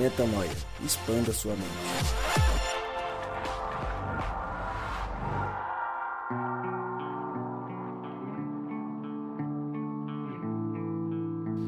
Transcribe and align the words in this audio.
Metanoia. 0.00 0.48
Expanda 0.82 1.30
sua 1.30 1.52
mente. 1.52 1.68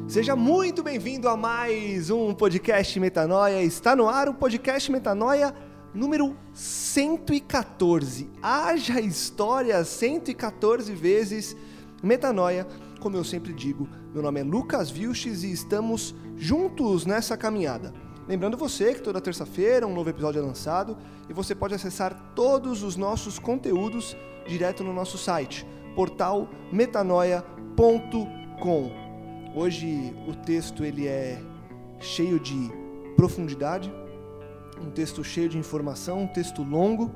Seja 0.08 0.34
muito 0.34 0.82
bem-vindo 0.82 1.28
a 1.28 1.36
mais 1.36 2.08
um 2.08 2.32
podcast 2.32 2.98
Metanoia. 2.98 3.62
Está 3.62 3.94
no 3.94 4.08
ar 4.08 4.30
o 4.30 4.34
podcast 4.34 4.90
Metanoia 4.90 5.54
número 5.92 6.34
114. 6.54 8.30
Haja 8.42 8.98
história 8.98 9.84
114 9.84 10.94
vezes 10.94 11.54
Metanoia. 12.02 12.66
Como 12.98 13.14
eu 13.14 13.24
sempre 13.24 13.52
digo, 13.52 13.86
meu 14.14 14.22
nome 14.22 14.40
é 14.40 14.42
Lucas 14.42 14.88
Vilches 14.88 15.42
e 15.42 15.52
estamos 15.52 16.14
juntos 16.34 17.04
nessa 17.04 17.36
caminhada. 17.36 17.92
Lembrando 18.28 18.56
você 18.56 18.94
que 18.94 19.02
toda 19.02 19.20
terça-feira 19.20 19.86
um 19.86 19.94
novo 19.94 20.08
episódio 20.08 20.38
é 20.38 20.42
lançado 20.42 20.96
e 21.28 21.32
você 21.32 21.54
pode 21.54 21.74
acessar 21.74 22.32
todos 22.34 22.82
os 22.82 22.96
nossos 22.96 23.38
conteúdos 23.38 24.16
direto 24.46 24.84
no 24.84 24.92
nosso 24.92 25.18
site, 25.18 25.66
portal 25.94 26.48
metanoia.com. 26.72 27.42
Hoje 29.54 30.14
o 30.28 30.34
texto 30.34 30.84
ele 30.84 31.06
é 31.06 31.42
cheio 32.00 32.38
de 32.38 32.70
profundidade, 33.16 33.92
um 34.80 34.90
texto 34.90 35.22
cheio 35.24 35.48
de 35.48 35.58
informação, 35.58 36.22
um 36.22 36.26
texto 36.28 36.62
longo. 36.62 37.12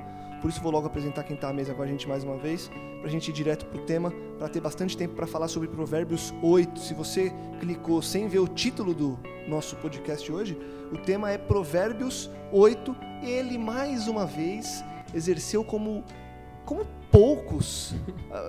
Por 0.46 0.50
isso 0.50 0.60
vou 0.60 0.70
logo 0.70 0.86
apresentar 0.86 1.24
quem 1.24 1.34
está 1.34 1.48
à 1.48 1.52
mesa 1.52 1.74
com 1.74 1.82
a 1.82 1.86
gente 1.88 2.06
mais 2.06 2.22
uma 2.22 2.36
vez, 2.36 2.70
para 3.00 3.08
a 3.08 3.10
gente 3.10 3.30
ir 3.30 3.32
direto 3.32 3.66
para 3.66 3.80
o 3.80 3.84
tema, 3.84 4.12
para 4.38 4.48
ter 4.48 4.60
bastante 4.60 4.96
tempo 4.96 5.16
para 5.16 5.26
falar 5.26 5.48
sobre 5.48 5.66
Provérbios 5.66 6.32
8. 6.40 6.78
Se 6.78 6.94
você 6.94 7.32
clicou 7.58 8.00
sem 8.00 8.28
ver 8.28 8.38
o 8.38 8.46
título 8.46 8.94
do 8.94 9.18
nosso 9.48 9.74
podcast 9.74 10.30
hoje, 10.30 10.56
o 10.92 10.98
tema 10.98 11.32
é 11.32 11.36
Provérbios 11.36 12.30
8. 12.52 12.94
Ele 13.24 13.58
mais 13.58 14.06
uma 14.06 14.24
vez 14.24 14.84
exerceu 15.12 15.64
como 15.64 16.04
como 16.64 16.86
poucos. 17.10 17.92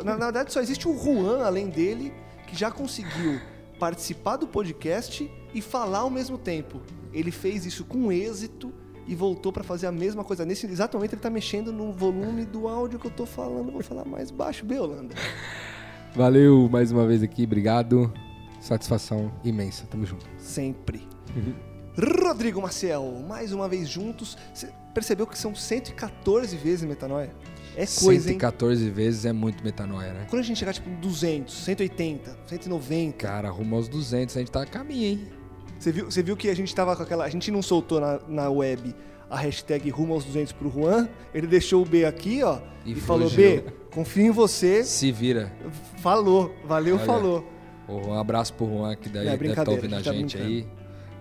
Na, 0.05 0.17
na 0.17 0.25
verdade, 0.25 0.53
só 0.53 0.61
existe 0.61 0.87
o 0.87 0.95
Juan 0.95 1.43
além 1.43 1.67
dele 1.67 2.13
que 2.45 2.55
já 2.55 2.69
conseguiu 2.69 3.41
participar 3.79 4.37
do 4.37 4.47
podcast 4.47 5.27
e 5.51 5.61
falar 5.63 6.01
ao 6.01 6.11
mesmo 6.11 6.37
tempo. 6.37 6.79
Ele 7.11 7.31
fez 7.31 7.65
isso 7.65 7.83
com 7.83 8.11
êxito 8.11 8.71
e 9.07 9.15
voltou 9.15 9.51
para 9.51 9.63
fazer 9.63 9.87
a 9.87 9.91
mesma 9.91 10.23
coisa. 10.23 10.45
Nesse 10.45 10.65
exato 10.65 10.97
momento 10.97 11.13
ele 11.13 11.21
tá 11.21 11.29
mexendo 11.29 11.71
no 11.71 11.91
volume 11.91 12.45
do 12.45 12.67
áudio 12.67 12.99
que 12.99 13.07
eu 13.07 13.11
tô 13.11 13.25
falando. 13.25 13.71
Vou 13.71 13.81
falar 13.81 14.05
mais 14.05 14.29
baixo, 14.29 14.65
Beolanda. 14.65 15.15
Valeu 16.13 16.67
mais 16.69 16.91
uma 16.91 17.05
vez 17.05 17.23
aqui, 17.23 17.43
obrigado. 17.43 18.11
Satisfação 18.59 19.31
imensa, 19.43 19.85
tamo 19.89 20.05
junto. 20.05 20.25
Sempre. 20.37 21.07
Rodrigo 22.25 22.61
Maciel, 22.61 23.23
mais 23.27 23.53
uma 23.53 23.67
vez 23.67 23.87
juntos. 23.87 24.37
Você 24.53 24.69
percebeu 24.93 25.25
que 25.25 25.37
são 25.37 25.55
114 25.55 26.55
vezes 26.57 26.83
metanoia? 26.83 27.33
É 27.75 27.85
coisa, 27.85 28.29
114 28.29 28.85
hein? 28.85 28.91
vezes 28.91 29.25
é 29.25 29.31
muito 29.31 29.63
metanoia, 29.63 30.11
né? 30.11 30.25
Quando 30.27 30.41
a 30.41 30.43
gente 30.43 30.57
chegar 30.57 30.73
tipo 30.73 30.89
200, 30.89 31.53
180, 31.53 32.37
190. 32.47 33.17
Cara, 33.17 33.49
rumo 33.51 33.75
aos 33.75 33.87
200, 33.87 34.35
a 34.35 34.39
gente 34.39 34.51
tá 34.51 34.63
a 34.63 34.65
caminho, 34.65 35.03
hein? 35.03 35.27
Você 35.79 35.91
viu, 35.91 36.05
você 36.05 36.23
viu 36.23 36.35
que 36.35 36.49
a 36.49 36.55
gente 36.55 36.73
tava 36.73 36.95
com 36.95 37.03
aquela. 37.03 37.25
A 37.25 37.29
gente 37.29 37.51
não 37.51 37.61
soltou 37.61 37.99
na, 37.99 38.19
na 38.27 38.49
web 38.49 38.95
a 39.29 39.37
hashtag 39.37 39.89
rumo 39.89 40.13
aos 40.13 40.25
200 40.25 40.53
pro 40.53 40.69
Juan. 40.69 41.07
Ele 41.33 41.47
deixou 41.47 41.81
o 41.81 41.85
B 41.85 42.05
aqui, 42.05 42.43
ó. 42.43 42.59
E, 42.85 42.93
e 42.93 42.95
falou: 42.95 43.29
B, 43.29 43.63
confio 43.91 44.25
em 44.25 44.31
você. 44.31 44.83
Se 44.83 45.11
vira. 45.11 45.51
Falou, 45.97 46.53
valeu, 46.65 46.95
Olha, 46.95 47.05
falou. 47.05 47.51
Um 47.87 48.13
abraço 48.13 48.53
pro 48.53 48.67
Juan, 48.67 48.95
que 48.95 49.07
daí 49.07 49.27
é, 49.27 49.31
deve 49.31 49.47
estar 49.49 49.65
tá 49.65 49.71
ouvindo 49.71 49.95
a 49.95 50.01
gente, 50.01 50.37
tá 50.37 50.43
aí. 50.43 50.67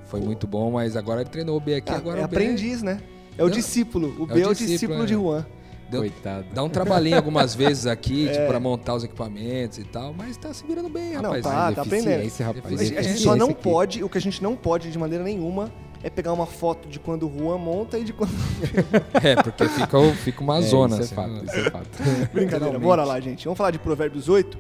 Foi 0.06 0.20
Pô. 0.20 0.26
muito 0.26 0.46
bom, 0.46 0.70
mas 0.70 0.96
agora 0.96 1.20
ele 1.20 1.30
treinou 1.30 1.56
o 1.56 1.60
B 1.60 1.76
aqui, 1.76 1.92
ah, 1.92 1.96
agora 1.96 2.20
é 2.20 2.24
o 2.24 2.28
B... 2.28 2.36
aprendiz, 2.36 2.82
né? 2.82 3.00
É 3.36 3.42
o 3.42 3.46
não, 3.46 3.54
discípulo. 3.54 4.14
O 4.18 4.30
é 4.30 4.34
B 4.34 4.40
é 4.40 4.46
o 4.46 4.54
discípulo, 4.54 4.72
discípulo 4.72 5.02
é. 5.02 5.06
de 5.06 5.14
Juan. 5.14 5.46
Deu, 5.88 6.00
Coitado. 6.00 6.46
Dá 6.52 6.62
um 6.64 6.68
trabalhinho 6.68 7.16
algumas 7.16 7.54
vezes 7.56 7.86
aqui, 7.86 8.28
é. 8.28 8.32
tipo, 8.32 8.46
pra 8.46 8.58
montar 8.58 8.94
os 8.94 9.04
equipamentos 9.04 9.78
e 9.78 9.84
tal, 9.84 10.12
mas 10.12 10.36
tá 10.36 10.52
se 10.52 10.66
virando 10.66 10.88
bem, 10.88 11.14
rapaz. 11.14 11.44
Não, 11.44 11.50
tá, 11.50 11.72
tá 11.72 11.82
aprendendo. 11.82 12.28
Rapaz. 12.40 12.80
A 12.80 13.02
gente 13.02 13.20
só 13.20 13.36
não 13.36 13.50
aqui. 13.50 13.62
pode, 13.62 14.04
o 14.04 14.08
que 14.08 14.18
a 14.18 14.20
gente 14.20 14.42
não 14.42 14.56
pode 14.56 14.90
de 14.90 14.98
maneira 14.98 15.22
nenhuma 15.22 15.72
é 16.02 16.10
pegar 16.10 16.32
uma 16.32 16.46
foto 16.46 16.88
de 16.88 16.98
quando 16.98 17.28
o 17.28 17.38
Juan 17.38 17.58
monta 17.58 17.98
e 17.98 18.04
de 18.04 18.12
quando. 18.12 18.32
é, 19.22 19.36
porque 19.40 19.68
fica, 19.68 19.98
fica 20.14 20.40
uma 20.42 20.58
é, 20.58 20.62
zona. 20.62 21.00
Isso 21.00 21.02
é 21.02 21.04
assim, 21.04 21.14
fato, 21.14 21.44
isso 21.44 21.56
é 21.56 21.70
fato. 21.70 21.88
Brincadeira, 22.32 22.78
bora 22.78 23.04
lá, 23.04 23.20
gente. 23.20 23.44
Vamos 23.44 23.56
falar 23.56 23.70
de 23.70 23.78
Provérbios 23.78 24.28
8, 24.28 24.58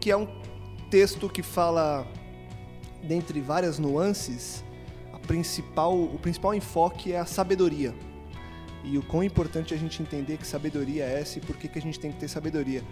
que 0.00 0.10
é 0.10 0.16
um 0.16 0.26
texto 0.90 1.28
que 1.28 1.42
fala, 1.42 2.06
dentre 3.02 3.40
várias 3.40 3.78
nuances, 3.78 4.64
a 5.12 5.18
principal, 5.18 5.96
o 5.96 6.18
principal 6.18 6.54
enfoque 6.54 7.12
é 7.12 7.20
a 7.20 7.24
sabedoria 7.24 7.94
e 8.84 8.98
o 8.98 9.02
quão 9.02 9.24
importante 9.24 9.72
é 9.72 9.76
a 9.76 9.80
gente 9.80 10.02
entender 10.02 10.36
que 10.36 10.46
sabedoria 10.46 11.04
é 11.04 11.20
essa 11.20 11.38
e 11.38 11.40
por 11.40 11.56
que, 11.56 11.68
que 11.68 11.78
a 11.78 11.82
gente 11.82 11.98
tem 11.98 12.12
que 12.12 12.18
ter 12.18 12.28
sabedoria. 12.28 12.82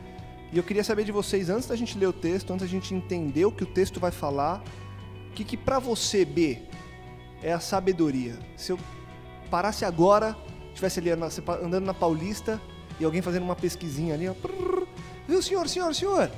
E 0.51 0.57
eu 0.57 0.63
queria 0.63 0.83
saber 0.83 1.05
de 1.05 1.13
vocês, 1.13 1.51
antes 1.51 1.69
da 1.69 1.77
gente 1.77 1.97
ler 1.99 2.07
o 2.07 2.13
texto, 2.13 2.53
antes 2.53 2.67
da 2.67 2.71
gente 2.71 2.95
entender 2.95 3.45
o 3.45 3.53
que 3.53 3.63
o 3.63 3.67
texto 3.67 4.01
vai 4.01 4.11
falar, 4.11 4.63
o 5.31 5.33
que, 5.33 5.45
que 5.45 5.57
para 5.57 5.79
você, 5.79 6.25
B, 6.25 6.59
é 7.43 7.53
a 7.53 7.61
sabedoria? 7.61 8.39
Se 8.57 8.73
eu 8.73 8.79
parasse 9.51 9.85
agora, 9.85 10.37
estivesse 10.69 11.01
ali 11.01 11.11
andando 11.11 11.85
na 11.85 11.95
Paulista 11.95 12.61
e 12.99 13.05
alguém 13.05 13.23
fazendo 13.23 13.45
uma 13.45 13.57
pesquisinha 13.57 14.15
ali, 14.15 14.29
ó, 14.29 14.35
prrr, 14.35 14.87
viu, 15.27 15.43
senhor, 15.43 15.69
senhor, 15.69 15.95
senhor? 15.95 16.31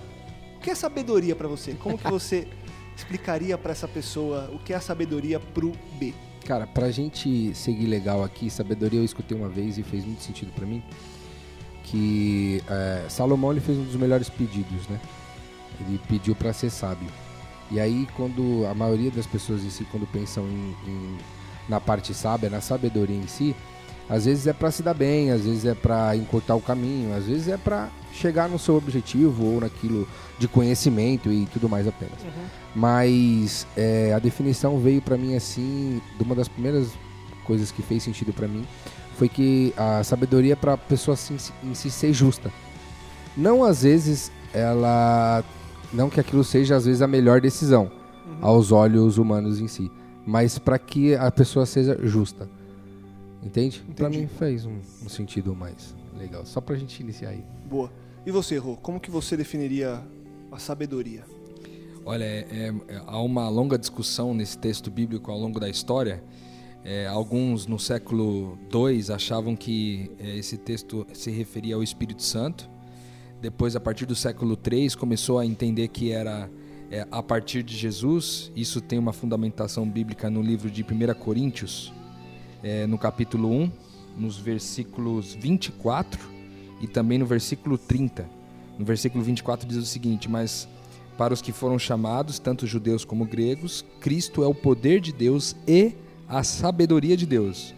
O 0.56 0.60
que 0.60 0.70
é 0.70 0.74
sabedoria 0.74 1.34
para 1.34 1.48
você? 1.48 1.74
Como 1.74 1.98
que 1.98 2.06
você 2.10 2.48
explicaria 2.96 3.58
para 3.58 3.72
essa 3.72 3.88
pessoa 3.88 4.50
o 4.52 4.58
que 4.58 4.72
é 4.72 4.76
a 4.76 4.80
sabedoria 4.80 5.38
pro 5.38 5.72
B? 5.98 6.14
Cara, 6.44 6.66
pra 6.66 6.90
gente 6.90 7.54
seguir 7.54 7.86
legal 7.86 8.22
aqui, 8.22 8.50
sabedoria 8.50 9.00
eu 9.00 9.04
escutei 9.04 9.36
uma 9.36 9.48
vez 9.48 9.78
e 9.78 9.82
fez 9.82 10.04
muito 10.04 10.22
sentido 10.22 10.52
para 10.52 10.66
mim, 10.66 10.82
que 11.84 12.62
é, 12.68 13.06
Salomão 13.08 13.50
ele 13.50 13.60
fez 13.60 13.78
um 13.78 13.84
dos 13.84 13.96
melhores 13.96 14.28
pedidos, 14.28 14.86
né? 14.88 15.00
Ele 15.80 15.98
pediu 16.06 16.34
para 16.34 16.52
ser 16.52 16.68
sábio. 16.70 17.08
E 17.70 17.80
aí, 17.80 18.06
quando 18.14 18.66
a 18.70 18.74
maioria 18.74 19.10
das 19.10 19.26
pessoas 19.26 19.64
em 19.64 19.70
si, 19.70 19.84
quando 19.90 20.06
pensam 20.06 20.44
em, 20.44 20.76
em, 20.86 21.18
na 21.66 21.80
parte 21.80 22.12
sábia, 22.12 22.50
na 22.50 22.60
sabedoria 22.60 23.16
em 23.16 23.26
si, 23.26 23.56
às 24.08 24.26
vezes 24.26 24.46
é 24.46 24.52
para 24.52 24.70
se 24.70 24.82
dar 24.82 24.94
bem, 24.94 25.30
às 25.30 25.42
vezes 25.42 25.64
é 25.64 25.74
para 25.74 26.16
encurtar 26.16 26.54
o 26.54 26.60
caminho, 26.60 27.14
às 27.14 27.24
vezes 27.24 27.48
é 27.48 27.56
para 27.56 27.88
chegar 28.12 28.48
no 28.48 28.58
seu 28.58 28.76
objetivo 28.76 29.44
ou 29.44 29.60
naquilo 29.60 30.06
de 30.38 30.46
conhecimento 30.46 31.32
e 31.32 31.46
tudo 31.46 31.68
mais 31.68 31.88
apenas. 31.88 32.20
Uhum. 32.22 32.44
Mas 32.74 33.66
é, 33.76 34.12
a 34.14 34.18
definição 34.18 34.78
veio 34.78 35.00
para 35.00 35.16
mim 35.16 35.34
assim, 35.34 36.00
de 36.16 36.22
uma 36.22 36.34
das 36.34 36.48
primeiras 36.48 36.88
coisas 37.44 37.70
que 37.70 37.82
fez 37.82 38.02
sentido 38.02 38.32
para 38.32 38.46
mim, 38.46 38.66
foi 39.16 39.28
que 39.28 39.72
a 39.76 40.02
sabedoria 40.02 40.52
é 40.52 40.56
para 40.56 40.74
a 40.74 40.78
pessoa 40.78 41.14
assim, 41.14 41.36
em 41.62 41.74
si 41.74 41.90
ser 41.90 42.12
justa. 42.12 42.50
Não 43.36 43.64
às 43.64 43.82
vezes 43.82 44.30
ela 44.52 45.42
não 45.92 46.10
que 46.10 46.20
aquilo 46.20 46.44
seja 46.44 46.76
às 46.76 46.84
vezes 46.84 47.00
a 47.00 47.06
melhor 47.06 47.40
decisão 47.40 47.90
uhum. 48.26 48.38
aos 48.42 48.70
olhos 48.70 49.18
humanos 49.18 49.60
em 49.60 49.68
si, 49.68 49.90
mas 50.26 50.58
para 50.58 50.78
que 50.78 51.14
a 51.14 51.30
pessoa 51.30 51.64
seja 51.64 51.98
justa. 52.02 52.48
Entende? 53.44 53.84
Para 53.94 54.08
mim 54.08 54.26
fez 54.26 54.64
um, 54.64 54.78
um, 55.04 55.08
sentido 55.08 55.54
mais 55.54 55.94
legal. 56.16 56.46
Só 56.46 56.60
para 56.60 56.74
a 56.74 56.78
gente 56.78 57.00
iniciar 57.00 57.30
aí. 57.30 57.44
Boa. 57.68 57.92
E 58.24 58.30
você, 58.30 58.56
Rô, 58.56 58.76
como 58.76 58.98
que 58.98 59.10
você 59.10 59.36
definiria 59.36 60.02
a 60.50 60.58
sabedoria? 60.58 61.24
Olha, 62.06 62.24
é, 62.24 62.72
é, 62.88 63.02
há 63.06 63.20
uma 63.20 63.48
longa 63.48 63.78
discussão 63.78 64.34
nesse 64.34 64.58
texto 64.58 64.90
bíblico 64.90 65.30
ao 65.30 65.38
longo 65.38 65.60
da 65.60 65.68
história. 65.68 66.22
É, 66.84 67.06
alguns 67.06 67.66
no 67.66 67.78
século 67.78 68.58
II 68.72 69.12
achavam 69.14 69.56
que 69.56 70.10
é, 70.18 70.36
esse 70.36 70.58
texto 70.58 71.06
se 71.14 71.30
referia 71.30 71.74
ao 71.74 71.82
Espírito 71.82 72.22
Santo. 72.22 72.68
Depois, 73.40 73.74
a 73.76 73.80
partir 73.80 74.06
do 74.06 74.14
século 74.14 74.58
III, 74.58 74.96
começou 74.96 75.38
a 75.38 75.46
entender 75.46 75.88
que 75.88 76.12
era 76.12 76.50
é, 76.90 77.06
a 77.10 77.22
partir 77.22 77.62
de 77.62 77.76
Jesus. 77.76 78.52
Isso 78.54 78.80
tem 78.80 78.98
uma 78.98 79.12
fundamentação 79.12 79.88
bíblica 79.88 80.30
no 80.30 80.42
livro 80.42 80.70
de 80.70 80.82
1 80.82 81.14
Coríntios, 81.18 81.92
é, 82.64 82.86
no 82.86 82.96
capítulo 82.96 83.50
1, 83.50 83.70
nos 84.16 84.38
versículos 84.38 85.34
24 85.34 86.18
e 86.80 86.88
também 86.88 87.18
no 87.18 87.26
versículo 87.26 87.76
30. 87.76 88.26
No 88.78 88.84
versículo 88.84 89.22
24 89.22 89.68
diz 89.68 89.76
o 89.76 89.84
seguinte: 89.84 90.30
Mas 90.30 90.66
para 91.18 91.34
os 91.34 91.42
que 91.42 91.52
foram 91.52 91.78
chamados, 91.78 92.38
tanto 92.38 92.66
judeus 92.66 93.04
como 93.04 93.26
gregos, 93.26 93.84
Cristo 94.00 94.42
é 94.42 94.46
o 94.46 94.54
poder 94.54 95.00
de 95.00 95.12
Deus 95.12 95.54
e 95.68 95.92
a 96.26 96.42
sabedoria 96.42 97.16
de 97.16 97.26
Deus. 97.26 97.74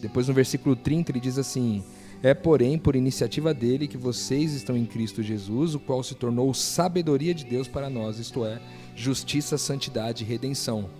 Depois 0.00 0.28
no 0.28 0.34
versículo 0.34 0.76
30 0.76 1.12
ele 1.12 1.20
diz 1.20 1.38
assim: 1.38 1.82
É, 2.22 2.34
porém, 2.34 2.78
por 2.78 2.94
iniciativa 2.94 3.54
dele 3.54 3.88
que 3.88 3.96
vocês 3.96 4.52
estão 4.52 4.76
em 4.76 4.84
Cristo 4.84 5.22
Jesus, 5.22 5.74
o 5.74 5.80
qual 5.80 6.02
se 6.02 6.14
tornou 6.14 6.52
sabedoria 6.52 7.34
de 7.34 7.46
Deus 7.46 7.66
para 7.66 7.88
nós, 7.88 8.18
isto 8.18 8.44
é, 8.44 8.60
justiça, 8.94 9.56
santidade 9.56 10.22
e 10.22 10.26
redenção. 10.26 10.90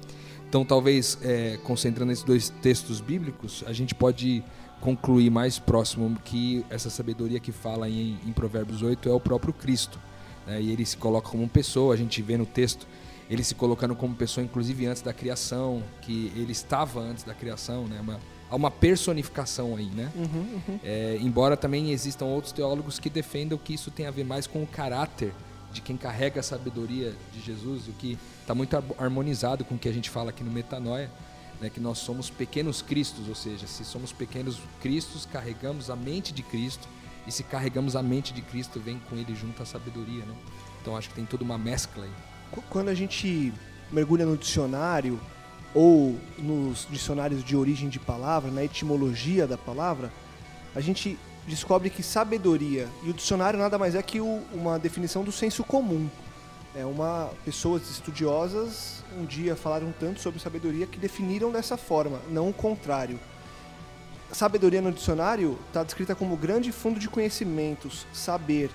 Então, 0.48 0.64
talvez, 0.64 1.18
é, 1.22 1.58
concentrando 1.64 2.12
esses 2.12 2.24
dois 2.24 2.50
textos 2.62 3.00
bíblicos, 3.00 3.64
a 3.66 3.72
gente 3.72 3.94
pode 3.94 4.42
concluir 4.80 5.30
mais 5.30 5.58
próximo 5.58 6.16
que 6.24 6.64
essa 6.70 6.90
sabedoria 6.90 7.40
que 7.40 7.50
fala 7.50 7.88
em, 7.88 8.18
em 8.26 8.32
Provérbios 8.32 8.82
8 8.82 9.08
é 9.08 9.12
o 9.12 9.18
próprio 9.18 9.52
Cristo 9.52 9.98
né? 10.46 10.60
e 10.60 10.70
ele 10.70 10.84
se 10.84 10.96
coloca 10.96 11.28
como 11.28 11.48
pessoa. 11.48 11.94
A 11.94 11.96
gente 11.96 12.22
vê 12.22 12.36
no 12.36 12.46
texto 12.46 12.86
ele 13.28 13.42
se 13.42 13.54
colocando 13.54 13.96
como 13.96 14.14
pessoa, 14.14 14.44
inclusive 14.44 14.86
antes 14.86 15.02
da 15.02 15.12
criação, 15.12 15.82
que 16.02 16.32
ele 16.36 16.52
estava 16.52 17.00
antes 17.00 17.24
da 17.24 17.34
criação, 17.34 17.86
né? 17.88 17.98
Uma, 18.00 18.20
há 18.48 18.54
uma 18.54 18.70
personificação 18.70 19.74
aí, 19.74 19.86
né? 19.86 20.12
Uhum, 20.14 20.60
uhum. 20.68 20.80
É, 20.84 21.18
embora 21.20 21.56
também 21.56 21.90
existam 21.90 22.26
outros 22.26 22.52
teólogos 22.52 23.00
que 23.00 23.10
defendam 23.10 23.58
que 23.58 23.74
isso 23.74 23.90
tem 23.90 24.06
a 24.06 24.12
ver 24.12 24.24
mais 24.24 24.46
com 24.46 24.62
o 24.62 24.66
caráter 24.66 25.32
de 25.76 25.82
quem 25.82 25.96
carrega 25.96 26.40
a 26.40 26.42
sabedoria 26.42 27.14
de 27.32 27.40
Jesus, 27.40 27.86
o 27.86 27.92
que 27.92 28.18
está 28.40 28.54
muito 28.54 28.76
harmonizado 28.98 29.64
com 29.64 29.74
o 29.74 29.78
que 29.78 29.88
a 29.88 29.92
gente 29.92 30.08
fala 30.08 30.30
aqui 30.30 30.42
no 30.42 30.50
Metanoia, 30.50 31.10
né, 31.60 31.70
que 31.70 31.80
nós 31.80 31.98
somos 31.98 32.30
pequenos 32.30 32.80
cristos, 32.80 33.28
ou 33.28 33.34
seja, 33.34 33.66
se 33.66 33.84
somos 33.84 34.10
pequenos 34.12 34.58
cristos, 34.80 35.26
carregamos 35.26 35.90
a 35.90 35.96
mente 35.96 36.32
de 36.32 36.42
Cristo, 36.42 36.88
e 37.26 37.32
se 37.32 37.42
carregamos 37.42 37.94
a 37.94 38.02
mente 38.02 38.32
de 38.32 38.40
Cristo, 38.40 38.80
vem 38.80 38.98
com 39.10 39.16
ele 39.16 39.34
junto 39.34 39.62
a 39.62 39.66
sabedoria. 39.66 40.24
Né? 40.24 40.34
Então 40.80 40.96
acho 40.96 41.08
que 41.08 41.14
tem 41.14 41.26
toda 41.26 41.44
uma 41.44 41.58
mescla 41.58 42.04
aí. 42.04 42.12
Quando 42.70 42.88
a 42.88 42.94
gente 42.94 43.52
mergulha 43.92 44.24
no 44.24 44.36
dicionário, 44.36 45.20
ou 45.74 46.18
nos 46.38 46.86
dicionários 46.90 47.44
de 47.44 47.54
origem 47.54 47.88
de 47.90 47.98
palavra, 47.98 48.50
na 48.50 48.64
etimologia 48.64 49.46
da 49.46 49.58
palavra, 49.58 50.10
a 50.74 50.80
gente 50.80 51.18
descobre 51.46 51.90
que 51.90 52.02
sabedoria, 52.02 52.88
e 53.02 53.10
o 53.10 53.14
dicionário 53.14 53.58
nada 53.58 53.78
mais 53.78 53.94
é 53.94 54.02
que 54.02 54.20
o, 54.20 54.42
uma 54.52 54.78
definição 54.78 55.22
do 55.22 55.32
senso 55.32 55.62
comum. 55.62 56.08
É 56.74 56.84
uma 56.84 57.30
pessoas 57.44 57.88
estudiosas 57.88 58.96
um 59.18 59.24
dia 59.24 59.56
falaram 59.56 59.92
tanto 59.98 60.20
sobre 60.20 60.40
sabedoria 60.40 60.86
que 60.86 60.98
definiram 60.98 61.50
dessa 61.50 61.76
forma, 61.76 62.20
não 62.28 62.50
o 62.50 62.52
contrário. 62.52 63.18
Sabedoria 64.32 64.82
no 64.82 64.92
dicionário 64.92 65.58
está 65.68 65.82
descrita 65.82 66.14
como 66.14 66.36
grande 66.36 66.72
fundo 66.72 66.98
de 66.98 67.08
conhecimentos, 67.08 68.06
saber, 68.12 68.70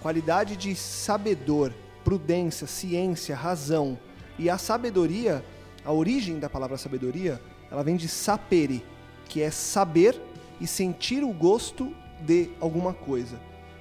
qualidade 0.00 0.56
de 0.56 0.74
sabedor, 0.74 1.72
prudência, 2.04 2.66
ciência, 2.66 3.36
razão. 3.36 3.98
E 4.38 4.50
a 4.50 4.58
sabedoria, 4.58 5.44
a 5.84 5.92
origem 5.92 6.38
da 6.38 6.50
palavra 6.50 6.76
sabedoria, 6.76 7.40
ela 7.70 7.82
vem 7.82 7.96
de 7.96 8.08
sapere, 8.08 8.84
que 9.28 9.40
é 9.40 9.50
saber 9.50 10.20
e 10.60 10.66
sentir 10.66 11.22
o 11.22 11.32
gosto 11.32 11.94
de 12.20 12.50
alguma 12.60 12.92
coisa. 12.92 13.38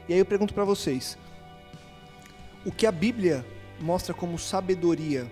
E 0.07 0.13
aí 0.13 0.19
eu 0.19 0.25
pergunto 0.25 0.53
para 0.53 0.63
vocês, 0.63 1.17
o 2.65 2.71
que 2.71 2.85
a 2.85 2.91
Bíblia 2.91 3.45
mostra 3.79 4.13
como 4.13 4.37
sabedoria? 4.37 5.29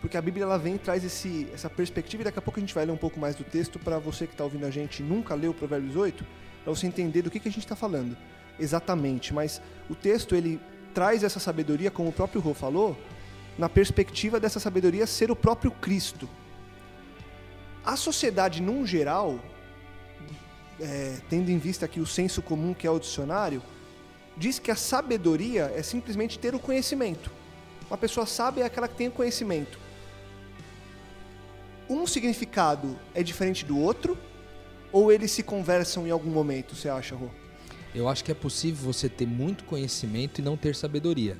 Porque 0.00 0.16
a 0.16 0.22
Bíblia 0.22 0.44
ela 0.44 0.58
vem 0.58 0.74
e 0.74 0.78
traz 0.78 1.04
esse, 1.04 1.48
essa 1.52 1.68
perspectiva, 1.68 2.22
e 2.22 2.24
daqui 2.24 2.38
a 2.38 2.42
pouco 2.42 2.58
a 2.58 2.62
gente 2.62 2.74
vai 2.74 2.84
ler 2.84 2.92
um 2.92 2.96
pouco 2.96 3.18
mais 3.18 3.34
do 3.34 3.44
texto 3.44 3.78
para 3.78 3.98
você 3.98 4.26
que 4.26 4.32
está 4.34 4.44
ouvindo 4.44 4.66
a 4.66 4.70
gente 4.70 5.02
nunca 5.02 5.34
leu 5.34 5.54
Provérbios 5.54 5.96
8, 5.96 6.24
para 6.62 6.72
você 6.72 6.86
entender 6.86 7.22
do 7.22 7.30
que, 7.30 7.40
que 7.40 7.48
a 7.48 7.52
gente 7.52 7.64
está 7.64 7.76
falando 7.76 8.16
exatamente. 8.58 9.32
Mas 9.32 9.60
o 9.88 9.94
texto 9.94 10.34
ele 10.34 10.60
traz 10.94 11.22
essa 11.22 11.38
sabedoria, 11.38 11.90
como 11.90 12.08
o 12.08 12.12
próprio 12.12 12.40
Rô 12.40 12.54
falou, 12.54 12.96
na 13.58 13.68
perspectiva 13.68 14.38
dessa 14.38 14.60
sabedoria 14.60 15.06
ser 15.06 15.30
o 15.30 15.36
próprio 15.36 15.70
Cristo. 15.70 16.28
A 17.84 17.96
sociedade, 17.96 18.60
num 18.60 18.86
geral, 18.86 19.38
é, 20.80 21.16
tendo 21.28 21.50
em 21.50 21.58
vista 21.58 21.84
aqui 21.84 22.00
o 22.00 22.06
senso 22.06 22.42
comum 22.42 22.74
que 22.74 22.86
é 22.86 22.90
o 22.90 22.98
dicionário, 22.98 23.62
diz 24.36 24.58
que 24.58 24.70
a 24.70 24.76
sabedoria 24.76 25.72
é 25.74 25.82
simplesmente 25.82 26.38
ter 26.38 26.54
o 26.54 26.58
conhecimento. 26.58 27.30
Uma 27.88 27.96
pessoa 27.96 28.26
sábia 28.26 28.62
é 28.62 28.66
aquela 28.66 28.88
que 28.88 28.96
tem 28.96 29.08
o 29.08 29.12
conhecimento. 29.12 29.78
Um 31.88 32.06
significado 32.06 32.98
é 33.14 33.22
diferente 33.22 33.64
do 33.64 33.78
outro? 33.78 34.18
Ou 34.92 35.12
eles 35.12 35.30
se 35.30 35.42
conversam 35.42 36.06
em 36.06 36.10
algum 36.10 36.30
momento, 36.30 36.74
você 36.74 36.88
acha, 36.88 37.14
Rô? 37.14 37.28
Eu 37.94 38.08
acho 38.08 38.24
que 38.24 38.30
é 38.30 38.34
possível 38.34 38.92
você 38.92 39.08
ter 39.08 39.26
muito 39.26 39.64
conhecimento 39.64 40.40
e 40.40 40.44
não 40.44 40.56
ter 40.56 40.74
sabedoria. 40.74 41.36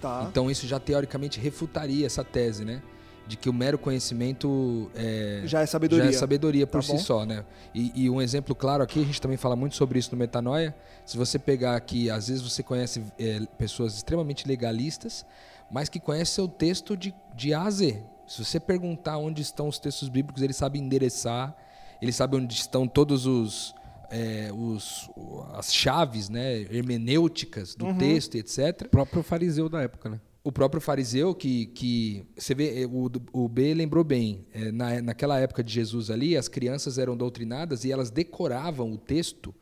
Tá. 0.00 0.26
Então 0.28 0.50
isso 0.50 0.66
já 0.66 0.78
teoricamente 0.78 1.40
refutaria 1.40 2.06
essa 2.06 2.22
tese, 2.22 2.64
né? 2.64 2.82
De 3.26 3.36
que 3.36 3.48
o 3.48 3.52
mero 3.52 3.76
conhecimento 3.76 4.88
é, 4.94 5.42
já 5.46 5.60
é 5.60 5.66
sabedoria, 5.66 6.04
já 6.04 6.10
é 6.10 6.12
sabedoria 6.12 6.66
por 6.66 6.80
Tá 6.80 6.86
si 6.86 6.92
bom. 6.92 6.98
só, 6.98 7.26
né? 7.26 7.44
E, 7.74 8.04
e 8.04 8.10
um 8.10 8.22
exemplo 8.22 8.54
claro 8.54 8.82
aqui, 8.84 9.00
a 9.00 9.04
gente 9.04 9.20
também 9.20 9.36
fala 9.36 9.56
muito 9.56 9.74
sobre 9.74 9.98
isso 9.98 10.12
no 10.12 10.16
Metanoia. 10.16 10.74
Se 11.04 11.16
você 11.16 11.36
pegar 11.38 11.74
aqui, 11.74 12.08
às 12.08 12.28
vezes 12.28 12.42
você 12.42 12.62
conhece 12.62 13.02
é, 13.18 13.40
pessoas 13.58 13.96
extremamente 13.96 14.46
legalistas, 14.46 15.26
mas 15.68 15.88
que 15.88 15.98
conhecem 15.98 16.44
o 16.44 16.46
texto 16.48 16.96
de, 16.96 17.12
de 17.34 17.52
A 17.52 17.62
a 17.62 17.70
Z. 17.70 18.00
Se 18.28 18.44
você 18.44 18.60
perguntar 18.60 19.18
onde 19.18 19.42
estão 19.42 19.66
os 19.66 19.78
textos 19.78 20.08
bíblicos, 20.08 20.42
ele 20.42 20.52
sabe 20.52 20.78
endereçar, 20.78 21.56
ele 22.00 22.12
sabe 22.12 22.36
onde 22.36 22.54
estão 22.54 22.86
todos 22.86 23.26
os, 23.26 23.74
é, 24.10 24.50
os 24.52 25.10
as 25.54 25.72
chaves, 25.74 26.28
né, 26.28 26.60
hermenêuticas 26.70 27.74
do 27.74 27.92
texto, 27.94 28.36
etc. 28.36 28.82
O 28.86 28.88
próprio 28.90 29.22
fariseu 29.22 29.68
da 29.68 29.82
época, 29.82 30.08
né? 30.08 30.20
O 30.46 30.52
próprio 30.52 30.80
fariseu 30.80 31.34
que, 31.34 31.66
que 31.66 32.24
você 32.38 32.54
vê, 32.54 32.82
é, 32.82 32.86
o, 32.86 33.10
o 33.32 33.48
B 33.48 33.74
lembrou 33.74 34.04
bem, 34.04 34.46
é, 34.54 34.70
na, 34.70 35.02
naquela 35.02 35.40
época 35.40 35.60
de 35.60 35.72
Jesus 35.72 36.08
ali, 36.08 36.36
as 36.36 36.46
crianças 36.46 36.98
eram 36.98 37.16
doutrinadas 37.16 37.84
e 37.84 37.90
elas 37.90 38.12
decoravam 38.12 38.92
o 38.92 38.96
texto. 38.96 39.52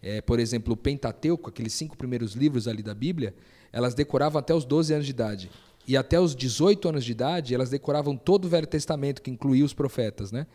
É, 0.00 0.20
por 0.20 0.38
exemplo, 0.38 0.74
o 0.74 0.76
Pentateuco, 0.76 1.50
aqueles 1.50 1.74
cinco 1.74 1.96
primeiros 1.96 2.34
livros 2.34 2.68
ali 2.68 2.80
da 2.80 2.94
Bíblia, 2.94 3.34
elas 3.72 3.92
decoravam 3.92 4.38
até 4.38 4.54
os 4.54 4.64
12 4.64 4.94
anos 4.94 5.04
de 5.06 5.10
idade. 5.10 5.50
E 5.84 5.96
até 5.96 6.20
os 6.20 6.36
18 6.36 6.88
anos 6.90 7.04
de 7.04 7.10
idade, 7.10 7.52
elas 7.52 7.68
decoravam 7.68 8.16
todo 8.16 8.44
o 8.44 8.48
Velho 8.48 8.68
Testamento, 8.68 9.22
que 9.22 9.32
incluía 9.32 9.64
os 9.64 9.74
profetas. 9.74 10.30
Né? 10.30 10.46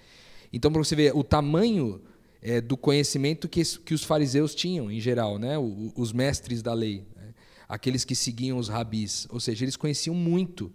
Então, 0.54 0.72
para 0.72 0.82
você 0.82 0.96
ver 0.96 1.14
o 1.14 1.22
tamanho 1.22 2.02
é, 2.42 2.62
do 2.62 2.78
conhecimento 2.78 3.50
que, 3.50 3.62
que 3.80 3.94
os 3.94 4.06
fariseus 4.06 4.56
tinham, 4.56 4.90
em 4.90 5.02
geral, 5.02 5.38
né? 5.38 5.58
O- 5.58 5.92
os 5.98 6.14
mestres 6.14 6.62
da 6.62 6.74
lei? 6.74 7.04
Aqueles 7.68 8.04
que 8.06 8.16
seguiam 8.16 8.58
os 8.58 8.68
rabis. 8.70 9.28
Ou 9.30 9.40
seja, 9.40 9.64
eles 9.66 9.76
conheciam 9.76 10.16
muito. 10.16 10.72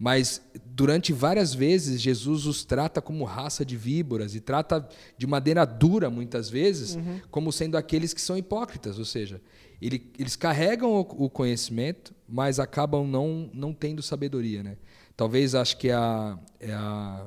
Mas 0.00 0.40
durante 0.64 1.12
várias 1.12 1.52
vezes 1.52 2.00
Jesus 2.00 2.46
os 2.46 2.64
trata 2.64 3.02
como 3.02 3.24
raça 3.24 3.64
de 3.64 3.76
víboras 3.76 4.34
e 4.36 4.40
trata 4.40 4.88
de 5.16 5.26
maneira 5.26 5.64
dura 5.64 6.08
muitas 6.08 6.48
vezes 6.48 6.96
como 7.32 7.50
sendo 7.52 7.76
aqueles 7.76 8.14
que 8.14 8.20
são 8.20 8.38
hipócritas, 8.38 8.96
ou 8.96 9.04
seja, 9.04 9.40
ele- 9.82 10.12
eles 10.16 10.36
carregam 10.36 10.92
o, 10.92 11.00
o 11.00 11.28
conhecimento, 11.28 12.14
mas 12.28 12.60
acabam 12.60 13.08
não, 13.08 13.50
não 13.52 13.72
tendo 13.74 14.00
sabedoria, 14.00 14.62
né? 14.62 14.76
Talvez 15.16 15.52
acho 15.56 15.76
que 15.76 15.90
a, 15.90 16.38
é 16.60 16.72
a, 16.72 17.26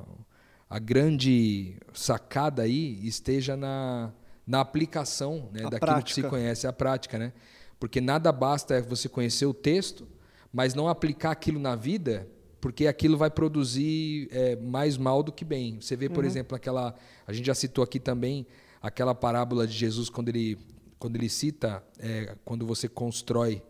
a 0.70 0.78
grande 0.78 1.76
sacada 1.92 2.62
aí 2.62 3.06
esteja 3.06 3.54
na, 3.54 4.10
na 4.46 4.60
aplicação 4.60 5.50
né, 5.52 5.64
A 5.66 5.68
daquilo 5.68 6.02
que 6.02 6.14
se 6.14 6.22
prática. 6.22 6.28
conhece, 6.30 6.66
a 6.66 6.72
prática, 6.72 7.18
né? 7.18 7.34
Porque 7.82 8.00
nada 8.00 8.30
basta 8.30 8.80
você 8.80 9.08
conhecer 9.08 9.44
o 9.44 9.52
texto, 9.52 10.06
mas 10.52 10.72
não 10.72 10.86
aplicar 10.86 11.32
aquilo 11.32 11.58
na 11.58 11.74
vida, 11.74 12.28
porque 12.60 12.86
aquilo 12.86 13.18
vai 13.18 13.28
produzir 13.28 14.28
é, 14.30 14.54
mais 14.54 14.96
mal 14.96 15.20
do 15.20 15.32
que 15.32 15.44
bem. 15.44 15.80
Você 15.80 15.96
vê, 15.96 16.08
por 16.08 16.24
exemplo, 16.24 16.54
aquela. 16.56 16.94
A 17.26 17.32
gente 17.32 17.44
já 17.44 17.56
citou 17.56 17.82
aqui 17.82 17.98
também 17.98 18.46
aquela 18.80 19.16
parábola 19.16 19.66
de 19.66 19.72
Jesus 19.72 20.08
quando 20.08 20.28
ele, 20.28 20.56
quando 20.96 21.16
ele 21.16 21.28
cita 21.28 21.82
é, 21.98 22.36
quando 22.44 22.64
você 22.64 22.88
constrói 22.88 23.60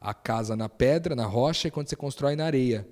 a 0.00 0.12
casa 0.12 0.56
na 0.56 0.68
pedra, 0.68 1.14
na 1.14 1.26
rocha, 1.26 1.68
e 1.68 1.70
quando 1.70 1.88
você 1.88 1.94
constrói 1.94 2.34
na 2.34 2.46
areia. 2.46 2.88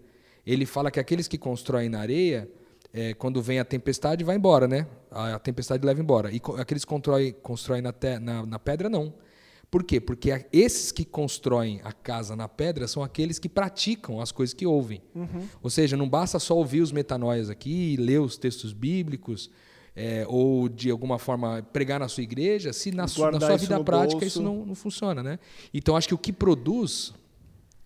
Ele 0.46 0.64
fala 0.64 0.92
que 0.92 1.00
aqueles 1.00 1.26
que 1.26 1.36
constroem 1.36 1.88
na 1.88 1.98
areia, 1.98 2.48
é, 2.92 3.14
quando 3.14 3.42
vem 3.42 3.58
a 3.58 3.64
tempestade, 3.64 4.22
vai 4.22 4.36
embora, 4.36 4.68
né? 4.68 4.86
A, 5.10 5.34
a 5.34 5.38
tempestade 5.40 5.84
leva 5.84 6.00
embora. 6.00 6.30
E 6.30 6.38
co- 6.38 6.54
aqueles 6.54 6.84
que 6.84 6.88
constroem, 6.88 7.32
constroem 7.42 7.82
na, 7.82 7.92
te- 7.92 8.20
na, 8.20 8.46
na 8.46 8.58
pedra, 8.60 8.88
não. 8.88 9.12
Por 9.70 9.84
quê? 9.84 10.00
Porque 10.00 10.46
esses 10.52 10.90
que 10.90 11.04
constroem 11.04 11.80
a 11.84 11.92
casa 11.92 12.34
na 12.34 12.48
pedra 12.48 12.88
são 12.88 13.02
aqueles 13.02 13.38
que 13.38 13.48
praticam 13.50 14.20
as 14.20 14.32
coisas 14.32 14.54
que 14.54 14.64
ouvem. 14.66 15.02
Ou 15.62 15.68
seja, 15.68 15.96
não 15.96 16.08
basta 16.08 16.38
só 16.38 16.56
ouvir 16.56 16.80
os 16.80 16.90
metanóias 16.90 17.50
aqui, 17.50 17.96
ler 17.98 18.18
os 18.20 18.38
textos 18.38 18.72
bíblicos, 18.72 19.50
é, 19.94 20.24
ou 20.28 20.68
de 20.68 20.90
alguma 20.90 21.18
forma 21.18 21.62
pregar 21.72 22.00
na 22.00 22.08
sua 22.08 22.22
igreja, 22.22 22.72
se 22.72 22.90
na, 22.92 23.06
su- 23.08 23.20
na 23.32 23.40
sua 23.40 23.56
vida 23.58 23.84
prática 23.84 24.12
bolso. 24.20 24.26
isso 24.26 24.42
não, 24.42 24.64
não 24.64 24.74
funciona. 24.74 25.22
Né? 25.22 25.38
Então, 25.74 25.96
acho 25.96 26.08
que 26.08 26.14
o 26.14 26.18
que 26.18 26.32
produz 26.32 27.12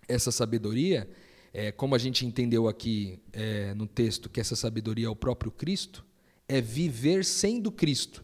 essa 0.07 0.31
sabedoria, 0.31 1.09
é, 1.53 1.71
como 1.71 1.95
a 1.95 1.97
gente 1.97 2.25
entendeu 2.25 2.67
aqui 2.67 3.19
é, 3.33 3.73
no 3.73 3.87
texto 3.87 4.29
que 4.29 4.39
essa 4.39 4.55
sabedoria 4.55 5.07
é 5.07 5.09
o 5.09 5.15
próprio 5.15 5.51
Cristo, 5.51 6.05
é 6.47 6.61
viver 6.61 7.25
sendo 7.25 7.71
Cristo. 7.71 8.23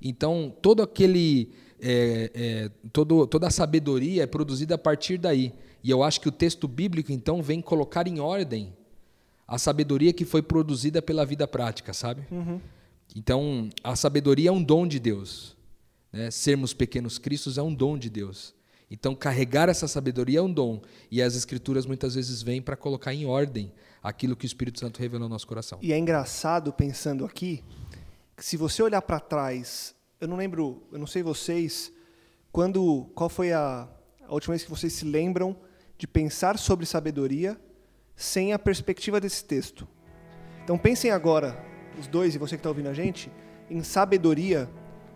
Então, 0.00 0.54
todo 0.62 0.82
aquele. 0.82 1.50
É, 1.80 2.30
é, 2.34 2.70
todo, 2.92 3.26
toda 3.26 3.46
a 3.46 3.50
sabedoria 3.50 4.22
é 4.22 4.26
produzida 4.26 4.74
a 4.74 4.78
partir 4.78 5.18
daí. 5.18 5.52
E 5.82 5.90
eu 5.90 6.02
acho 6.02 6.20
que 6.20 6.28
o 6.28 6.32
texto 6.32 6.66
bíblico, 6.66 7.12
então, 7.12 7.42
vem 7.42 7.60
colocar 7.60 8.06
em 8.06 8.18
ordem 8.18 8.72
a 9.46 9.58
sabedoria 9.58 10.12
que 10.12 10.24
foi 10.24 10.42
produzida 10.42 11.00
pela 11.00 11.24
vida 11.24 11.46
prática, 11.48 11.92
sabe? 11.92 12.22
Então, 13.16 13.70
a 13.82 13.96
sabedoria 13.96 14.50
é 14.50 14.52
um 14.52 14.62
dom 14.62 14.86
de 14.86 14.98
Deus. 14.98 15.56
né? 16.12 16.30
Sermos 16.30 16.74
pequenos 16.74 17.18
cristos 17.18 17.56
é 17.56 17.62
um 17.62 17.72
dom 17.72 17.96
de 17.96 18.10
Deus. 18.10 18.54
Então, 18.90 19.14
carregar 19.14 19.68
essa 19.68 19.86
sabedoria 19.86 20.38
é 20.38 20.42
um 20.42 20.52
dom. 20.52 20.82
E 21.10 21.22
as 21.22 21.34
Escrituras 21.34 21.86
muitas 21.86 22.14
vezes 22.14 22.42
vêm 22.42 22.60
para 22.60 22.76
colocar 22.76 23.14
em 23.14 23.26
ordem 23.26 23.72
aquilo 24.02 24.36
que 24.36 24.44
o 24.44 24.46
Espírito 24.46 24.80
Santo 24.80 24.98
revelou 24.98 25.28
no 25.28 25.34
nosso 25.34 25.46
coração. 25.46 25.78
E 25.82 25.92
é 25.92 25.98
engraçado 25.98 26.72
pensando 26.72 27.24
aqui, 27.24 27.62
que 28.36 28.44
se 28.44 28.56
você 28.56 28.82
olhar 28.82 29.02
para 29.02 29.20
trás, 29.20 29.94
eu 30.20 30.26
não 30.26 30.36
lembro, 30.36 30.82
eu 30.90 30.98
não 30.98 31.06
sei 31.06 31.22
vocês, 31.22 31.92
quando, 32.50 33.08
qual 33.14 33.28
foi 33.28 33.52
a, 33.52 33.88
a 34.26 34.34
última 34.34 34.52
vez 34.52 34.64
que 34.64 34.70
vocês 34.70 34.92
se 34.92 35.04
lembram 35.04 35.56
de 35.96 36.06
pensar 36.06 36.58
sobre 36.58 36.86
sabedoria 36.86 37.56
sem 38.16 38.52
a 38.52 38.58
perspectiva 38.58 39.20
desse 39.20 39.44
texto. 39.44 39.86
Então 40.64 40.76
pensem 40.76 41.12
agora, 41.12 41.64
os 41.98 42.08
dois 42.08 42.34
e 42.34 42.38
você 42.38 42.56
que 42.56 42.60
está 42.60 42.68
ouvindo 42.68 42.88
a 42.88 42.94
gente, 42.94 43.30
em 43.70 43.82
sabedoria 43.82 44.68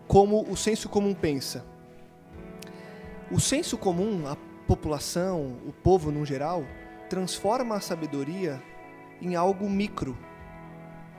como 0.07 0.49
o 0.49 0.55
senso 0.55 0.87
comum 0.87 1.13
pensa. 1.13 1.65
O 3.29 3.39
senso 3.39 3.77
comum, 3.77 4.25
a 4.25 4.37
população, 4.67 5.57
o 5.67 5.73
povo 5.73 6.11
no 6.11 6.25
geral, 6.25 6.63
transforma 7.09 7.75
a 7.75 7.81
sabedoria 7.81 8.61
em 9.21 9.35
algo 9.35 9.69
micro, 9.69 10.17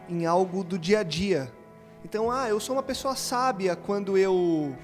em 0.08 0.24
algo 0.24 0.64
do 0.64 0.78
dia 0.78 1.00
a 1.00 1.02
dia. 1.02 1.52
Então, 2.04 2.30
ah, 2.30 2.48
eu 2.48 2.60
sou 2.60 2.76
uma 2.76 2.82
pessoa 2.82 3.16
sábia 3.16 3.74
quando 3.74 4.16
eu 4.18 4.76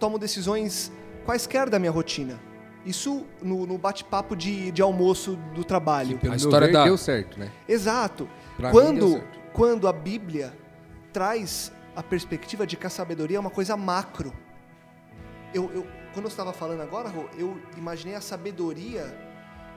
tomo 0.00 0.18
decisões 0.18 0.90
quaisquer 1.24 1.68
da 1.68 1.78
minha 1.78 1.90
rotina. 1.92 2.40
Isso 2.84 3.26
no, 3.42 3.66
no 3.66 3.76
bate-papo 3.76 4.36
de, 4.36 4.70
de 4.70 4.80
almoço 4.80 5.36
do 5.54 5.64
trabalho. 5.64 6.18
A 6.30 6.36
história 6.36 6.68
ver, 6.68 6.72
da- 6.72 6.84
deu 6.84 6.96
certo, 6.96 7.38
né? 7.38 7.50
Exato. 7.68 8.28
Pra 8.56 8.68
mim, 8.68 8.74
deu 8.74 8.82
quando, 8.84 9.12
certo. 9.12 9.38
quando 9.52 9.88
a 9.88 9.92
Bíblia 9.92 10.52
traz 11.12 11.72
a 11.94 12.02
perspectiva 12.02 12.66
de 12.66 12.76
que 12.76 12.86
a 12.86 12.90
sabedoria 12.90 13.36
é 13.38 13.40
uma 13.40 13.50
coisa 13.50 13.76
macro. 13.76 14.32
Eu, 15.52 15.70
eu- 15.74 15.86
quando 16.12 16.26
eu 16.26 16.30
estava 16.30 16.52
falando 16.52 16.80
agora, 16.80 17.08
Rô, 17.08 17.24
eu 17.36 17.58
imaginei 17.76 18.14
a 18.14 18.20
sabedoria 18.20 19.14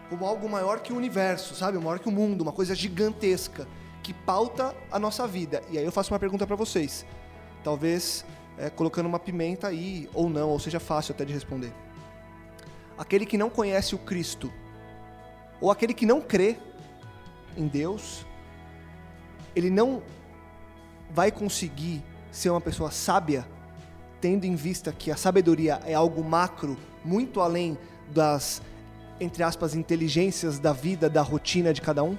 como 0.09 0.25
algo 0.25 0.47
maior 0.47 0.79
que 0.79 0.93
o 0.93 0.95
universo, 0.95 1.55
sabe? 1.55 1.77
Maior 1.77 1.99
que 1.99 2.07
o 2.07 2.11
mundo, 2.11 2.41
uma 2.41 2.51
coisa 2.53 2.73
gigantesca 2.73 3.67
que 4.09 4.13
pauta 4.13 4.75
a 4.91 4.97
nossa 4.97 5.27
vida. 5.27 5.61
E 5.69 5.77
aí 5.77 5.85
eu 5.85 5.91
faço 5.91 6.11
uma 6.11 6.19
pergunta 6.19 6.47
para 6.47 6.55
vocês. 6.55 7.05
Talvez 7.63 8.25
é, 8.57 8.67
colocando 8.67 9.05
uma 9.05 9.19
pimenta 9.19 9.67
aí, 9.67 10.09
ou 10.15 10.27
não, 10.27 10.49
ou 10.49 10.59
seja 10.59 10.79
fácil 10.79 11.13
até 11.13 11.23
de 11.23 11.31
responder. 11.31 11.71
Aquele 12.97 13.23
que 13.23 13.37
não 13.37 13.51
conhece 13.51 13.93
o 13.93 13.99
Cristo, 13.99 14.51
ou 15.61 15.69
aquele 15.69 15.93
que 15.93 16.07
não 16.07 16.21
crê 16.21 16.57
em 17.55 17.67
Deus, 17.67 18.25
ele 19.55 19.69
não 19.69 20.01
vai 21.11 21.31
conseguir 21.31 22.03
ser 22.31 22.49
uma 22.49 22.61
pessoa 22.61 22.89
sábia, 22.89 23.45
tendo 24.19 24.45
em 24.45 24.55
vista 24.55 24.91
que 24.91 25.11
a 25.11 25.15
sabedoria 25.15 25.81
é 25.85 25.93
algo 25.93 26.23
macro, 26.23 26.75
muito 27.05 27.41
além 27.41 27.77
das, 28.09 28.59
entre 29.19 29.43
aspas, 29.43 29.75
inteligências 29.75 30.57
da 30.57 30.73
vida, 30.73 31.07
da 31.07 31.21
rotina 31.21 31.71
de 31.71 31.79
cada 31.79 32.03
um? 32.03 32.17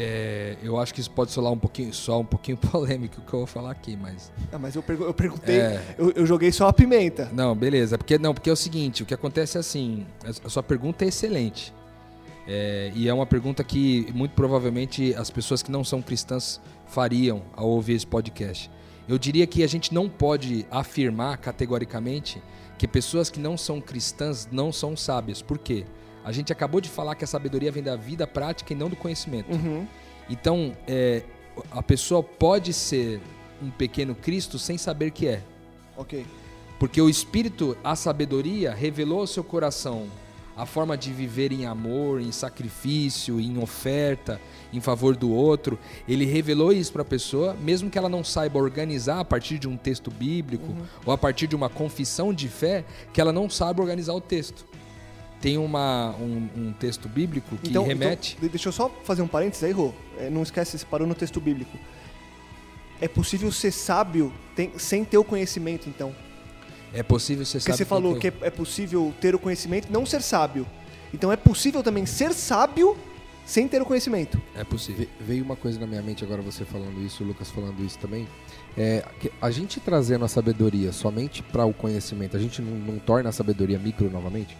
É, 0.00 0.56
eu 0.62 0.78
acho 0.78 0.94
que 0.94 1.00
isso 1.00 1.10
pode 1.10 1.32
soar 1.32 1.50
um 1.52 1.58
pouquinho, 1.58 1.92
só 1.92 2.20
um 2.20 2.24
pouquinho 2.24 2.56
polêmico 2.70 3.20
o 3.20 3.24
que 3.24 3.34
eu 3.34 3.40
vou 3.40 3.46
falar 3.48 3.72
aqui, 3.72 3.96
mas 3.96 4.30
Ah, 4.52 4.58
mas 4.58 4.76
eu, 4.76 4.82
pergu- 4.82 5.02
eu 5.04 5.12
perguntei, 5.12 5.58
É. 5.58 5.82
eu, 5.98 6.12
eu 6.12 6.24
joguei 6.24 6.52
só 6.52 6.68
a 6.68 6.72
pimenta. 6.72 7.28
Não, 7.32 7.52
beleza. 7.56 7.98
Porque, 7.98 8.16
não, 8.16 8.32
porque 8.32 8.48
é 8.48 8.52
o 8.52 8.56
seguinte, 8.56 9.02
o 9.02 9.06
que 9.06 9.12
acontece 9.12 9.56
é 9.56 9.60
assim, 9.60 10.06
a 10.44 10.48
sua 10.48 10.62
pergunta 10.62 11.04
é 11.04 11.08
excelente. 11.08 11.74
É, 12.46 12.92
e 12.94 13.08
é 13.08 13.12
uma 13.12 13.26
pergunta 13.26 13.64
que 13.64 14.06
muito 14.14 14.32
provavelmente 14.36 15.12
as 15.16 15.30
pessoas 15.30 15.62
que 15.62 15.70
não 15.70 15.82
são 15.82 16.00
cristãs 16.00 16.60
fariam 16.86 17.42
ao 17.56 17.68
ouvir 17.68 17.94
esse 17.94 18.06
podcast. 18.06 18.70
Eu 19.08 19.18
diria 19.18 19.46
que 19.46 19.62
a 19.64 19.66
gente 19.66 19.92
não 19.92 20.08
pode 20.08 20.64
afirmar 20.70 21.38
categoricamente 21.38 22.40
que 22.78 22.86
pessoas 22.86 23.28
que 23.28 23.40
não 23.40 23.56
são 23.58 23.80
cristãs 23.80 24.48
não 24.52 24.72
são 24.72 24.96
sábias. 24.96 25.42
Por 25.42 25.58
quê? 25.58 25.84
A 26.24 26.32
gente 26.32 26.52
acabou 26.52 26.80
de 26.80 26.88
falar 26.88 27.14
que 27.14 27.24
a 27.24 27.26
sabedoria 27.26 27.72
vem 27.72 27.82
da 27.82 27.96
vida 27.96 28.26
prática 28.26 28.72
e 28.72 28.76
não 28.76 28.88
do 28.88 28.96
conhecimento. 28.96 29.52
Uhum. 29.52 29.86
Então, 30.28 30.76
é, 30.86 31.22
a 31.70 31.82
pessoa 31.82 32.22
pode 32.22 32.72
ser 32.72 33.20
um 33.62 33.70
pequeno 33.70 34.14
Cristo 34.14 34.58
sem 34.58 34.76
saber 34.76 35.10
que 35.10 35.26
é. 35.26 35.42
Ok. 35.96 36.26
Porque 36.78 37.00
o 37.00 37.08
Espírito, 37.08 37.76
a 37.82 37.96
sabedoria, 37.96 38.72
revelou 38.72 39.20
ao 39.20 39.26
seu 39.26 39.42
coração 39.42 40.06
a 40.56 40.66
forma 40.66 40.96
de 40.96 41.12
viver 41.12 41.52
em 41.52 41.66
amor, 41.66 42.20
em 42.20 42.32
sacrifício, 42.32 43.40
em 43.40 43.62
oferta, 43.62 44.40
em 44.72 44.80
favor 44.80 45.16
do 45.16 45.30
outro. 45.30 45.78
Ele 46.06 46.24
revelou 46.24 46.72
isso 46.72 46.92
para 46.92 47.02
a 47.02 47.04
pessoa, 47.04 47.54
mesmo 47.54 47.88
que 47.88 47.96
ela 47.96 48.08
não 48.08 48.24
saiba 48.24 48.58
organizar 48.58 49.20
a 49.20 49.24
partir 49.24 49.58
de 49.58 49.68
um 49.68 49.76
texto 49.76 50.10
bíblico 50.10 50.74
ou 51.06 51.12
a 51.12 51.18
partir 51.18 51.46
de 51.46 51.54
uma 51.54 51.68
confissão 51.68 52.34
de 52.34 52.48
fé, 52.48 52.84
que 53.12 53.20
ela 53.20 53.32
não 53.32 53.48
sabe 53.48 53.80
organizar 53.80 54.14
o 54.14 54.20
texto. 54.20 54.66
Tem 55.40 55.56
uma, 55.56 56.14
um, 56.20 56.48
um 56.56 56.72
texto 56.72 57.08
bíblico 57.08 57.56
que 57.58 57.70
Então, 57.70 57.86
remete. 57.86 58.32
então, 58.36 58.46
de- 58.48 58.52
deixa 58.52 58.68
eu 58.68 58.72
só 58.72 58.88
fazer 59.04 59.22
um 59.22 59.28
parênteses 59.28 59.62
aí, 59.64 59.70
Rô. 59.72 59.92
É, 60.18 60.28
não 60.28 60.42
esquece, 60.42 60.76
você 60.78 60.84
parou 60.84 61.06
no 61.06 61.14
texto 61.14 61.40
bíblico. 61.40 61.78
É 63.00 63.06
possível 63.06 63.50
ser 63.52 63.70
sábio 63.70 64.32
tem- 64.56 64.72
sem 64.78 65.04
ter 65.04 65.18
o 65.18 65.22
conhecimento, 65.24 65.88
então. 65.88 66.12
É 66.92 67.02
possível 67.02 67.44
você 67.44 67.58
Porque 67.58 67.70
sabe 67.70 67.78
você 67.78 67.84
falou 67.84 68.12
tem- 68.12 68.20
que 68.20 68.26
é, 68.44 68.48
é 68.48 68.50
possível 68.50 69.14
ter 69.20 69.34
o 69.34 69.38
conhecimento 69.38 69.88
e 69.88 69.92
não 69.92 70.04
ser 70.04 70.22
sábio. 70.22 70.66
Então 71.14 71.30
é 71.30 71.36
possível 71.36 71.82
também 71.82 72.04
ser 72.04 72.32
sábio 72.34 72.96
sem 73.46 73.68
ter 73.68 73.80
o 73.80 73.84
conhecimento. 73.86 74.40
é 74.56 74.64
possível. 74.64 75.06
Ve- 75.18 75.24
Veio 75.24 75.44
uma 75.44 75.54
coisa 75.56 75.78
na 75.78 75.86
minha 75.86 76.02
mente 76.02 76.24
agora, 76.24 76.42
você 76.42 76.64
falando 76.64 77.00
isso, 77.04 77.22
o 77.22 77.26
Lucas 77.26 77.48
falando 77.50 77.82
isso 77.84 77.98
também. 77.98 78.26
É, 78.76 79.04
a 79.40 79.50
gente 79.50 79.78
trazendo 79.80 80.24
a 80.24 80.28
sabedoria 80.28 80.90
somente 80.92 81.42
para 81.42 81.64
o 81.64 81.72
conhecimento, 81.72 82.36
a 82.36 82.40
gente 82.40 82.60
não, 82.60 82.76
não 82.76 82.98
torna 82.98 83.28
a 83.28 83.32
sabedoria 83.32 83.78
micro 83.78 84.10
novamente? 84.10 84.56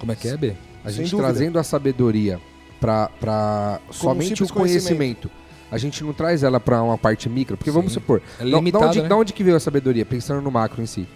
Como 0.00 0.10
é 0.10 0.16
que 0.16 0.26
é, 0.26 0.36
B? 0.36 0.54
A 0.84 0.88
Sem 0.88 1.02
gente 1.04 1.10
dúvida. 1.12 1.28
trazendo 1.28 1.58
a 1.58 1.62
sabedoria 1.62 2.40
para 2.80 3.78
somente 3.92 4.42
o 4.42 4.46
simples 4.46 4.50
conhecimento. 4.50 5.30
A 5.70 5.78
gente 5.78 6.02
não 6.02 6.12
traz 6.12 6.42
ela 6.42 6.58
para 6.58 6.82
uma 6.82 6.98
parte 6.98 7.28
micro, 7.28 7.56
porque 7.56 7.70
vamos 7.70 7.92
Sim. 7.92 8.00
supor, 8.00 8.20
É 8.40 8.44
da, 8.44 8.56
limitada, 8.56 8.86
onde, 8.86 9.02
né? 9.02 9.08
da 9.08 9.16
onde 9.16 9.32
que 9.32 9.44
veio 9.44 9.56
a 9.56 9.60
sabedoria? 9.60 10.04
Pensando 10.04 10.40
no 10.40 10.50
macro 10.50 10.82
em 10.82 10.86
si. 10.86 11.06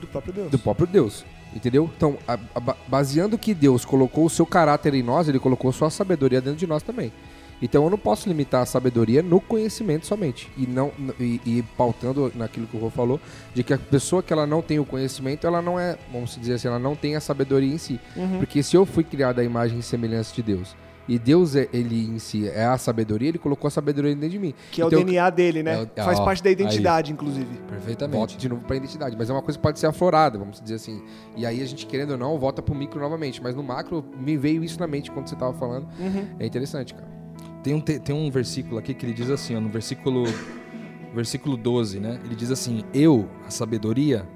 Do 0.00 0.06
próprio 0.06 0.32
Deus. 0.34 0.50
do 0.50 0.58
próprio 0.58 0.86
Deus. 0.86 1.24
Entendeu? 1.54 1.88
Então, 1.96 2.18
a- 2.26 2.36
a- 2.54 2.60
ba- 2.60 2.76
baseando 2.88 3.38
que 3.38 3.54
Deus 3.54 3.84
colocou 3.84 4.26
o 4.26 4.30
seu 4.30 4.44
caráter 4.44 4.92
em 4.92 5.02
nós, 5.04 5.28
ele 5.28 5.38
colocou 5.38 5.72
sua 5.72 5.88
sabedoria 5.88 6.40
dentro 6.40 6.58
de 6.58 6.66
nós 6.66 6.82
também. 6.82 7.12
Então 7.62 7.84
eu 7.84 7.90
não 7.90 7.98
posso 7.98 8.28
limitar 8.28 8.62
a 8.62 8.66
sabedoria 8.66 9.22
no 9.22 9.40
conhecimento 9.40 10.06
somente. 10.06 10.50
E 10.56 10.66
não 10.66 10.92
e, 11.18 11.40
e 11.46 11.62
pautando 11.76 12.30
naquilo 12.34 12.66
que 12.66 12.76
o 12.76 12.80
Rô 12.80 12.90
falou, 12.90 13.20
de 13.54 13.62
que 13.62 13.72
a 13.72 13.78
pessoa 13.78 14.22
que 14.22 14.32
ela 14.32 14.46
não 14.46 14.60
tem 14.60 14.78
o 14.78 14.84
conhecimento, 14.84 15.46
ela 15.46 15.62
não 15.62 15.78
é, 15.78 15.96
vamos 16.12 16.36
dizer 16.38 16.54
assim, 16.54 16.68
ela 16.68 16.78
não 16.78 16.94
tem 16.94 17.16
a 17.16 17.20
sabedoria 17.20 17.72
em 17.72 17.78
si. 17.78 17.98
Uhum. 18.16 18.38
Porque 18.38 18.62
se 18.62 18.76
eu 18.76 18.84
fui 18.84 19.04
criado 19.04 19.38
à 19.38 19.44
imagem 19.44 19.78
e 19.78 19.82
semelhança 19.82 20.34
de 20.34 20.42
Deus, 20.42 20.76
e 21.06 21.18
Deus 21.18 21.54
é, 21.54 21.68
ele 21.70 22.06
em 22.06 22.18
si 22.18 22.48
é 22.48 22.64
a 22.64 22.78
sabedoria, 22.78 23.28
ele 23.28 23.38
colocou 23.38 23.68
a 23.68 23.70
sabedoria 23.70 24.14
dentro 24.14 24.30
de 24.30 24.38
mim. 24.38 24.54
Que 24.70 24.80
é 24.80 24.86
Então, 24.86 25.00
o 25.00 25.04
DNA 25.04 25.28
dele, 25.28 25.62
né? 25.62 25.86
É 25.94 26.02
o- 26.02 26.04
Faz 26.04 26.18
ó, 26.18 26.24
parte 26.24 26.42
da 26.42 26.50
identidade, 26.50 27.12
inclusive. 27.12 27.46
Perfeitamente. 27.68 28.16
Volta 28.16 28.36
de 28.36 28.48
novo 28.48 28.62
pra 28.62 28.74
identidade, 28.76 29.14
mas 29.16 29.28
é 29.28 29.32
uma 29.34 29.42
coisa 29.42 29.58
que 29.58 29.62
pode 29.62 29.78
ser 29.78 29.86
aflorada, 29.86 30.38
vamos 30.38 30.60
dizer 30.62 30.76
assim. 30.76 31.02
E 31.36 31.44
aí 31.44 31.62
a 31.62 31.66
gente, 31.66 31.84
querendo 31.86 32.12
ou 32.12 32.16
não, 32.18 32.38
volta 32.38 32.62
pro 32.62 32.74
micro 32.74 32.98
novamente. 32.98 33.42
Mas 33.42 33.54
no 33.54 33.62
macro, 33.62 34.02
me 34.18 34.36
veio 34.38 34.64
isso 34.64 34.80
na 34.80 34.86
mente 34.86 35.10
quando 35.10 35.28
você 35.28 35.36
tava 35.36 35.52
falando. 35.52 35.86
Uhum. 36.00 36.26
É 36.38 36.46
interessante, 36.46 36.94
cara. 36.94 37.13
Tem 37.64 37.72
um, 37.74 37.80
te- 37.80 37.98
tem 37.98 38.14
um 38.14 38.30
versículo 38.30 38.78
aqui 38.78 38.92
que 38.94 39.04
ele 39.06 39.14
diz 39.14 39.30
assim, 39.30 39.56
ó, 39.56 39.60
no 39.60 39.70
versículo, 39.70 40.24
versículo 41.14 41.56
12, 41.56 41.98
né? 41.98 42.20
Ele 42.24 42.34
diz 42.34 42.50
assim: 42.50 42.84
Eu, 42.92 43.26
a 43.46 43.50
sabedoria, 43.50 44.28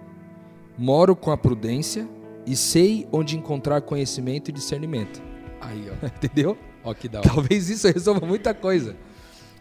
moro 0.78 1.14
com 1.14 1.30
a 1.30 1.36
prudência 1.36 2.08
e 2.46 2.56
sei 2.56 3.06
onde 3.12 3.36
encontrar 3.36 3.82
conhecimento 3.82 4.48
e 4.48 4.52
discernimento. 4.52 5.22
Aí, 5.60 5.90
ó. 5.90 6.06
Entendeu? 6.06 6.56
Ó, 6.82 6.94
que 6.94 7.06
da 7.06 7.18
hora. 7.18 7.28
Talvez 7.28 7.68
isso 7.68 7.86
resolva 7.92 8.24
muita 8.26 8.54
coisa. 8.54 8.96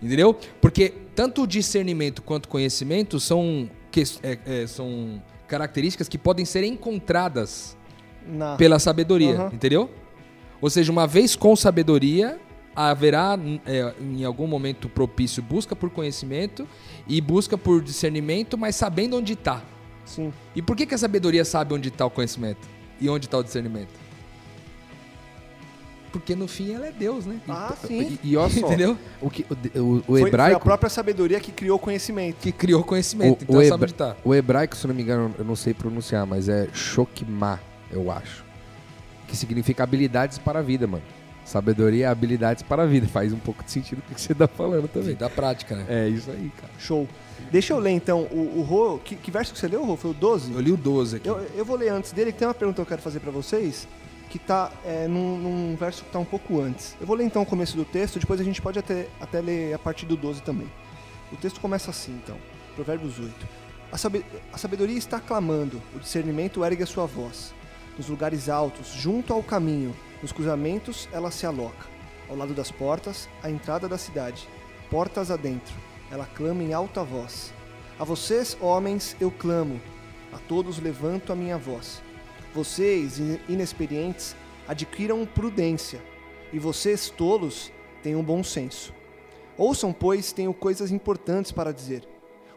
Entendeu? 0.02 0.34
Porque 0.62 0.94
tanto 1.14 1.44
o 1.44 1.48
discernimento 1.48 2.22
quanto 2.22 2.46
o 2.46 2.50
conhecimento 2.50 3.20
são, 3.20 3.70
que, 3.92 4.02
é, 4.24 4.38
é, 4.46 4.68
são 4.68 5.22
características 5.48 6.08
que 6.08 6.18
podem 6.18 6.46
ser 6.46 6.64
encontradas 6.64 7.76
Na... 8.26 8.56
pela 8.56 8.80
sabedoria, 8.80 9.34
Aham. 9.36 9.50
entendeu? 9.54 9.90
Ou 10.62 10.70
seja, 10.70 10.92
uma 10.92 11.06
vez 11.08 11.36
com 11.36 11.56
sabedoria, 11.56 12.40
haverá 12.86 13.38
é, 13.66 13.94
em 14.00 14.24
algum 14.24 14.46
momento 14.48 14.88
propício 14.88 15.42
busca 15.42 15.76
por 15.76 15.90
conhecimento 15.90 16.68
e 17.08 17.20
busca 17.20 17.58
por 17.58 17.82
discernimento, 17.82 18.58
mas 18.58 18.76
sabendo 18.76 19.18
onde 19.18 19.34
está. 19.34 19.62
Sim. 20.06 20.32
E 20.56 20.62
por 20.62 20.76
que, 20.76 20.86
que 20.86 20.94
a 20.94 20.98
sabedoria 20.98 21.44
sabe 21.44 21.74
onde 21.74 21.90
está 21.90 22.06
o 22.06 22.10
conhecimento? 22.10 22.68
E 23.02 23.10
onde 23.10 23.26
está 23.26 23.38
o 23.38 23.44
discernimento? 23.44 23.90
Porque 26.12 26.36
no 26.36 26.48
fim 26.48 26.72
ela 26.74 26.88
é 26.88 26.92
Deus, 26.92 27.26
né? 27.26 27.40
Ah, 27.48 27.76
sim. 27.86 28.18
E, 28.24 28.30
e 28.32 28.38
olha 28.38 28.50
só, 28.54 28.66
Entendeu? 28.68 28.98
o, 29.22 29.30
que, 29.30 29.46
o, 29.76 29.80
o- 29.80 29.96
o 29.98 30.02
Foi, 30.04 30.20
foi 30.22 30.30
hebraico. 30.30 30.58
a 30.58 30.60
própria 30.60 30.90
sabedoria 30.90 31.40
que 31.40 31.52
criou 31.52 31.76
o 31.76 31.80
conhecimento. 31.80 32.38
Que 32.42 32.52
criou 32.52 32.84
conhecimento, 32.84 33.42
O- 33.42 33.44
então 33.44 33.56
o 33.58 33.64
sabe 33.64 33.66
hebra- 33.68 33.84
onde 33.84 33.92
está. 33.92 34.16
O 34.24 34.34
hebraico, 34.34 34.76
se 34.76 34.88
não 34.88 34.96
me 34.96 35.02
engano, 35.04 35.36
eu 35.38 35.44
não 35.44 35.56
sei 35.56 35.74
pronunciar, 35.74 36.26
mas 36.26 36.48
é 36.48 36.70
Shokma, 36.74 37.60
eu 37.92 38.10
acho. 38.10 38.46
Que 39.28 39.36
significa 39.36 39.84
habilidades 39.84 40.38
para 40.38 40.60
a 40.60 40.62
vida, 40.62 40.88
mano. 40.88 41.04
Sabedoria 41.48 42.06
é 42.06 42.10
habilidades 42.10 42.62
para 42.62 42.84
a 42.84 42.86
vida. 42.86 43.08
Faz 43.08 43.32
um 43.32 43.40
pouco 43.40 43.64
de 43.64 43.72
sentido 43.72 44.00
o 44.12 44.14
que 44.14 44.20
você 44.20 44.36
tá 44.36 44.48
falando 44.50 44.88
também. 44.90 45.16
Da 45.16 45.30
prática, 45.30 45.76
né? 45.78 45.86
É 45.88 46.08
isso 46.10 46.30
aí, 46.30 46.52
cara. 46.60 46.72
Show. 46.78 47.08
Deixa 47.50 47.72
eu 47.74 47.80
ler 47.80 47.92
então 47.92 48.24
o, 48.32 48.60
o 48.60 48.62
Rô. 48.64 48.98
Que, 49.00 49.16
que 49.16 49.32
verso 49.32 49.54
que 49.54 49.60
você 49.60 49.68
leu, 49.68 49.86
Rô? 49.86 49.96
Foi 49.96 50.12
o 50.12 50.14
12? 50.14 50.52
Eu 50.52 50.60
li 50.60 50.72
o 50.74 50.78
12 50.78 51.16
aqui. 51.16 51.28
Eu, 51.28 51.38
eu 51.56 51.64
vou 51.64 51.78
ler 51.78 51.90
antes 51.90 52.12
dele, 52.12 52.34
que 52.34 52.38
tem 52.40 52.48
uma 52.48 52.54
pergunta 52.54 52.76
que 52.76 52.82
eu 52.82 52.86
quero 52.86 53.02
fazer 53.02 53.22
pra 53.22 53.32
vocês, 53.32 53.88
que 54.30 54.38
tá 54.38 54.70
é, 54.86 55.08
num, 55.08 55.38
num 55.38 55.76
verso 55.78 56.04
que 56.04 56.12
tá 56.12 56.20
um 56.20 56.26
pouco 56.26 56.60
antes. 56.60 56.98
Eu 57.00 57.08
vou 57.08 57.16
ler 57.16 57.24
então 57.24 57.42
o 57.42 57.46
começo 57.46 57.78
do 57.78 57.86
texto, 57.86 58.20
depois 58.20 58.42
a 58.42 58.44
gente 58.44 58.62
pode 58.62 58.78
até, 58.78 59.08
até 59.22 59.40
ler 59.40 59.74
a 59.74 59.80
partir 59.80 60.06
do 60.06 60.18
12 60.18 60.42
também. 60.42 60.68
O 61.32 61.38
texto 61.38 61.62
começa 61.62 61.90
assim, 61.92 62.20
então. 62.24 62.36
Provérbios 62.76 63.18
8. 63.18 63.34
A, 63.90 63.98
sabe- 63.98 64.26
a 64.52 64.58
sabedoria 64.58 64.98
está 64.98 65.18
clamando, 65.18 65.82
o 65.96 66.00
discernimento 66.00 66.64
ergue 66.66 66.84
a 66.84 66.86
sua 66.86 67.06
voz. 67.06 67.54
Nos 67.98 68.10
lugares 68.10 68.50
altos, 68.50 68.90
junto 68.94 69.32
ao 69.32 69.42
caminho, 69.42 69.96
Nos 70.22 70.32
cruzamentos 70.32 71.08
ela 71.12 71.30
se 71.30 71.46
aloca, 71.46 71.86
ao 72.28 72.36
lado 72.36 72.54
das 72.54 72.72
portas, 72.72 73.30
à 73.44 73.50
entrada 73.50 73.88
da 73.88 73.98
cidade, 73.98 74.48
portas 74.90 75.30
adentro. 75.30 75.76
Ela 76.10 76.26
clama 76.26 76.64
em 76.64 76.74
alta 76.74 77.04
voz. 77.04 77.54
A 78.00 78.04
vocês, 78.04 78.58
homens, 78.60 79.16
eu 79.20 79.30
clamo, 79.30 79.80
a 80.34 80.38
todos 80.38 80.80
levanto 80.80 81.32
a 81.32 81.36
minha 81.36 81.58
voz. 81.58 82.02
Vocês, 82.54 83.20
inexperientes, 83.48 84.36
adquiram 84.68 85.26
prudência, 85.26 86.02
e 86.52 86.58
vocês, 86.58 87.10
tolos, 87.10 87.72
tenham 88.02 88.24
bom 88.24 88.44
senso. 88.44 88.94
Ouçam, 89.58 89.92
pois, 89.92 90.32
tenho 90.32 90.54
coisas 90.54 90.92
importantes 90.92 91.52
para 91.52 91.74
dizer. 91.74 92.08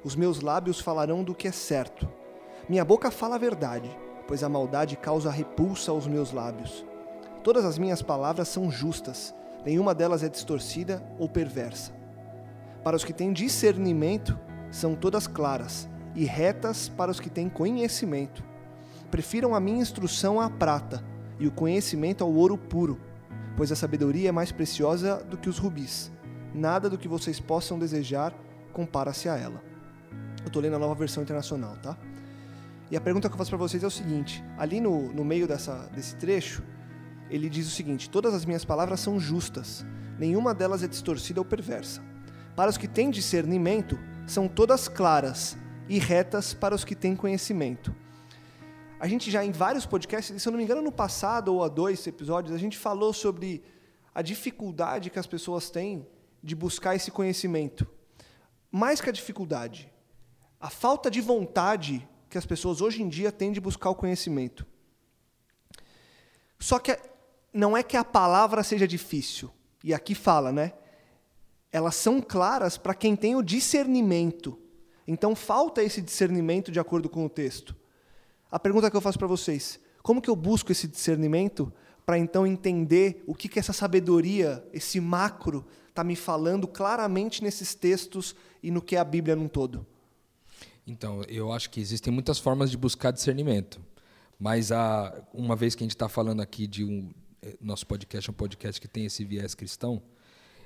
Os 0.03 0.17
meus 0.17 0.41
lábios 0.41 0.81
falarão 0.81 1.23
do 1.23 1.35
que 1.35 1.49
é 1.49 1.53
certo. 1.53 2.09
Minha 2.69 2.85
boca 2.85 3.11
fala 3.11 3.35
a 3.35 3.39
verdade, 3.39 3.91
pois 4.27 4.43
a 4.43 4.49
maldade 4.49 4.97
causa 4.97 5.31
repulsa 5.31 5.91
aos 5.91 6.07
meus 6.07 6.33
lábios. 6.33 6.85
Todas 7.43 7.65
as 7.65 7.79
minhas 7.79 8.03
palavras 8.03 8.49
são 8.49 8.71
justas, 8.71 9.35
nenhuma 9.65 9.95
delas 9.95 10.23
é 10.23 10.29
distorcida 10.29 11.03
ou 11.19 11.29
perversa. 11.29 11.93
Para 12.85 12.97
os 12.97 13.05
que 13.05 13.15
têm 13.15 13.33
discernimento, 13.33 14.39
são 14.71 14.95
todas 14.95 15.27
claras, 15.27 15.89
e 16.15 16.25
retas 16.25 16.89
para 16.89 17.11
os 17.11 17.19
que 17.19 17.31
têm 17.31 17.49
conhecimento. 17.49 18.43
Prefiram 19.11 19.55
a 19.55 19.61
minha 19.61 19.81
instrução 19.81 20.41
à 20.41 20.51
prata, 20.51 21.03
e 21.39 21.47
o 21.47 21.51
conhecimento 21.51 22.23
ao 22.23 22.31
ouro 22.31 22.59
puro, 22.59 23.01
pois 23.57 23.73
a 23.73 23.77
sabedoria 23.77 24.29
é 24.29 24.33
mais 24.33 24.53
preciosa 24.53 25.25
do 25.25 25.39
que 25.39 25.49
os 25.49 25.59
rubis. 25.59 26.13
Nada 26.55 26.91
do 26.91 26.99
que 26.99 27.09
vocês 27.09 27.41
possam 27.41 27.79
desejar 27.79 28.35
compara-se 28.73 29.29
a 29.29 29.37
ela. 29.37 29.63
Eu 30.43 30.49
estou 30.49 30.61
lendo 30.61 30.77
a 30.77 30.79
nova 30.79 30.95
versão 30.95 31.23
internacional, 31.23 31.77
tá? 31.83 31.97
E 32.91 32.97
a 32.97 33.01
pergunta 33.01 33.29
que 33.29 33.35
eu 33.35 33.39
faço 33.39 33.51
para 33.51 33.59
vocês 33.59 33.83
é 33.83 33.87
o 33.87 33.91
seguinte: 33.91 34.45
ali 34.59 34.81
no, 34.81 35.13
no 35.13 35.25
meio 35.25 35.47
dessa, 35.47 35.89
desse 35.95 36.17
trecho, 36.17 36.63
ele 37.31 37.49
diz 37.49 37.67
o 37.67 37.71
seguinte: 37.71 38.11
Todas 38.11 38.35
as 38.35 38.45
minhas 38.45 38.65
palavras 38.65 39.01
são 39.01 39.19
justas, 39.19 39.85
nenhuma 40.19 40.55
delas 40.55 40.83
é 40.83 40.89
distorcida 40.89 41.41
ou 41.41 41.45
perversa. 41.45 42.03
Para 42.57 42.71
os 42.71 42.77
que 42.77 42.89
têm 42.89 43.11
discernimento, 43.11 43.99
são 44.27 44.49
todas 44.49 44.89
claras 44.89 45.57
e 45.89 45.99
retas 45.99 46.53
para 46.53 46.75
os 46.75 46.85
que 46.85 46.95
têm 46.95 47.17
conhecimento. 47.17 47.95
A 48.99 49.09
gente 49.09 49.31
já 49.31 49.45
em 49.45 49.51
vários 49.51 49.87
podcasts, 49.87 50.43
se 50.43 50.47
eu 50.47 50.53
não 50.53 50.59
me 50.59 50.65
engano, 50.65 50.83
no 50.83 50.93
passado 50.93 51.55
ou 51.55 51.65
há 51.65 51.69
dois 51.69 52.07
episódios, 52.07 52.55
a 52.55 52.59
gente 52.59 52.77
falou 52.77 53.13
sobre 53.13 53.63
a 54.15 54.21
dificuldade 54.21 55.09
que 55.09 55.19
as 55.19 55.27
pessoas 55.27 55.71
têm 55.71 56.07
de 56.43 56.55
buscar 56.55 56.95
esse 56.95 57.11
conhecimento. 57.11 57.87
Mais 58.71 59.01
que 59.01 59.09
a 59.09 59.13
dificuldade, 59.13 59.91
a 60.61 60.69
falta 60.69 61.11
de 61.11 61.21
vontade 61.21 62.07
que 62.29 62.39
as 62.39 62.47
pessoas 62.47 62.81
hoje 62.81 63.03
em 63.03 63.09
dia 63.09 63.33
têm 63.33 63.51
de 63.51 63.61
buscar 63.61 63.91
o 63.91 63.95
conhecimento. 63.95 64.67
Só 66.59 66.79
que 66.79 66.97
não 67.53 67.77
é 67.77 67.83
que 67.83 67.97
a 67.97 68.05
palavra 68.05 68.63
seja 68.63 68.87
difícil, 68.87 69.51
e 69.83 69.95
aqui 69.95 70.15
fala, 70.15 70.53
né? 70.53 70.73
Elas 71.73 71.95
são 71.95 72.21
claras 72.21 72.77
para 72.77 72.95
quem 72.95 73.15
tem 73.15 73.37
o 73.37 73.43
discernimento. 73.43 74.59
Então 75.07 75.35
falta 75.35 75.83
esse 75.83 76.01
discernimento 76.01 76.71
de 76.71 76.81
acordo 76.81 77.09
com 77.09 77.25
o 77.25 77.29
texto. 77.29 77.77
A 78.51 78.59
pergunta 78.59 78.91
que 78.91 78.97
eu 78.97 79.01
faço 79.01 79.19
para 79.19 79.29
vocês: 79.29 79.81
como 80.03 80.21
que 80.21 80.29
eu 80.29 80.37
busco 80.37 80.73
esse 80.73 80.89
discernimento 80.89 81.73
para 82.05 82.19
então 82.19 82.47
entender 82.47 83.23
o 83.27 83.35
que, 83.35 83.49
que 83.49 83.59
essa 83.59 83.73
sabedoria, 83.73 84.65
esse 84.73 85.01
macro, 85.01 85.65
está 85.89 86.03
me 86.03 86.17
falando 86.17 86.67
claramente 86.67 87.43
nesses 87.43 87.75
textos 87.75 88.35
e 88.63 88.71
no 88.71 88.83
que 88.83 88.97
é 88.97 88.99
a 88.99 89.05
Bíblia 89.05 89.37
num 89.37 89.49
todo? 89.49 89.87
Então, 90.87 91.23
eu 91.29 91.53
acho 91.53 91.71
que 91.71 91.81
existem 91.81 92.13
muitas 92.13 92.39
formas 92.39 92.71
de 92.71 92.77
buscar 92.77 93.13
discernimento. 93.13 93.81
Mas 94.39 94.73
a, 94.73 95.15
uma 95.33 95.55
vez 95.55 95.75
que 95.75 95.85
a 95.85 95.87
gente 95.87 95.95
está 95.95 96.09
falando 96.09 96.41
aqui 96.41 96.67
de 96.67 96.85
um. 96.85 97.11
Eh, 97.43 97.57
nosso 97.61 97.87
podcast 97.87 98.29
é 98.29 98.31
um 98.31 98.35
podcast 98.35 98.81
que 98.81 98.89
tem 98.89 99.07
esse 99.07 99.25
viés 99.25 99.55
cristão, 99.55 100.03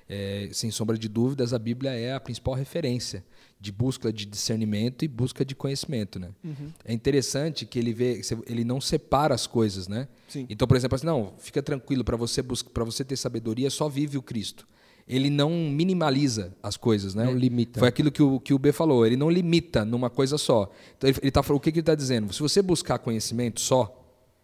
é, 0.08 0.50
sem 0.52 0.70
sombra 0.70 0.98
de 0.98 1.08
dúvidas, 1.08 1.54
a 1.54 1.58
Bíblia 1.58 1.92
é 1.92 2.12
a 2.12 2.20
principal 2.20 2.54
referência 2.54 3.24
de 3.58 3.72
busca 3.72 4.12
de 4.12 4.26
discernimento 4.26 5.02
e 5.04 5.08
busca 5.08 5.44
de 5.44 5.54
conhecimento, 5.54 6.18
né? 6.18 6.30
Uhum. 6.44 6.70
É 6.84 6.92
interessante 6.92 7.64
que 7.64 7.78
ele 7.78 7.94
vê, 7.94 8.20
ele 8.46 8.64
não 8.64 8.80
separa 8.80 9.34
as 9.34 9.46
coisas, 9.46 9.88
né? 9.88 10.06
Sim. 10.28 10.46
Então, 10.50 10.68
por 10.68 10.76
exemplo, 10.76 10.96
assim, 10.96 11.06
não, 11.06 11.32
fica 11.38 11.62
tranquilo 11.62 12.04
para 12.04 12.16
você 12.16 12.42
para 12.42 12.84
você 12.84 13.02
ter 13.02 13.16
sabedoria, 13.16 13.70
só 13.70 13.88
vive 13.88 14.18
o 14.18 14.22
Cristo 14.22 14.66
ele 15.06 15.28
não 15.28 15.50
minimaliza 15.50 16.56
as 16.62 16.76
coisas, 16.76 17.14
né? 17.14 17.24
Não 17.24 17.34
limita. 17.34 17.78
Foi 17.78 17.88
aquilo 17.88 18.10
que 18.10 18.22
o, 18.22 18.40
que 18.40 18.54
o 18.54 18.58
B 18.58 18.72
falou, 18.72 19.04
ele 19.04 19.16
não 19.16 19.30
limita 19.30 19.84
numa 19.84 20.08
coisa 20.08 20.38
só. 20.38 20.70
Então 20.96 21.10
ele, 21.10 21.18
ele 21.22 21.30
tá, 21.30 21.40
o 21.40 21.60
que, 21.60 21.70
que 21.70 21.78
ele 21.78 21.82
está 21.82 21.94
dizendo? 21.94 22.32
Se 22.32 22.40
você 22.40 22.62
buscar 22.62 22.98
conhecimento 22.98 23.60
só 23.60 24.02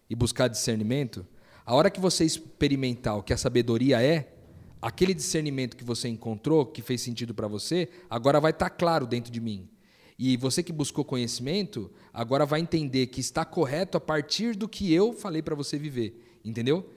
e 0.09 0.15
buscar 0.15 0.47
discernimento, 0.47 1.25
a 1.65 1.75
hora 1.75 1.89
que 1.89 1.99
você 1.99 2.25
experimentar 2.25 3.17
o 3.17 3.23
que 3.23 3.33
a 3.33 3.37
sabedoria 3.37 4.01
é, 4.01 4.33
aquele 4.81 5.13
discernimento 5.13 5.77
que 5.77 5.83
você 5.83 6.07
encontrou, 6.07 6.65
que 6.65 6.81
fez 6.81 7.01
sentido 7.01 7.33
para 7.33 7.47
você, 7.47 7.87
agora 8.09 8.39
vai 8.39 8.51
estar 8.51 8.69
tá 8.69 8.75
claro 8.75 9.05
dentro 9.05 9.31
de 9.31 9.39
mim. 9.39 9.69
E 10.17 10.37
você 10.37 10.61
que 10.61 10.71
buscou 10.71 11.03
conhecimento, 11.03 11.91
agora 12.13 12.45
vai 12.45 12.59
entender 12.59 13.07
que 13.07 13.19
está 13.19 13.43
correto 13.43 13.97
a 13.97 14.01
partir 14.01 14.55
do 14.55 14.67
que 14.67 14.93
eu 14.93 15.13
falei 15.13 15.41
para 15.41 15.55
você 15.55 15.77
viver. 15.77 16.39
Entendeu? 16.43 16.89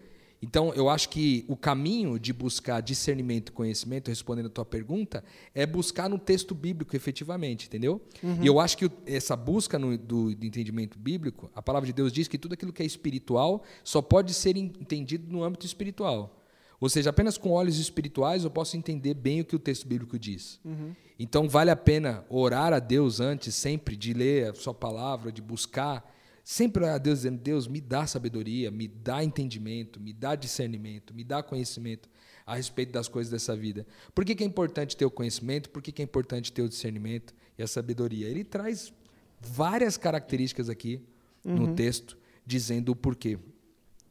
Então, 0.45 0.75
eu 0.75 0.91
acho 0.91 1.09
que 1.09 1.43
o 1.49 1.57
caminho 1.57 2.19
de 2.19 2.31
buscar 2.31 2.83
discernimento 2.83 3.49
e 3.49 3.53
conhecimento, 3.53 4.09
respondendo 4.09 4.47
a 4.47 4.51
tua 4.51 4.65
pergunta, 4.65 5.25
é 5.55 5.65
buscar 5.65 6.07
no 6.07 6.19
texto 6.19 6.55
bíblico, 6.55 6.95
efetivamente, 6.95 7.67
entendeu? 7.67 7.99
Uhum. 8.23 8.43
E 8.43 8.47
eu 8.47 8.61
acho 8.61 8.77
que 8.77 8.91
essa 9.07 9.35
busca 9.35 9.79
no, 9.79 9.97
do, 9.97 10.35
do, 10.35 10.45
entendimento 10.45 10.99
bíblico, 10.99 11.51
a 11.55 11.63
palavra 11.63 11.87
de 11.87 11.95
Deus 11.95 12.13
diz 12.13 12.29
que 12.29 12.37
tudo 12.37 12.53
aquilo 12.53 12.75
que 12.75 12.83
é 12.83 12.87
espiritual 12.87 13.63
só 13.83 14.03
pode 14.03 14.35
ser 14.35 14.55
entendido 14.59 15.33
no 15.33 15.43
âmbito 15.43 15.65
espiritual. 15.65 16.45
Ou 16.79 16.91
seja, 16.91 17.09
apenas 17.09 17.39
com 17.39 17.51
olhos 17.51 17.79
espirituais 17.79 18.45
eu 18.45 18.51
posso 18.51 18.77
entender 18.77 19.15
bem 19.15 19.41
o 19.41 19.45
que 19.47 19.57
o 19.57 19.59
texto 19.59 19.89
bíblico 19.89 20.19
diz. 20.19 20.61
Uhum. 20.63 20.95
Então, 21.19 21.49
vale 21.49 21.71
a 21.71 21.77
pena 21.77 22.23
orar 22.29 22.75
a 22.75 22.79
Deus 22.79 23.19
antes, 23.19 23.55
sempre, 23.55 23.97
de 23.97 24.13
ler 24.13 24.51
a 24.51 24.55
sua 24.55 24.75
palavra, 24.75 25.33
de 25.33 25.41
buscar 25.41 26.14
Sempre 26.45 26.87
a 26.87 26.99
Deus 26.99 27.21
dizendo: 27.21 27.41
Deus, 27.41 27.67
me 27.67 27.81
dá 27.81 28.07
sabedoria, 28.07 28.71
me 28.71 28.87
dá 28.87 29.25
entendimento, 29.25 29.99
me 29.99 30.13
dá 30.13 30.37
discernimento, 30.37 31.15
me 31.15 31.25
dá 31.25 31.43
conhecimento 31.43 32.07
a 32.45 32.55
respeito 32.57 32.93
das 32.93 33.09
coisas 33.09 33.31
dessa 33.31 33.57
vida. 33.57 33.87
Por 34.15 34.27
que, 34.27 34.35
que 34.35 34.45
é 34.45 34.47
importante 34.47 34.95
ter 34.95 35.07
o 35.07 35.11
conhecimento? 35.11 35.71
Por 35.71 35.81
que, 35.81 35.91
que 35.91 36.03
é 36.03 36.05
importante 36.05 36.53
ter 36.53 36.61
o 36.61 36.69
discernimento 36.69 37.35
e 37.57 37.63
a 37.63 37.67
sabedoria? 37.67 38.29
Ele 38.29 38.45
traz 38.45 38.93
várias 39.41 39.97
características 39.97 40.69
aqui 40.69 41.01
uhum. 41.43 41.55
no 41.55 41.75
texto, 41.75 42.19
dizendo 42.45 42.93
o 42.93 42.97
porquê. 42.97 43.39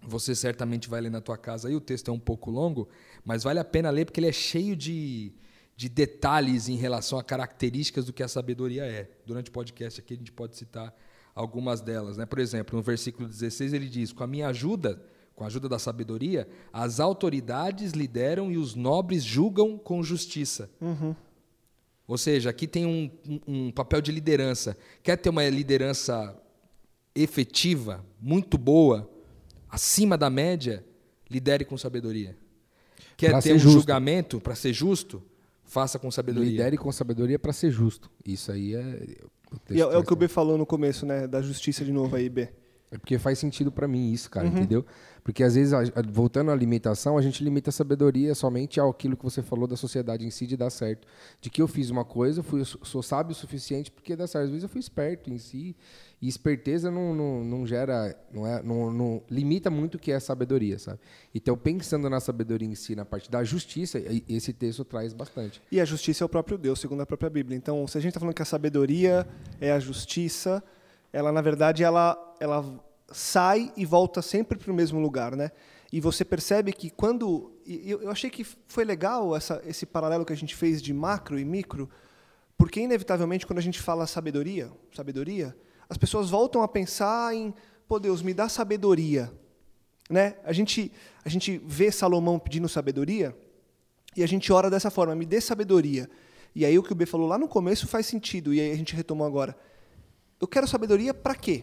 Você 0.02 0.34
certamente 0.36 0.90
vai 0.90 1.02
ler 1.02 1.12
na 1.12 1.22
tua 1.22 1.38
casa, 1.38 1.68
aí 1.68 1.76
o 1.76 1.80
texto 1.80 2.10
é 2.10 2.12
um 2.12 2.20
pouco 2.20 2.50
longo, 2.50 2.90
mas 3.24 3.44
vale 3.44 3.60
a 3.60 3.64
pena 3.64 3.92
ler 3.92 4.06
porque 4.06 4.20
ele 4.20 4.28
é 4.28 4.34
cheio 4.34 4.76
de, 4.76 5.32
de 5.78 5.88
detalhes 5.88 6.68
em 6.68 6.76
relação 6.76 7.20
a 7.20 7.24
características 7.24 8.06
do 8.06 8.12
que 8.12 8.24
a 8.24 8.28
sabedoria 8.28 8.86
é. 8.86 9.10
Durante 9.24 9.50
o 9.50 9.54
podcast 9.54 10.02
aqui 10.02 10.16
a 10.16 10.18
gente 10.18 10.32
pode 10.32 10.58
citar 10.58 10.94
algumas 11.36 11.82
delas. 11.82 12.18
Né? 12.18 12.26
Por 12.26 12.40
exemplo, 12.40 12.76
no 12.76 12.84
versículo 12.84 13.28
16 13.28 13.74
ele 13.74 13.90
diz: 13.90 14.12
Com 14.12 14.24
a 14.24 14.28
minha 14.28 14.48
ajuda, 14.48 15.02
com 15.36 15.44
a 15.44 15.48
ajuda 15.48 15.68
da 15.68 15.80
sabedoria, 15.80 16.48
as 16.72 17.00
autoridades 17.00 17.92
lideram 17.92 18.52
e 18.52 18.58
os 18.58 18.76
nobres 18.76 19.24
julgam 19.24 19.78
com 19.78 20.04
justiça. 20.04 20.70
Uhum. 20.80 21.16
Ou 22.08 22.18
seja, 22.18 22.50
aqui 22.50 22.68
tem 22.68 22.86
um, 22.86 23.10
um, 23.28 23.40
um, 23.48 23.72
papel 23.72 24.02
de 24.02 24.12
liderança. 24.12 24.78
Quer 25.02 25.18
ter 25.18 25.30
uma 25.30 25.48
liderança 25.48 26.38
efetiva, 27.16 28.04
muito 28.22 28.58
boa, 28.58 29.10
acima 29.70 30.18
da 30.18 30.30
média? 30.30 30.86
Lidere 31.30 31.66
com 31.66 31.78
sabedoria. 31.78 32.38
Quer 33.18 33.32
pra 33.32 33.42
ter 33.42 33.54
um 33.54 33.60
justo. 33.60 33.80
julgamento 33.80 34.40
para 34.40 34.54
ser 34.54 34.74
justo? 34.74 35.24
Faça 35.64 35.98
com 35.98 36.12
sabedoria. 36.12 36.52
Lidere 36.52 36.78
com 36.78 36.92
sabedoria 36.92 37.40
para 37.40 37.54
ser 37.54 37.72
justo. 37.72 38.12
Isso 38.26 38.52
aí 38.52 38.76
é 38.76 39.18
é, 39.70 39.80
é, 39.80 39.98
o 39.98 40.04
que 40.04 40.14
o 40.14 40.16
B 40.16 40.28
falou 40.28 40.58
no 40.58 40.66
começo, 40.66 41.06
né? 41.06 41.28
Da 41.28 41.42
justiça 41.42 41.84
de 41.84 41.92
novo 41.92 42.16
aí, 42.16 42.30
B. 42.30 42.50
É 42.94 42.98
porque 43.00 43.18
faz 43.18 43.40
sentido 43.40 43.72
para 43.72 43.88
mim 43.88 44.12
isso, 44.12 44.30
cara, 44.30 44.46
uhum. 44.46 44.54
entendeu? 44.54 44.86
Porque 45.24 45.44
às 45.44 45.56
vezes, 45.56 45.74
voltando 46.12 46.52
à 46.52 46.56
limitação, 46.56 47.18
a 47.18 47.22
gente 47.24 47.44
limita 47.44 47.72
a 47.72 47.74
sabedoria 47.74 48.36
somente 48.36 48.80
ao 48.80 48.92
aquilo 48.92 49.18
que 49.18 49.24
você 49.24 49.42
falou 49.42 49.66
da 49.66 49.76
sociedade 49.76 50.24
em 50.24 50.30
si 50.30 50.46
de 50.46 50.56
dar 50.56 50.70
certo. 50.70 51.08
De 51.42 51.50
que 51.50 51.60
eu 51.60 51.68
fiz 51.68 51.90
uma 51.90 52.06
coisa, 52.06 52.44
fui, 52.44 52.64
sou 52.64 53.02
sábio 53.02 53.32
o 53.32 53.36
suficiente 53.36 53.90
porque 53.90 54.16
dá 54.16 54.28
certo. 54.28 54.44
Às 54.44 54.50
vezes 54.52 54.64
eu 54.64 54.70
fui 54.70 54.80
esperto 54.80 55.32
em 55.32 55.40
si. 55.40 55.76
E 56.22 56.28
esperteza 56.28 56.92
não, 56.92 57.16
não, 57.16 57.44
não 57.44 57.68
gera, 57.68 58.16
não, 58.32 58.48
é, 58.48 58.62
não, 58.62 58.94
não 58.94 59.24
limita 59.30 59.70
muito 59.70 59.96
o 59.96 60.00
que 60.00 60.12
é 60.12 60.20
sabedoria, 60.20 60.80
sabe? 60.80 61.00
Então, 61.34 61.58
pensando 61.58 62.10
na 62.10 62.20
sabedoria 62.20 62.68
em 62.68 62.76
si, 62.76 62.96
na 62.96 63.04
parte 63.04 63.30
da 63.30 63.44
justiça, 63.44 64.02
esse 64.30 64.54
texto 64.54 64.86
traz 64.86 65.14
bastante. 65.14 65.62
E 65.70 65.82
a 65.82 65.86
justiça 65.86 66.24
é 66.24 66.26
o 66.26 66.30
próprio 66.30 66.58
Deus, 66.58 66.80
segundo 66.80 67.02
a 67.02 67.06
própria 67.06 67.30
Bíblia. 67.30 67.58
Então, 67.58 67.86
se 67.88 67.98
a 67.98 68.02
gente 68.02 68.12
está 68.12 68.22
falando 68.22 68.36
que 68.36 68.42
a 68.42 68.46
sabedoria 68.46 69.28
é 69.60 69.72
a 69.74 69.80
justiça, 69.80 70.64
ela, 71.14 71.32
na 71.32 71.42
verdade, 71.42 71.84
ela, 71.84 72.18
ela 72.40 72.66
sai 73.10 73.72
e 73.78 73.86
volta 73.86 74.22
sempre 74.22 74.58
para 74.58 74.72
o 74.72 74.76
mesmo 74.76 75.00
lugar, 75.00 75.36
né? 75.36 75.52
E 75.92 76.02
você 76.02 76.26
percebe 76.26 76.74
que 76.74 76.90
quando... 76.90 77.54
Eu 77.66 78.10
achei 78.10 78.30
que 78.30 78.44
foi 78.44 78.84
legal 78.84 79.36
essa, 79.36 79.62
esse 79.66 79.86
paralelo 79.86 80.26
que 80.26 80.34
a 80.34 80.36
gente 80.36 80.56
fez 80.56 80.82
de 80.82 80.92
macro 80.92 81.40
e 81.40 81.46
micro, 81.46 81.90
porque, 82.58 82.82
inevitavelmente, 82.82 83.46
quando 83.46 83.60
a 83.60 83.62
gente 83.62 83.80
fala 83.80 84.06
sabedoria, 84.08 84.72
sabedoria 84.92 85.56
as 85.94 85.98
pessoas 85.98 86.30
voltam 86.30 86.64
a 86.64 86.68
pensar 86.68 87.36
em, 87.36 87.54
pô, 87.88 88.00
Deus, 88.00 88.24
me 88.24 88.34
dá 88.34 88.50
sabedoria. 88.50 89.32
Né? 90.10 90.36
A, 90.44 90.52
gente, 90.52 90.92
a 91.24 91.30
gente 91.30 91.62
vê 91.66 91.92
Salomão 91.92 92.40
pedindo 92.40 92.68
sabedoria 92.68 93.38
e 94.16 94.24
a 94.24 94.28
gente 94.28 94.52
ora 94.52 94.72
dessa 94.72 94.90
forma: 94.90 95.16
me 95.16 95.26
dê 95.26 95.40
sabedoria. 95.40 96.10
E 96.56 96.66
aí 96.66 96.78
o 96.80 96.84
que 96.84 96.92
o 96.92 96.96
B 96.96 97.06
falou 97.06 97.28
lá 97.28 97.38
no 97.38 97.48
começo 97.48 97.88
faz 97.88 98.06
sentido, 98.06 98.54
e 98.54 98.60
aí 98.60 98.72
a 98.72 98.76
gente 98.76 98.96
retomou 98.96 99.26
agora. 99.26 99.56
Eu 100.44 100.48
quero 100.50 100.68
sabedoria 100.68 101.14
para 101.14 101.36
quê? 101.36 101.62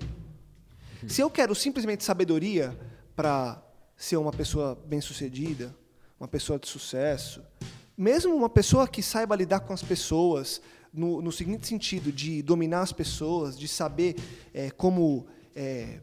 Se 1.07 1.21
eu 1.21 1.29
quero 1.29 1.55
simplesmente 1.55 2.03
sabedoria 2.03 2.75
para 3.15 3.63
ser 3.95 4.17
uma 4.17 4.33
pessoa 4.33 4.75
bem-sucedida, 4.87 5.77
uma 6.19 6.27
pessoa 6.27 6.59
de 6.59 6.67
sucesso, 6.67 7.43
mesmo 7.95 8.35
uma 8.35 8.49
pessoa 8.49 8.89
que 8.89 9.03
saiba 9.03 9.37
lidar 9.37 9.61
com 9.61 9.75
as 9.75 9.83
pessoas, 9.83 10.63
no, 10.95 11.21
no 11.21 11.31
seguinte 11.31 11.67
sentido, 11.67 12.11
de 12.11 12.41
dominar 12.41 12.81
as 12.81 12.91
pessoas, 12.91 13.59
de 13.59 13.69
saber 13.69 14.17
é, 14.55 14.71
como 14.71 15.27
é, 15.55 16.01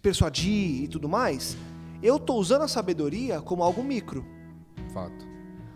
persuadir 0.00 0.84
e 0.84 0.86
tudo 0.86 1.08
mais, 1.08 1.56
eu 2.00 2.18
estou 2.18 2.38
usando 2.38 2.62
a 2.62 2.68
sabedoria 2.68 3.40
como 3.40 3.64
algo 3.64 3.82
micro. 3.82 4.24
Fato. 4.92 5.26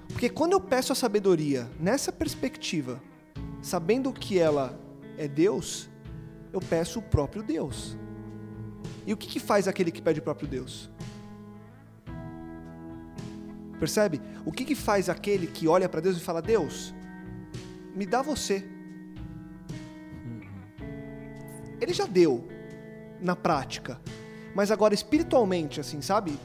Porque 0.06 0.28
quando 0.28 0.52
eu 0.52 0.60
peço 0.60 0.92
a 0.92 0.94
sabedoria 0.94 1.68
nessa 1.80 2.12
perspectiva, 2.12 3.02
sabendo 3.60 4.12
que 4.12 4.38
ela 4.38 4.86
é 5.18 5.28
Deus, 5.28 5.88
eu 6.52 6.60
peço 6.60 7.00
o 7.00 7.02
próprio 7.02 7.42
Deus. 7.42 7.96
E 9.06 9.12
o 9.12 9.16
que, 9.16 9.26
que 9.26 9.40
faz 9.40 9.66
aquele 9.68 9.90
que 9.90 10.00
pede 10.00 10.20
o 10.20 10.22
próprio 10.22 10.48
Deus? 10.48 10.90
Percebe? 13.78 14.20
O 14.44 14.52
que, 14.52 14.64
que 14.64 14.74
faz 14.74 15.08
aquele 15.08 15.46
que 15.46 15.68
olha 15.68 15.88
para 15.88 16.00
Deus 16.00 16.16
e 16.16 16.20
fala: 16.20 16.42
Deus, 16.42 16.94
me 17.94 18.04
dá 18.04 18.22
você. 18.22 18.64
Ele 21.80 21.92
já 21.92 22.06
deu 22.06 22.46
na 23.20 23.36
prática, 23.36 24.00
mas 24.54 24.70
agora 24.70 24.94
espiritualmente, 24.94 25.80
assim, 25.80 26.00
sabe? 26.00 26.38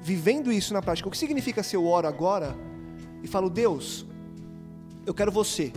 Vivendo 0.00 0.50
isso 0.50 0.72
na 0.72 0.82
prática. 0.82 1.08
O 1.08 1.10
que 1.10 1.18
significa 1.18 1.62
se 1.62 1.76
eu 1.76 1.84
oro 1.86 2.08
agora 2.08 2.54
e 3.22 3.28
falo: 3.28 3.50
Deus, 3.50 4.06
eu 5.04 5.12
quero 5.12 5.30
você, 5.30 5.72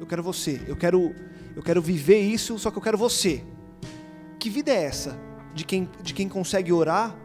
eu 0.00 0.06
quero 0.06 0.22
você, 0.22 0.62
eu 0.66 0.76
quero, 0.76 1.14
eu 1.58 1.62
quero 1.64 1.82
viver 1.82 2.20
isso, 2.20 2.56
só 2.56 2.70
que 2.70 2.78
eu 2.78 2.82
quero 2.82 2.96
você. 2.96 3.42
Que 4.38 4.48
vida 4.48 4.70
é 4.70 4.84
essa 4.84 5.18
de 5.52 5.64
quem, 5.64 5.90
de 6.00 6.14
quem 6.14 6.28
consegue 6.28 6.72
orar 6.72 7.18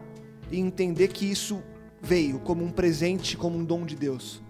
e 0.50 0.58
entender 0.58 1.06
que 1.06 1.24
isso 1.24 1.62
veio 2.02 2.40
como 2.40 2.64
um 2.64 2.70
presente, 2.72 3.36
como 3.36 3.56
um 3.56 3.64
dom 3.64 3.86
de 3.86 3.94
Deus? 3.94 4.42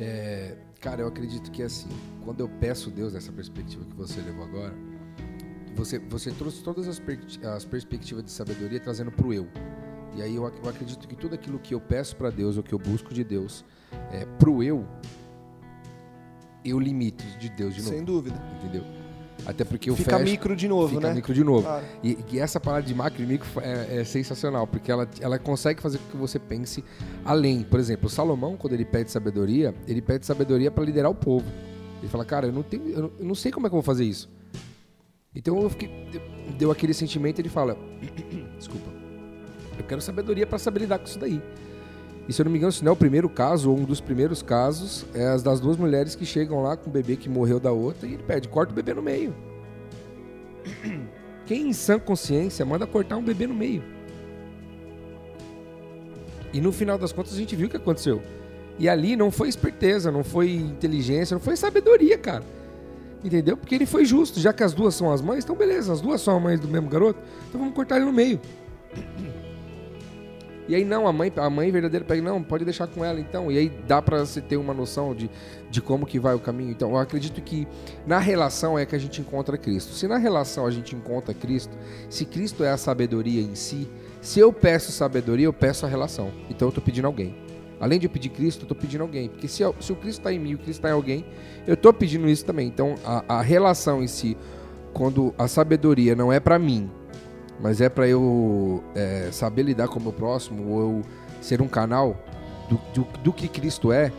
É, 0.00 0.56
cara, 0.80 1.02
eu 1.02 1.06
acredito 1.06 1.52
que 1.52 1.62
assim, 1.62 1.86
quando 2.24 2.40
eu 2.40 2.48
peço 2.48 2.90
Deus 2.90 3.12
nessa 3.12 3.30
perspectiva 3.30 3.84
que 3.84 3.94
você 3.94 4.20
levou 4.20 4.44
agora, 4.44 4.74
você, 5.76 6.00
você 6.00 6.32
trouxe 6.32 6.60
todas 6.60 6.88
as, 6.88 6.98
per, 6.98 7.20
as 7.44 7.64
perspectivas 7.64 8.24
de 8.24 8.32
sabedoria 8.32 8.80
trazendo 8.80 9.12
para 9.12 9.24
o 9.24 9.32
eu. 9.32 9.46
E 10.16 10.22
aí 10.22 10.34
eu, 10.34 10.42
eu, 10.42 10.68
acredito 10.68 11.06
que 11.06 11.14
tudo 11.14 11.36
aquilo 11.36 11.60
que 11.60 11.74
eu 11.74 11.80
peço 11.80 12.16
para 12.16 12.28
Deus, 12.28 12.56
ou 12.56 12.62
que 12.64 12.72
eu 12.72 12.78
busco 12.80 13.14
de 13.14 13.22
Deus, 13.22 13.64
é, 14.10 14.26
para 14.26 14.50
o 14.50 14.64
eu, 14.64 14.84
eu 16.64 16.78
limito 16.78 17.24
de 17.38 17.48
Deus 17.48 17.74
de 17.74 17.82
novo. 17.82 17.94
Sem 17.94 18.04
dúvida. 18.04 18.42
Entendeu? 18.58 18.84
Até 19.46 19.64
porque 19.64 19.90
eu 19.90 19.96
Fica 19.96 20.18
fecho, 20.18 20.30
micro 20.30 20.56
de 20.56 20.68
novo, 20.68 20.94
fica 20.94 21.08
né? 21.08 21.14
micro 21.14 21.34
de 21.34 21.44
novo. 21.44 21.62
Claro. 21.62 21.84
E, 22.02 22.18
e 22.32 22.38
essa 22.38 22.58
palavra 22.58 22.86
de 22.86 22.94
macro 22.94 23.22
e 23.22 23.26
micro 23.26 23.46
é, 23.60 24.00
é 24.00 24.04
sensacional, 24.04 24.66
porque 24.66 24.90
ela, 24.90 25.08
ela 25.20 25.38
consegue 25.38 25.82
fazer 25.82 25.98
com 25.98 26.10
que 26.12 26.16
você 26.16 26.38
pense 26.38 26.82
além. 27.24 27.62
Por 27.62 27.78
exemplo, 27.78 28.08
Salomão, 28.08 28.56
quando 28.56 28.72
ele 28.72 28.84
pede 28.84 29.10
sabedoria, 29.10 29.74
ele 29.86 30.00
pede 30.00 30.24
sabedoria 30.24 30.70
para 30.70 30.84
liderar 30.84 31.10
o 31.10 31.14
povo. 31.14 31.46
Ele 32.00 32.08
fala, 32.08 32.24
cara, 32.24 32.46
eu 32.46 32.52
não, 32.52 32.62
tenho, 32.62 32.88
eu 32.88 33.02
não, 33.02 33.12
eu 33.18 33.24
não 33.24 33.34
sei 33.34 33.52
como 33.52 33.66
é 33.66 33.70
que 33.70 33.74
eu 33.74 33.80
vou 33.80 33.82
fazer 33.82 34.04
isso. 34.04 34.30
Então 35.34 35.60
eu 35.60 35.68
fiquei, 35.68 35.90
deu 36.56 36.70
aquele 36.70 36.94
sentimento, 36.94 37.40
ele 37.40 37.48
fala, 37.48 37.76
desculpa, 38.56 38.88
eu 39.76 39.84
quero 39.84 40.00
sabedoria 40.00 40.46
para 40.46 40.58
saber 40.58 40.80
lidar 40.80 40.98
com 40.98 41.04
isso 41.04 41.18
daí. 41.18 41.42
E 42.28 42.32
se 42.32 42.40
eu 42.40 42.44
não 42.44 42.52
me 42.52 42.58
engano, 42.58 42.72
se 42.72 42.82
não 42.82 42.90
é 42.90 42.92
o 42.92 42.96
primeiro 42.96 43.28
caso, 43.28 43.70
ou 43.70 43.78
um 43.78 43.84
dos 43.84 44.00
primeiros 44.00 44.42
casos, 44.42 45.04
é 45.14 45.26
as 45.26 45.42
das 45.42 45.60
duas 45.60 45.76
mulheres 45.76 46.14
que 46.14 46.24
chegam 46.24 46.62
lá 46.62 46.76
com 46.76 46.88
o 46.88 46.92
bebê 46.92 47.16
que 47.16 47.28
morreu 47.28 47.60
da 47.60 47.70
outra 47.70 48.08
e 48.08 48.14
ele 48.14 48.22
pede, 48.22 48.48
corta 48.48 48.72
o 48.72 48.74
bebê 48.74 48.94
no 48.94 49.02
meio. 49.02 49.34
Quem 51.44 51.68
em 51.68 51.72
sã 51.74 51.98
consciência 51.98 52.64
manda 52.64 52.86
cortar 52.86 53.18
um 53.18 53.22
bebê 53.22 53.46
no 53.46 53.54
meio? 53.54 53.82
E 56.52 56.60
no 56.60 56.72
final 56.72 56.96
das 56.96 57.12
contas 57.12 57.34
a 57.34 57.36
gente 57.36 57.54
viu 57.54 57.66
o 57.66 57.70
que 57.70 57.76
aconteceu. 57.76 58.22
E 58.78 58.88
ali 58.88 59.16
não 59.16 59.30
foi 59.30 59.48
esperteza, 59.48 60.10
não 60.10 60.24
foi 60.24 60.54
inteligência, 60.54 61.34
não 61.34 61.40
foi 61.40 61.56
sabedoria, 61.56 62.16
cara. 62.16 62.44
Entendeu? 63.22 63.56
Porque 63.56 63.74
ele 63.74 63.86
foi 63.86 64.04
justo. 64.04 64.40
Já 64.40 64.52
que 64.52 64.62
as 64.62 64.72
duas 64.72 64.94
são 64.94 65.12
as 65.12 65.20
mães, 65.20 65.44
então 65.44 65.56
beleza, 65.56 65.92
as 65.92 66.00
duas 66.00 66.20
são 66.20 66.36
as 66.36 66.42
mães 66.42 66.60
do 66.60 66.68
mesmo 66.68 66.88
garoto, 66.88 67.18
então 67.48 67.60
vamos 67.60 67.74
cortar 67.74 67.96
ele 67.96 68.06
no 68.06 68.12
meio. 68.12 68.40
E 70.66 70.74
aí 70.74 70.84
não, 70.84 71.06
a 71.06 71.12
mãe, 71.12 71.30
a 71.36 71.50
mãe 71.50 71.70
verdadeira 71.70 72.04
pega, 72.04 72.22
não, 72.22 72.42
pode 72.42 72.64
deixar 72.64 72.86
com 72.86 73.04
ela 73.04 73.20
então. 73.20 73.52
E 73.52 73.58
aí 73.58 73.68
dá 73.86 74.00
para 74.00 74.24
você 74.24 74.40
ter 74.40 74.56
uma 74.56 74.72
noção 74.72 75.14
de, 75.14 75.30
de 75.70 75.82
como 75.82 76.06
que 76.06 76.18
vai 76.18 76.34
o 76.34 76.38
caminho. 76.38 76.70
Então, 76.70 76.90
eu 76.90 76.96
acredito 76.96 77.42
que 77.42 77.68
na 78.06 78.18
relação 78.18 78.78
é 78.78 78.86
que 78.86 78.96
a 78.96 78.98
gente 78.98 79.20
encontra 79.20 79.58
Cristo. 79.58 79.92
Se 79.92 80.08
na 80.08 80.16
relação 80.16 80.66
a 80.66 80.70
gente 80.70 80.96
encontra 80.96 81.34
Cristo, 81.34 81.76
se 82.08 82.24
Cristo 82.24 82.64
é 82.64 82.70
a 82.70 82.76
sabedoria 82.76 83.42
em 83.42 83.54
si, 83.54 83.88
se 84.22 84.40
eu 84.40 84.52
peço 84.52 84.90
sabedoria, 84.90 85.44
eu 85.44 85.52
peço 85.52 85.84
a 85.84 85.88
relação. 85.88 86.30
Então 86.48 86.66
eu 86.66 86.70
estou 86.70 86.82
pedindo 86.82 87.06
alguém. 87.06 87.36
Além 87.78 87.98
de 87.98 88.06
eu 88.06 88.10
pedir 88.10 88.30
Cristo, 88.30 88.60
eu 88.60 88.64
estou 88.64 88.76
pedindo 88.76 89.02
alguém. 89.02 89.28
Porque 89.28 89.46
se, 89.46 89.62
se 89.80 89.92
o 89.92 89.96
Cristo 89.96 90.20
está 90.20 90.32
em 90.32 90.38
mim 90.38 90.54
o 90.54 90.58
Cristo 90.58 90.78
está 90.78 90.88
em 90.88 90.92
alguém, 90.92 91.26
eu 91.66 91.74
estou 91.74 91.92
pedindo 91.92 92.26
isso 92.26 92.44
também. 92.44 92.66
Então 92.66 92.94
a, 93.04 93.36
a 93.36 93.42
relação 93.42 94.02
em 94.02 94.06
si, 94.06 94.34
quando 94.94 95.34
a 95.36 95.46
sabedoria 95.46 96.14
não 96.14 96.32
é 96.32 96.40
para 96.40 96.58
mim, 96.58 96.90
mas 97.60 97.80
é 97.80 97.88
para 97.88 98.06
eu 98.08 98.82
é, 98.94 99.28
saber 99.32 99.62
lidar 99.62 99.88
com 99.88 99.98
o 99.98 100.02
meu 100.02 100.12
próximo, 100.12 100.72
ou 100.72 100.80
eu 100.80 101.02
ser 101.40 101.60
um 101.62 101.68
canal 101.68 102.16
do, 102.68 102.80
do, 102.94 103.06
do 103.22 103.32
que 103.32 103.48
Cristo 103.48 103.92
é 103.92 104.10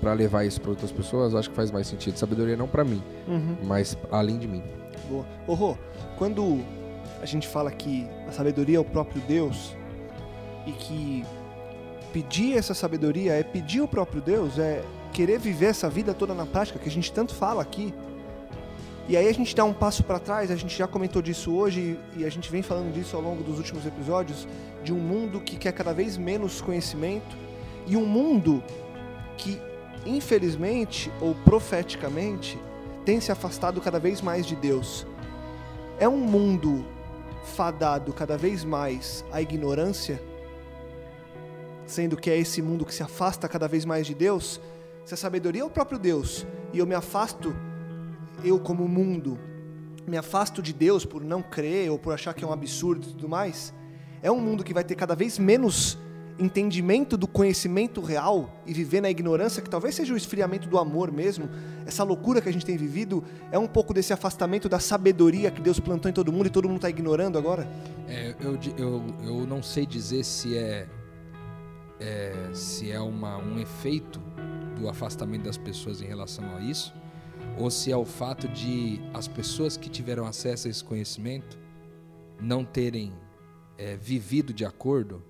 para 0.00 0.12
levar 0.12 0.44
isso 0.44 0.60
para 0.60 0.70
outras 0.70 0.92
pessoas, 0.92 1.34
acho 1.34 1.48
que 1.50 1.56
faz 1.56 1.70
mais 1.70 1.86
sentido. 1.86 2.16
Sabedoria 2.18 2.56
não 2.56 2.68
para 2.68 2.84
mim, 2.84 3.02
Uhum. 3.26 3.56
mas 3.64 3.96
além 4.10 4.38
de 4.38 4.46
mim. 4.46 4.62
Boa. 5.08 5.24
Ô, 5.46 5.54
Rô, 5.54 5.76
quando 6.18 6.60
a 7.22 7.26
gente 7.26 7.48
fala 7.48 7.70
que 7.70 8.06
a 8.28 8.32
sabedoria 8.32 8.76
é 8.76 8.80
o 8.80 8.84
próprio 8.84 9.22
Deus 9.22 9.74
e 10.66 10.72
que 10.72 11.24
pedir 12.12 12.56
essa 12.56 12.74
sabedoria 12.74 13.32
é 13.32 13.42
pedir 13.42 13.80
o 13.80 13.88
próprio 13.88 14.20
Deus, 14.20 14.58
é 14.58 14.82
querer 15.12 15.38
viver 15.38 15.66
essa 15.66 15.88
vida 15.88 16.12
toda 16.12 16.34
na 16.34 16.44
prática, 16.44 16.78
que 16.78 16.88
a 16.88 16.92
gente 16.92 17.10
tanto 17.12 17.34
fala 17.34 17.62
aqui. 17.62 17.94
E 19.08 19.16
aí 19.16 19.28
a 19.28 19.32
gente 19.32 19.54
dá 19.54 19.64
um 19.64 19.72
passo 19.72 20.02
para 20.02 20.18
trás, 20.18 20.50
a 20.50 20.56
gente 20.56 20.76
já 20.76 20.88
comentou 20.88 21.22
disso 21.22 21.54
hoje 21.54 21.96
e 22.16 22.24
a 22.24 22.28
gente 22.28 22.50
vem 22.50 22.60
falando 22.60 22.92
disso 22.92 23.14
ao 23.14 23.22
longo 23.22 23.40
dos 23.44 23.58
últimos 23.58 23.86
episódios, 23.86 24.48
de 24.82 24.92
um 24.92 24.98
mundo 24.98 25.40
que 25.40 25.56
quer 25.56 25.72
cada 25.72 25.94
vez 25.94 26.16
menos 26.16 26.60
conhecimento 26.60 27.36
e 27.86 27.96
um 27.96 28.04
mundo 28.04 28.64
que, 29.36 29.60
infelizmente 30.04 31.12
ou 31.20 31.36
profeticamente, 31.36 32.58
tem 33.04 33.20
se 33.20 33.30
afastado 33.30 33.80
cada 33.80 34.00
vez 34.00 34.20
mais 34.20 34.44
de 34.44 34.56
Deus. 34.56 35.06
É 36.00 36.08
um 36.08 36.18
mundo 36.18 36.84
fadado 37.54 38.12
cada 38.12 38.36
vez 38.36 38.64
mais 38.64 39.24
à 39.30 39.40
ignorância, 39.40 40.20
sendo 41.86 42.16
que 42.16 42.28
é 42.28 42.36
esse 42.36 42.60
mundo 42.60 42.84
que 42.84 42.92
se 42.92 43.04
afasta 43.04 43.48
cada 43.48 43.68
vez 43.68 43.84
mais 43.84 44.04
de 44.04 44.16
Deus. 44.16 44.60
Se 45.04 45.14
a 45.14 45.16
sabedoria 45.16 45.62
é 45.62 45.64
o 45.64 45.70
próprio 45.70 45.96
Deus 45.96 46.44
e 46.72 46.80
eu 46.80 46.86
me 46.86 46.96
afasto, 46.96 47.54
eu 48.44 48.58
como 48.58 48.86
mundo, 48.88 49.38
me 50.06 50.16
afasto 50.16 50.62
de 50.62 50.72
Deus 50.72 51.04
por 51.04 51.22
não 51.22 51.42
crer 51.42 51.90
ou 51.90 51.98
por 51.98 52.14
achar 52.14 52.34
que 52.34 52.44
é 52.44 52.46
um 52.46 52.52
absurdo 52.52 53.06
e 53.08 53.10
tudo 53.12 53.28
mais, 53.28 53.74
é 54.22 54.30
um 54.30 54.40
mundo 54.40 54.64
que 54.64 54.72
vai 54.72 54.84
ter 54.84 54.94
cada 54.94 55.14
vez 55.14 55.38
menos 55.38 55.98
entendimento 56.38 57.16
do 57.16 57.26
conhecimento 57.26 58.00
real 58.00 58.50
e 58.66 58.72
viver 58.72 59.00
na 59.00 59.10
ignorância, 59.10 59.62
que 59.62 59.70
talvez 59.70 59.94
seja 59.94 60.12
o 60.12 60.16
esfriamento 60.16 60.68
do 60.68 60.78
amor 60.78 61.10
mesmo, 61.10 61.48
essa 61.86 62.04
loucura 62.04 62.40
que 62.40 62.48
a 62.48 62.52
gente 62.52 62.64
tem 62.64 62.76
vivido, 62.76 63.24
é 63.50 63.58
um 63.58 63.66
pouco 63.66 63.94
desse 63.94 64.12
afastamento 64.12 64.68
da 64.68 64.78
sabedoria 64.78 65.50
que 65.50 65.60
Deus 65.60 65.80
plantou 65.80 66.10
em 66.10 66.14
todo 66.14 66.30
mundo 66.30 66.46
e 66.46 66.50
todo 66.50 66.68
mundo 66.68 66.76
está 66.76 66.90
ignorando 66.90 67.38
agora? 67.38 67.66
É, 68.06 68.34
eu, 68.40 68.58
eu, 68.76 69.04
eu 69.24 69.46
não 69.46 69.62
sei 69.62 69.86
dizer 69.86 70.24
se 70.24 70.56
é, 70.56 70.86
é, 71.98 72.50
se 72.52 72.90
é 72.90 73.00
uma, 73.00 73.38
um 73.38 73.58
efeito 73.58 74.20
do 74.78 74.88
afastamento 74.88 75.44
das 75.44 75.56
pessoas 75.56 76.02
em 76.02 76.06
relação 76.06 76.44
a 76.56 76.60
isso, 76.60 76.92
ou 77.58 77.70
se 77.70 77.90
é 77.90 77.96
o 77.96 78.04
fato 78.04 78.48
de 78.48 79.00
as 79.14 79.26
pessoas 79.26 79.76
que 79.76 79.88
tiveram 79.88 80.26
acesso 80.26 80.68
a 80.68 80.70
esse 80.70 80.84
conhecimento 80.84 81.58
não 82.40 82.64
terem 82.64 83.12
é, 83.78 83.96
vivido 83.96 84.52
de 84.52 84.64
acordo 84.64 85.22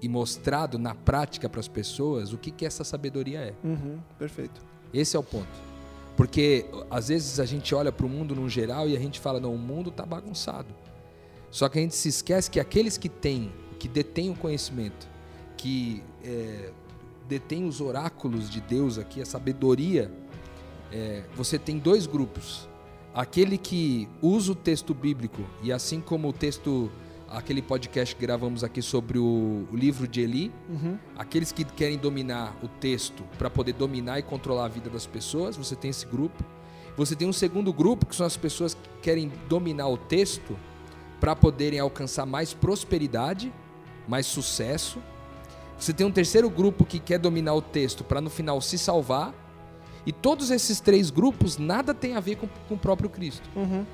e 0.00 0.08
mostrado 0.08 0.78
na 0.78 0.94
prática 0.94 1.48
para 1.48 1.60
as 1.60 1.68
pessoas 1.68 2.32
o 2.32 2.38
que, 2.38 2.50
que 2.50 2.66
essa 2.66 2.84
sabedoria 2.84 3.38
é. 3.38 3.54
Uhum, 3.62 4.00
perfeito. 4.18 4.60
Esse 4.92 5.16
é 5.16 5.18
o 5.18 5.22
ponto. 5.22 5.72
Porque 6.16 6.66
às 6.90 7.08
vezes 7.08 7.38
a 7.38 7.44
gente 7.44 7.74
olha 7.74 7.92
para 7.92 8.04
o 8.04 8.08
mundo 8.08 8.34
no 8.34 8.48
geral 8.48 8.88
e 8.88 8.96
a 8.96 9.00
gente 9.00 9.20
fala, 9.20 9.38
não, 9.38 9.54
o 9.54 9.58
mundo 9.58 9.90
está 9.90 10.04
bagunçado. 10.04 10.74
Só 11.50 11.68
que 11.68 11.78
a 11.78 11.82
gente 11.82 11.94
se 11.94 12.08
esquece 12.08 12.50
que 12.50 12.58
aqueles 12.58 12.98
que 12.98 13.08
têm, 13.08 13.52
que 13.78 13.86
detêm 13.86 14.30
o 14.30 14.34
conhecimento, 14.34 15.08
que 15.56 16.02
é, 16.24 16.70
detêm 17.28 17.66
os 17.66 17.80
oráculos 17.80 18.50
de 18.50 18.60
Deus 18.60 18.98
aqui, 18.98 19.20
a 19.20 19.26
sabedoria, 19.26 20.10
é, 20.92 21.22
você 21.34 21.58
tem 21.58 21.78
dois 21.78 22.06
grupos. 22.06 22.68
Aquele 23.14 23.58
que 23.58 24.08
usa 24.20 24.52
o 24.52 24.54
texto 24.54 24.94
bíblico 24.94 25.42
e 25.62 25.72
assim 25.72 26.00
como 26.00 26.28
o 26.28 26.32
texto, 26.32 26.90
aquele 27.28 27.60
podcast 27.60 28.14
que 28.14 28.22
gravamos 28.22 28.62
aqui 28.62 28.80
sobre 28.80 29.18
o, 29.18 29.66
o 29.70 29.76
livro 29.76 30.06
de 30.06 30.20
Eli. 30.20 30.52
Uhum. 30.68 30.98
Aqueles 31.16 31.52
que 31.52 31.64
querem 31.64 31.98
dominar 31.98 32.56
o 32.62 32.68
texto 32.68 33.22
para 33.38 33.50
poder 33.50 33.74
dominar 33.74 34.18
e 34.18 34.22
controlar 34.22 34.66
a 34.66 34.68
vida 34.68 34.88
das 34.88 35.06
pessoas, 35.06 35.56
você 35.56 35.74
tem 35.76 35.90
esse 35.90 36.06
grupo. 36.06 36.44
Você 36.96 37.16
tem 37.16 37.26
um 37.26 37.32
segundo 37.32 37.72
grupo, 37.72 38.04
que 38.04 38.14
são 38.14 38.26
as 38.26 38.36
pessoas 38.36 38.74
que 38.74 38.88
querem 39.00 39.32
dominar 39.48 39.88
o 39.88 39.96
texto 39.96 40.56
para 41.18 41.34
poderem 41.34 41.78
alcançar 41.78 42.26
mais 42.26 42.52
prosperidade, 42.52 43.52
mais 44.06 44.26
sucesso. 44.26 44.98
Você 45.78 45.92
tem 45.92 46.06
um 46.06 46.12
terceiro 46.12 46.50
grupo 46.50 46.84
que 46.84 46.98
quer 46.98 47.18
dominar 47.18 47.54
o 47.54 47.62
texto 47.62 48.04
para 48.04 48.20
no 48.20 48.28
final 48.28 48.60
se 48.60 48.76
salvar. 48.76 49.34
E 50.04 50.12
todos 50.12 50.50
esses 50.50 50.80
três 50.80 51.10
grupos 51.10 51.58
nada 51.58 51.94
tem 51.94 52.16
a 52.16 52.20
ver 52.20 52.36
com, 52.36 52.48
com 52.68 52.74
o 52.74 52.78
próprio 52.78 53.08
Cristo. 53.08 53.48
Uhum. 53.54 53.84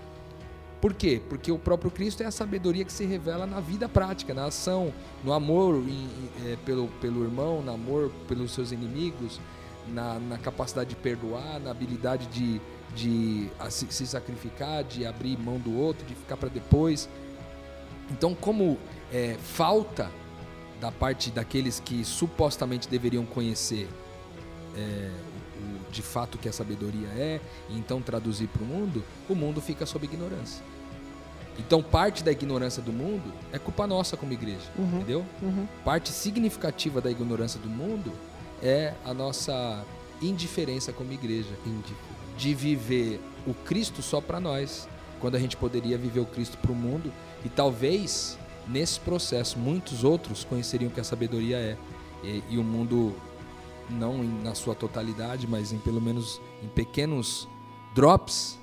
Por 0.80 0.94
quê? 0.94 1.20
Porque 1.28 1.50
o 1.50 1.58
próprio 1.58 1.90
Cristo 1.90 2.22
é 2.22 2.26
a 2.26 2.30
sabedoria 2.30 2.84
que 2.84 2.92
se 2.92 3.04
revela 3.04 3.46
na 3.46 3.58
vida 3.60 3.88
prática, 3.88 4.32
na 4.32 4.44
ação, 4.46 4.92
no 5.24 5.32
amor 5.32 5.74
em- 5.76 5.90
em- 5.90 6.52
é, 6.52 6.56
pelo, 6.64 6.86
pelo 7.00 7.24
irmão, 7.24 7.60
no 7.62 7.72
amor 7.72 8.12
pelos 8.28 8.52
seus 8.52 8.70
inimigos, 8.70 9.40
na, 9.88 10.18
na 10.20 10.38
capacidade 10.38 10.90
de 10.90 10.96
perdoar, 10.96 11.58
na 11.60 11.72
habilidade 11.72 12.26
de, 12.28 12.60
de 12.94 13.50
se, 13.70 14.06
sacrificar, 14.06 14.84
de 14.84 15.04
abrir 15.04 15.36
mão 15.36 15.58
do 15.58 15.76
outro, 15.76 16.06
de 16.06 16.14
ficar 16.14 16.36
para 16.36 16.48
depois. 16.48 17.08
Então, 18.10 18.34
como 18.34 18.78
é, 19.12 19.36
falta 19.42 20.10
da 20.80 20.92
parte 20.92 21.30
daqueles 21.30 21.80
que 21.80 22.04
supostamente 22.04 22.88
deveriam 22.88 23.26
conhecer 23.26 23.88
é, 24.76 25.10
de 25.90 26.02
fato 26.02 26.34
o 26.36 26.38
que 26.38 26.48
a 26.48 26.52
sabedoria 26.52 27.08
é, 27.08 27.40
e 27.68 27.78
então 27.78 28.00
traduzir 28.00 28.48
para 28.48 28.62
o 28.62 28.66
mundo, 28.66 29.02
o 29.28 29.34
mundo 29.34 29.60
fica 29.60 29.86
sob 29.86 30.04
ignorância. 30.06 30.62
Então, 31.58 31.82
parte 31.82 32.22
da 32.22 32.30
ignorância 32.30 32.80
do 32.80 32.92
mundo 32.92 33.32
é 33.52 33.58
culpa 33.58 33.86
nossa 33.86 34.16
como 34.16 34.32
igreja, 34.32 34.70
Uhum. 34.78 34.96
entendeu? 34.96 35.26
Uhum. 35.42 35.66
Parte 35.84 36.10
significativa 36.10 37.00
da 37.00 37.10
ignorância 37.10 37.58
do 37.58 37.68
mundo 37.68 38.12
é 38.62 38.94
a 39.04 39.12
nossa 39.12 39.84
indiferença 40.22 40.92
como 40.92 41.12
igreja, 41.12 41.50
de 42.36 42.54
viver 42.54 43.20
o 43.46 43.52
Cristo 43.54 44.02
só 44.02 44.20
para 44.20 44.38
nós, 44.38 44.88
quando 45.20 45.34
a 45.34 45.38
gente 45.40 45.56
poderia 45.56 45.98
viver 45.98 46.20
o 46.20 46.26
Cristo 46.26 46.56
para 46.58 46.70
o 46.70 46.74
mundo 46.76 47.12
e 47.44 47.48
talvez 47.48 48.38
nesse 48.68 49.00
processo 49.00 49.58
muitos 49.58 50.04
outros 50.04 50.44
conheceriam 50.44 50.90
o 50.90 50.92
que 50.92 51.00
a 51.00 51.04
sabedoria 51.04 51.56
é 51.56 51.76
e, 52.22 52.42
e 52.50 52.58
o 52.58 52.62
mundo 52.62 53.16
não 53.90 54.22
em- 54.24 54.42
na 54.42 54.54
sua 54.54 54.74
totalidade, 54.74 55.46
mas 55.46 55.72
em 55.72 55.78
pelo 55.78 56.00
menos 56.00 56.40
em 56.62 56.68
pequenos 56.68 57.48
drops 57.94 58.58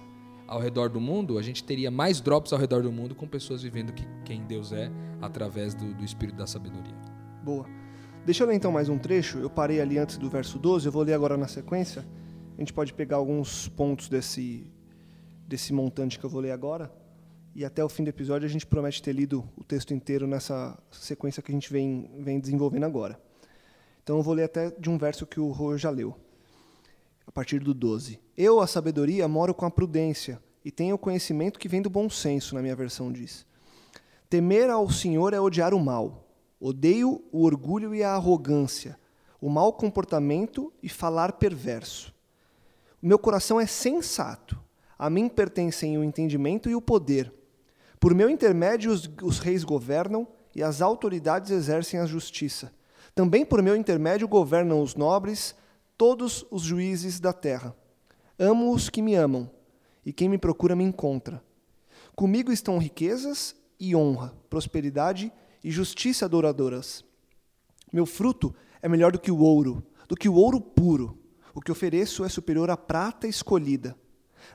ao 0.47 0.59
redor 0.59 0.89
do 0.89 1.01
mundo, 1.01 1.37
a 1.37 1.41
gente 1.41 1.63
teria 1.63 1.89
mais 1.89 2.21
drops 2.21 2.53
ao 2.53 2.59
redor 2.59 2.83
do 2.83 2.91
mundo 2.91 3.15
com 3.15 3.27
pessoas 3.27 3.63
vivendo 3.63 3.91
que, 3.93 4.05
quem 4.23 4.43
Deus 4.43 4.71
é 4.71 4.91
através 5.21 5.73
do, 5.73 5.93
do 5.93 6.03
Espírito 6.05 6.37
da 6.37 6.45
sabedoria. 6.45 6.93
Boa. 7.43 7.65
Deixa 8.25 8.43
eu 8.43 8.47
ler 8.47 8.55
então 8.55 8.71
mais 8.71 8.89
um 8.89 8.97
trecho. 8.97 9.39
Eu 9.39 9.49
parei 9.49 9.79
ali 9.81 9.97
antes 9.97 10.17
do 10.17 10.29
verso 10.29 10.57
12, 10.59 10.85
eu 10.87 10.91
vou 10.91 11.03
ler 11.03 11.13
agora 11.13 11.35
na 11.37 11.47
sequência. 11.47 12.05
A 12.57 12.59
gente 12.61 12.73
pode 12.73 12.93
pegar 12.93 13.17
alguns 13.17 13.67
pontos 13.69 14.07
desse, 14.07 14.71
desse 15.47 15.73
montante 15.73 16.17
que 16.19 16.25
eu 16.25 16.29
vou 16.29 16.41
ler 16.41 16.51
agora. 16.51 16.91
E 17.53 17.63
até 17.63 17.83
o 17.83 17.89
fim 17.89 18.03
do 18.03 18.09
episódio 18.09 18.45
a 18.45 18.49
gente 18.49 18.65
promete 18.65 19.01
ter 19.01 19.13
lido 19.13 19.47
o 19.55 19.63
texto 19.63 19.93
inteiro 19.93 20.27
nessa 20.27 20.77
sequência 20.91 21.41
que 21.41 21.51
a 21.51 21.53
gente 21.53 21.71
vem, 21.71 22.09
vem 22.19 22.39
desenvolvendo 22.39 22.83
agora. 22.83 23.19
Então 24.05 24.17
eu 24.17 24.21
vou 24.21 24.35
ler 24.35 24.43
até 24.43 24.69
de 24.69 24.87
um 24.87 24.99
verso 24.99 25.25
que 25.25 25.39
o 25.39 25.49
Rô 25.49 25.75
já 25.75 25.89
leu, 25.89 26.15
a 27.25 27.31
partir 27.31 27.57
do 27.57 27.73
12. 27.73 28.19
Eu, 28.37 28.59
a 28.59 28.67
sabedoria, 28.67 29.27
moro 29.27 29.51
com 29.51 29.65
a 29.65 29.71
prudência 29.71 30.39
e 30.63 30.69
tenho 30.69 30.93
o 30.93 30.99
conhecimento 30.99 31.57
que 31.57 31.67
vem 31.67 31.81
do 31.81 31.89
bom 31.89 32.07
senso, 32.07 32.53
na 32.53 32.61
minha 32.61 32.75
versão 32.75 33.11
diz. 33.11 33.47
Temer 34.29 34.69
ao 34.69 34.87
Senhor 34.91 35.33
é 35.33 35.39
odiar 35.39 35.73
o 35.73 35.79
mal. 35.79 36.29
Odeio 36.59 37.23
o 37.31 37.45
orgulho 37.45 37.95
e 37.95 38.03
a 38.03 38.11
arrogância, 38.11 38.95
o 39.41 39.49
mau 39.49 39.73
comportamento 39.73 40.71
e 40.83 40.87
falar 40.87 41.33
perverso. 41.33 42.13
O 43.01 43.07
meu 43.07 43.17
coração 43.17 43.59
é 43.59 43.65
sensato. 43.65 44.55
A 44.99 45.09
mim 45.09 45.27
pertencem 45.27 45.97
o 45.97 46.03
entendimento 46.03 46.69
e 46.69 46.75
o 46.75 46.81
poder. 46.81 47.33
Por 47.99 48.13
meu 48.13 48.29
intermédio, 48.29 48.91
os, 48.91 49.09
os 49.23 49.39
reis 49.39 49.63
governam 49.63 50.27
e 50.55 50.61
as 50.61 50.79
autoridades 50.79 51.49
exercem 51.49 51.99
a 51.99 52.05
justiça. 52.05 52.71
Também 53.15 53.45
por 53.45 53.61
meu 53.61 53.77
intermédio 53.77 54.27
governam 54.27 54.81
os 54.81 54.93
nobres, 54.93 55.55
todos 55.97 56.45
os 56.51 56.61
juízes 56.61 57.17
da 57.17 57.31
terra. 57.31 57.73
Amo 58.37 58.73
os 58.73 58.89
que 58.89 59.01
me 59.01 59.15
amam, 59.15 59.49
e 60.05 60.11
quem 60.11 60.27
me 60.27 60.37
procura 60.37 60.75
me 60.75 60.83
encontra. 60.83 61.41
Comigo 62.13 62.51
estão 62.51 62.77
riquezas 62.77 63.55
e 63.79 63.95
honra, 63.95 64.33
prosperidade 64.49 65.31
e 65.63 65.71
justiça 65.71 66.25
adoradoras. 66.25 67.05
Meu 67.91 68.05
fruto 68.05 68.53
é 68.81 68.89
melhor 68.89 69.13
do 69.13 69.19
que 69.19 69.31
o 69.31 69.39
ouro, 69.39 69.81
do 70.09 70.15
que 70.17 70.27
o 70.27 70.35
ouro 70.35 70.59
puro. 70.59 71.17
O 71.53 71.61
que 71.61 71.71
ofereço 71.71 72.25
é 72.25 72.29
superior 72.29 72.69
à 72.69 72.75
prata 72.75 73.27
escolhida. 73.27 73.95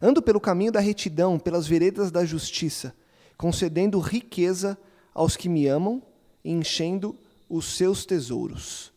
Ando 0.03 0.21
pelo 0.21 0.39
caminho 0.39 0.71
da 0.71 0.81
retidão, 0.81 1.39
pelas 1.39 1.67
veredas 1.67 2.11
da 2.11 2.27
justiça, 2.27 2.95
concedendo 3.39 3.99
riqueza 3.99 4.79
aos 5.15 5.35
que 5.35 5.49
me 5.49 5.67
amam 5.67 6.03
e 6.45 6.53
enchendo 6.53 7.17
os 7.51 7.67
seus 7.67 8.07
tesouros. 8.07 8.93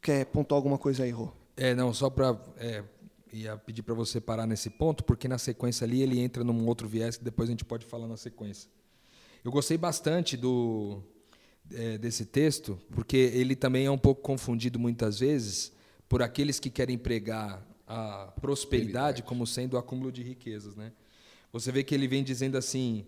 Quer 0.00 0.24
pontuar 0.26 0.56
alguma 0.56 0.78
coisa 0.78 1.02
aí, 1.02 1.10
Rô? 1.10 1.30
É, 1.56 1.74
não, 1.74 1.92
só 1.92 2.08
para 2.08 2.38
ia 3.32 3.56
pedir 3.58 3.82
para 3.82 3.92
você 3.92 4.20
parar 4.20 4.46
nesse 4.46 4.70
ponto, 4.70 5.04
porque 5.04 5.28
na 5.28 5.36
sequência 5.36 5.84
ali 5.84 6.00
ele 6.00 6.20
entra 6.20 6.42
num 6.44 6.66
outro 6.66 6.88
viés 6.88 7.16
que 7.16 7.24
depois 7.24 7.48
a 7.48 7.52
gente 7.52 7.64
pode 7.64 7.84
falar 7.84 8.06
na 8.06 8.16
sequência. 8.16 8.70
Eu 9.44 9.50
gostei 9.50 9.76
bastante 9.76 10.36
do 10.36 11.02
é, 11.72 11.98
desse 11.98 12.24
texto, 12.24 12.78
porque 12.90 13.16
ele 13.16 13.54
também 13.54 13.84
é 13.84 13.90
um 13.90 13.98
pouco 13.98 14.22
confundido 14.22 14.78
muitas 14.78 15.18
vezes 15.18 15.72
por 16.08 16.22
aqueles 16.22 16.58
que 16.58 16.70
querem 16.70 16.96
pregar 16.96 17.66
a 17.86 18.32
prosperidade 18.40 19.22
como 19.22 19.46
sendo 19.46 19.74
o 19.74 19.78
acúmulo 19.78 20.10
de 20.10 20.22
riquezas, 20.22 20.76
né? 20.76 20.92
Você 21.52 21.72
vê 21.72 21.82
que 21.82 21.94
ele 21.94 22.06
vem 22.06 22.22
dizendo 22.22 22.56
assim 22.56 23.06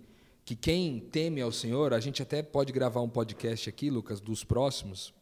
que 0.50 0.56
quem 0.56 0.98
teme 0.98 1.40
ao 1.40 1.52
Senhor, 1.52 1.94
a 1.94 2.00
gente 2.00 2.20
até 2.20 2.42
pode 2.42 2.72
gravar 2.72 3.00
um 3.00 3.08
podcast 3.08 3.68
aqui, 3.68 3.88
Lucas, 3.88 4.20
dos 4.20 4.42
próximos, 4.42 5.14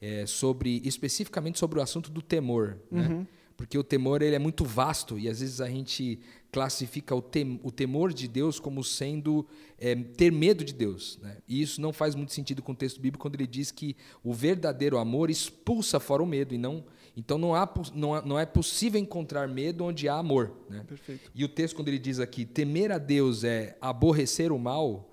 é, 0.00 0.24
sobre 0.26 0.80
especificamente 0.84 1.58
sobre 1.58 1.80
o 1.80 1.82
assunto 1.82 2.08
do 2.08 2.22
temor, 2.22 2.78
né? 2.88 3.26
Porque 3.56 3.76
o 3.76 3.82
temor 3.82 4.22
ele 4.22 4.36
é 4.36 4.38
muito 4.38 4.64
vasto 4.64 5.18
e 5.18 5.28
às 5.28 5.40
vezes 5.40 5.60
a 5.60 5.68
gente 5.68 6.20
classifica 6.52 7.14
o, 7.14 7.20
tem, 7.20 7.60
o 7.62 7.70
temor 7.70 8.12
de 8.12 8.26
Deus 8.28 8.60
como 8.60 8.82
sendo 8.84 9.44
é, 9.76 9.94
ter 9.94 10.30
medo 10.30 10.64
de 10.64 10.72
Deus. 10.72 11.18
Né? 11.20 11.36
E 11.46 11.60
isso 11.60 11.78
não 11.78 11.92
faz 11.92 12.14
muito 12.14 12.32
sentido 12.32 12.62
com 12.62 12.72
o 12.72 12.74
texto 12.74 13.00
bíblico 13.00 13.20
quando 13.20 13.34
ele 13.34 13.46
diz 13.46 13.70
que 13.70 13.94
o 14.24 14.32
verdadeiro 14.32 14.96
amor 14.96 15.28
expulsa 15.28 16.00
fora 16.00 16.22
o 16.22 16.26
medo. 16.26 16.54
E 16.54 16.58
não, 16.58 16.84
então 17.16 17.36
não, 17.38 17.54
há, 17.54 17.72
não, 17.94 18.14
há, 18.14 18.22
não 18.22 18.38
é 18.38 18.46
possível 18.46 19.00
encontrar 19.00 19.48
medo 19.48 19.84
onde 19.84 20.08
há 20.08 20.14
amor. 20.14 20.52
Né? 20.68 20.84
Perfeito. 20.86 21.30
E 21.34 21.44
o 21.44 21.48
texto, 21.48 21.74
quando 21.74 21.88
ele 21.88 21.98
diz 21.98 22.18
aqui, 22.18 22.44
temer 22.44 22.92
a 22.92 22.98
Deus 22.98 23.44
é 23.44 23.76
aborrecer 23.80 24.52
o 24.52 24.58
mal, 24.58 25.10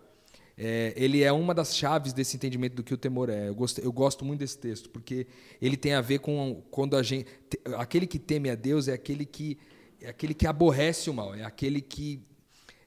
é, 0.57 0.91
ele 0.95 1.21
é 1.21 1.31
uma 1.31 1.53
das 1.53 1.75
chaves 1.75 2.13
desse 2.13 2.35
entendimento 2.35 2.75
do 2.75 2.83
que 2.83 2.93
o 2.93 2.97
temor 2.97 3.29
é. 3.29 3.47
Eu 3.47 3.53
gosto, 3.53 3.79
eu 3.79 3.91
gosto 3.91 4.25
muito 4.25 4.39
desse 4.39 4.57
texto, 4.57 4.89
porque 4.89 5.27
ele 5.61 5.77
tem 5.77 5.93
a 5.93 6.01
ver 6.01 6.19
com 6.19 6.63
quando 6.71 6.95
a 6.95 7.03
gente. 7.03 7.29
Aquele 7.77 8.07
que 8.07 8.17
teme 8.17 8.49
a 8.49 8.55
Deus 8.55 8.87
é 8.87 8.93
aquele 8.93 9.23
que, 9.23 9.59
é 10.01 10.09
aquele 10.09 10.33
que 10.33 10.47
aborrece 10.47 11.11
o 11.11 11.13
mal, 11.13 11.35
é 11.35 11.43
aquele 11.43 11.79
que, 11.79 12.23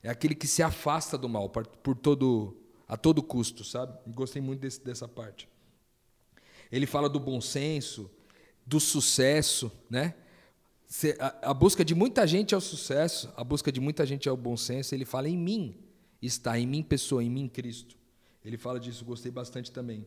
é 0.02 0.10
aquele 0.10 0.34
que 0.34 0.48
se 0.48 0.64
afasta 0.64 1.16
do 1.16 1.28
mal 1.28 1.48
por, 1.48 1.64
por 1.64 1.96
todo, 1.96 2.56
a 2.88 2.96
todo 2.96 3.22
custo, 3.22 3.62
sabe? 3.62 3.96
Gostei 4.08 4.42
muito 4.42 4.60
desse, 4.60 4.82
dessa 4.84 5.06
parte. 5.06 5.48
Ele 6.72 6.86
fala 6.86 7.08
do 7.08 7.20
bom 7.20 7.40
senso, 7.40 8.10
do 8.70 8.78
sucesso, 8.78 9.70
né? 9.90 10.14
A, 11.42 11.52
busca 11.52 11.84
de 11.84 11.92
muita 11.92 12.24
gente 12.24 12.54
é 12.54 12.56
o 12.56 12.60
sucesso, 12.60 13.32
a 13.36 13.42
busca 13.42 13.70
de 13.72 13.80
muita 13.80 14.06
gente 14.06 14.28
é 14.28 14.32
o 14.32 14.36
bom 14.36 14.56
senso. 14.56 14.94
Ele 14.94 15.04
fala 15.04 15.28
em 15.28 15.36
mim 15.36 15.76
está 16.22 16.58
em 16.58 16.66
mim 16.66 16.82
pessoa, 16.82 17.24
em 17.24 17.30
mim 17.30 17.48
Cristo. 17.48 17.96
Ele 18.44 18.56
fala 18.56 18.78
disso, 18.78 19.04
gostei 19.04 19.32
bastante 19.32 19.72
também. 19.72 20.06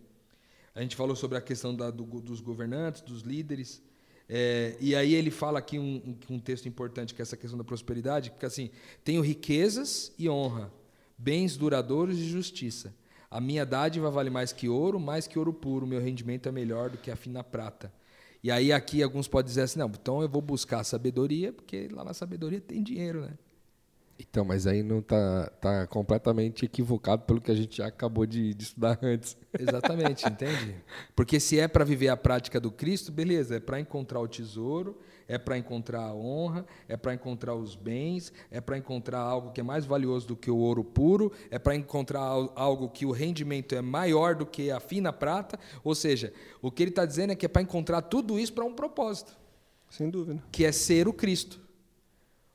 A 0.75 0.81
gente 0.81 0.95
falou 0.95 1.15
sobre 1.15 1.37
a 1.37 1.41
questão 1.41 1.75
da, 1.75 1.91
do, 1.91 2.03
dos 2.21 2.39
governantes, 2.39 3.01
dos 3.01 3.21
líderes. 3.21 3.81
É, 4.29 4.77
e 4.79 4.95
aí 4.95 5.13
ele 5.13 5.29
fala 5.29 5.59
aqui 5.59 5.77
um, 5.77 6.17
um, 6.29 6.39
texto 6.39 6.67
importante, 6.67 7.13
que 7.13 7.21
é 7.21 7.23
essa 7.23 7.35
questão 7.35 7.57
da 7.57 7.63
prosperidade, 7.63 8.31
porque 8.31 8.45
assim, 8.45 8.71
tenho 9.03 9.21
riquezas 9.21 10.13
e 10.17 10.29
honra, 10.29 10.71
bens 11.17 11.57
duradouros 11.57 12.17
e 12.17 12.23
justiça. 12.23 12.95
A 13.29 13.41
minha 13.41 13.65
dádiva 13.65 14.09
vale 14.09 14.29
mais 14.29 14.53
que 14.53 14.69
ouro, 14.69 14.99
mais 14.99 15.27
que 15.27 15.37
ouro 15.37 15.51
puro, 15.51 15.85
meu 15.85 15.99
rendimento 15.99 16.47
é 16.47 16.51
melhor 16.51 16.89
do 16.89 16.97
que 16.97 17.11
a 17.11 17.15
fina 17.15 17.43
prata. 17.43 17.91
E 18.43 18.51
aí 18.51 18.73
aqui 18.73 19.01
alguns 19.01 19.27
podem 19.27 19.47
dizer 19.47 19.61
assim, 19.61 19.79
não, 19.79 19.87
então 19.87 20.21
eu 20.21 20.27
vou 20.27 20.41
buscar 20.41 20.81
a 20.81 20.83
sabedoria, 20.83 21.53
porque 21.53 21.87
lá 21.89 22.03
na 22.03 22.13
sabedoria 22.13 22.59
tem 22.59 22.83
dinheiro, 22.83 23.21
né? 23.21 23.37
Então, 24.19 24.45
mas 24.45 24.67
aí 24.67 24.83
não 24.83 25.01
tá, 25.01 25.49
tá 25.61 25.87
completamente 25.87 26.65
equivocado 26.65 27.23
pelo 27.23 27.41
que 27.41 27.51
a 27.51 27.55
gente 27.55 27.77
já 27.77 27.87
acabou 27.87 28.25
de, 28.25 28.53
de 28.53 28.63
estudar 28.63 28.99
antes. 29.01 29.37
Exatamente, 29.57 30.27
entende? 30.27 30.75
Porque 31.15 31.39
se 31.39 31.59
é 31.59 31.67
para 31.67 31.83
viver 31.83 32.09
a 32.09 32.17
prática 32.17 32.59
do 32.59 32.71
Cristo, 32.71 33.11
beleza, 33.11 33.55
é 33.55 33.59
para 33.59 33.79
encontrar 33.79 34.19
o 34.19 34.27
tesouro, 34.27 34.99
é 35.33 35.37
para 35.39 35.57
encontrar 35.57 36.01
a 36.01 36.13
honra, 36.13 36.65
é 36.87 36.95
para 36.95 37.13
encontrar 37.13 37.55
os 37.55 37.75
bens, 37.75 38.31
é 38.51 38.61
para 38.61 38.77
encontrar 38.77 39.19
algo 39.19 39.51
que 39.51 39.59
é 39.59 39.63
mais 39.63 39.85
valioso 39.85 40.27
do 40.27 40.35
que 40.35 40.51
o 40.51 40.57
ouro 40.57 40.83
puro, 40.83 41.31
é 41.49 41.57
para 41.57 41.75
encontrar 41.75 42.19
al- 42.21 42.53
algo 42.55 42.87
que 42.89 43.05
o 43.05 43.11
rendimento 43.11 43.73
é 43.75 43.81
maior 43.81 44.35
do 44.35 44.45
que 44.45 44.69
a 44.71 44.79
fina 44.79 45.11
prata. 45.11 45.59
Ou 45.83 45.95
seja, 45.95 46.31
o 46.61 46.69
que 46.71 46.83
ele 46.83 46.89
está 46.91 47.05
dizendo 47.05 47.31
é 47.31 47.35
que 47.35 47.45
é 47.45 47.49
para 47.49 47.61
encontrar 47.61 48.01
tudo 48.03 48.39
isso 48.39 48.53
para 48.53 48.63
um 48.63 48.73
propósito, 48.73 49.35
Sem 49.89 50.09
dúvida. 50.09 50.41
que 50.51 50.63
é 50.65 50.71
ser 50.71 51.07
o 51.07 51.13
Cristo. 51.13 51.59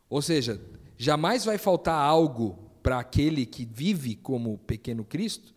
Ou 0.08 0.22
seja, 0.22 0.60
jamais 0.96 1.44
vai 1.44 1.58
faltar 1.58 2.00
algo 2.00 2.58
para 2.82 2.98
aquele 2.98 3.44
que 3.44 3.64
vive 3.66 4.14
como 4.14 4.54
o 4.54 4.58
pequeno 4.58 5.04
Cristo 5.04 5.52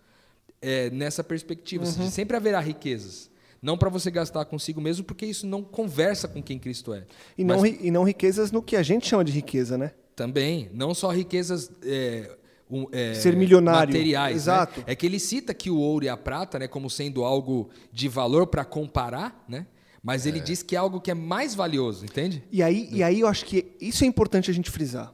é, 0.62 0.90
nessa 0.90 1.24
perspectiva. 1.24 1.86
Seja, 1.86 2.10
sempre 2.12 2.36
haverá 2.36 2.60
riquezas. 2.60 3.31
Não 3.62 3.78
para 3.78 3.90
você 3.90 4.10
gastar 4.10 4.44
consigo 4.46 4.82
mesmo, 4.82 5.04
porque 5.04 5.26
isso 5.26 5.46
não 5.46 5.64
conversa 5.64 6.28
com 6.28 6.42
quem 6.42 6.58
Cristo 6.58 6.94
é. 6.94 7.06
E 7.38 7.44
não, 7.44 7.62
Mas 7.62 7.78
e 7.80 7.92
não 7.92 8.04
riquezas 8.04 8.52
no 8.52 8.62
que 8.62 8.76
a 8.76 8.82
gente 8.82 9.08
chama 9.08 9.24
de 9.24 9.32
riqueza, 9.32 9.78
né? 9.78 9.92
também, 10.22 10.70
não 10.74 10.94
só 10.94 11.10
riquezas 11.10 11.72
é, 11.84 12.38
um, 12.70 12.86
é, 12.92 13.16
Ser 13.16 13.36
milionário. 13.36 13.94
materiais. 13.94 14.34
né? 14.34 14.38
Exato. 14.38 14.84
É 14.86 14.96
que 14.96 15.06
ele 15.06 15.20
cita 15.20 15.52
que 15.52 15.70
o 15.70 15.78
ouro 15.78 16.06
e 16.06 16.10
a 16.10 16.16
prata, 16.16 16.60
né, 16.60 16.68
como 16.68 16.90
sendo 16.90 17.24
algo 17.24 17.70
de 17.92 18.08
valor 18.08 18.46
para 18.46 18.64
comparar, 18.64 19.44
né? 19.48 19.66
Mas 20.04 20.26
ele 20.26 20.40
diz 20.40 20.64
que 20.64 20.76
é 20.76 20.80
algo 20.80 21.00
que 21.00 21.12
é 21.12 21.14
mais 21.14 21.54
valioso, 21.54 22.06
entende? 22.06 22.44
E 22.52 22.64
aí, 22.64 22.90
e 22.92 23.04
aí 23.04 23.20
eu 23.20 23.28
acho 23.28 23.46
que 23.46 23.76
isso 23.80 24.04
é 24.04 24.08
importante 24.08 24.50
a 24.50 24.54
gente 24.54 24.72
frisar. 24.72 25.14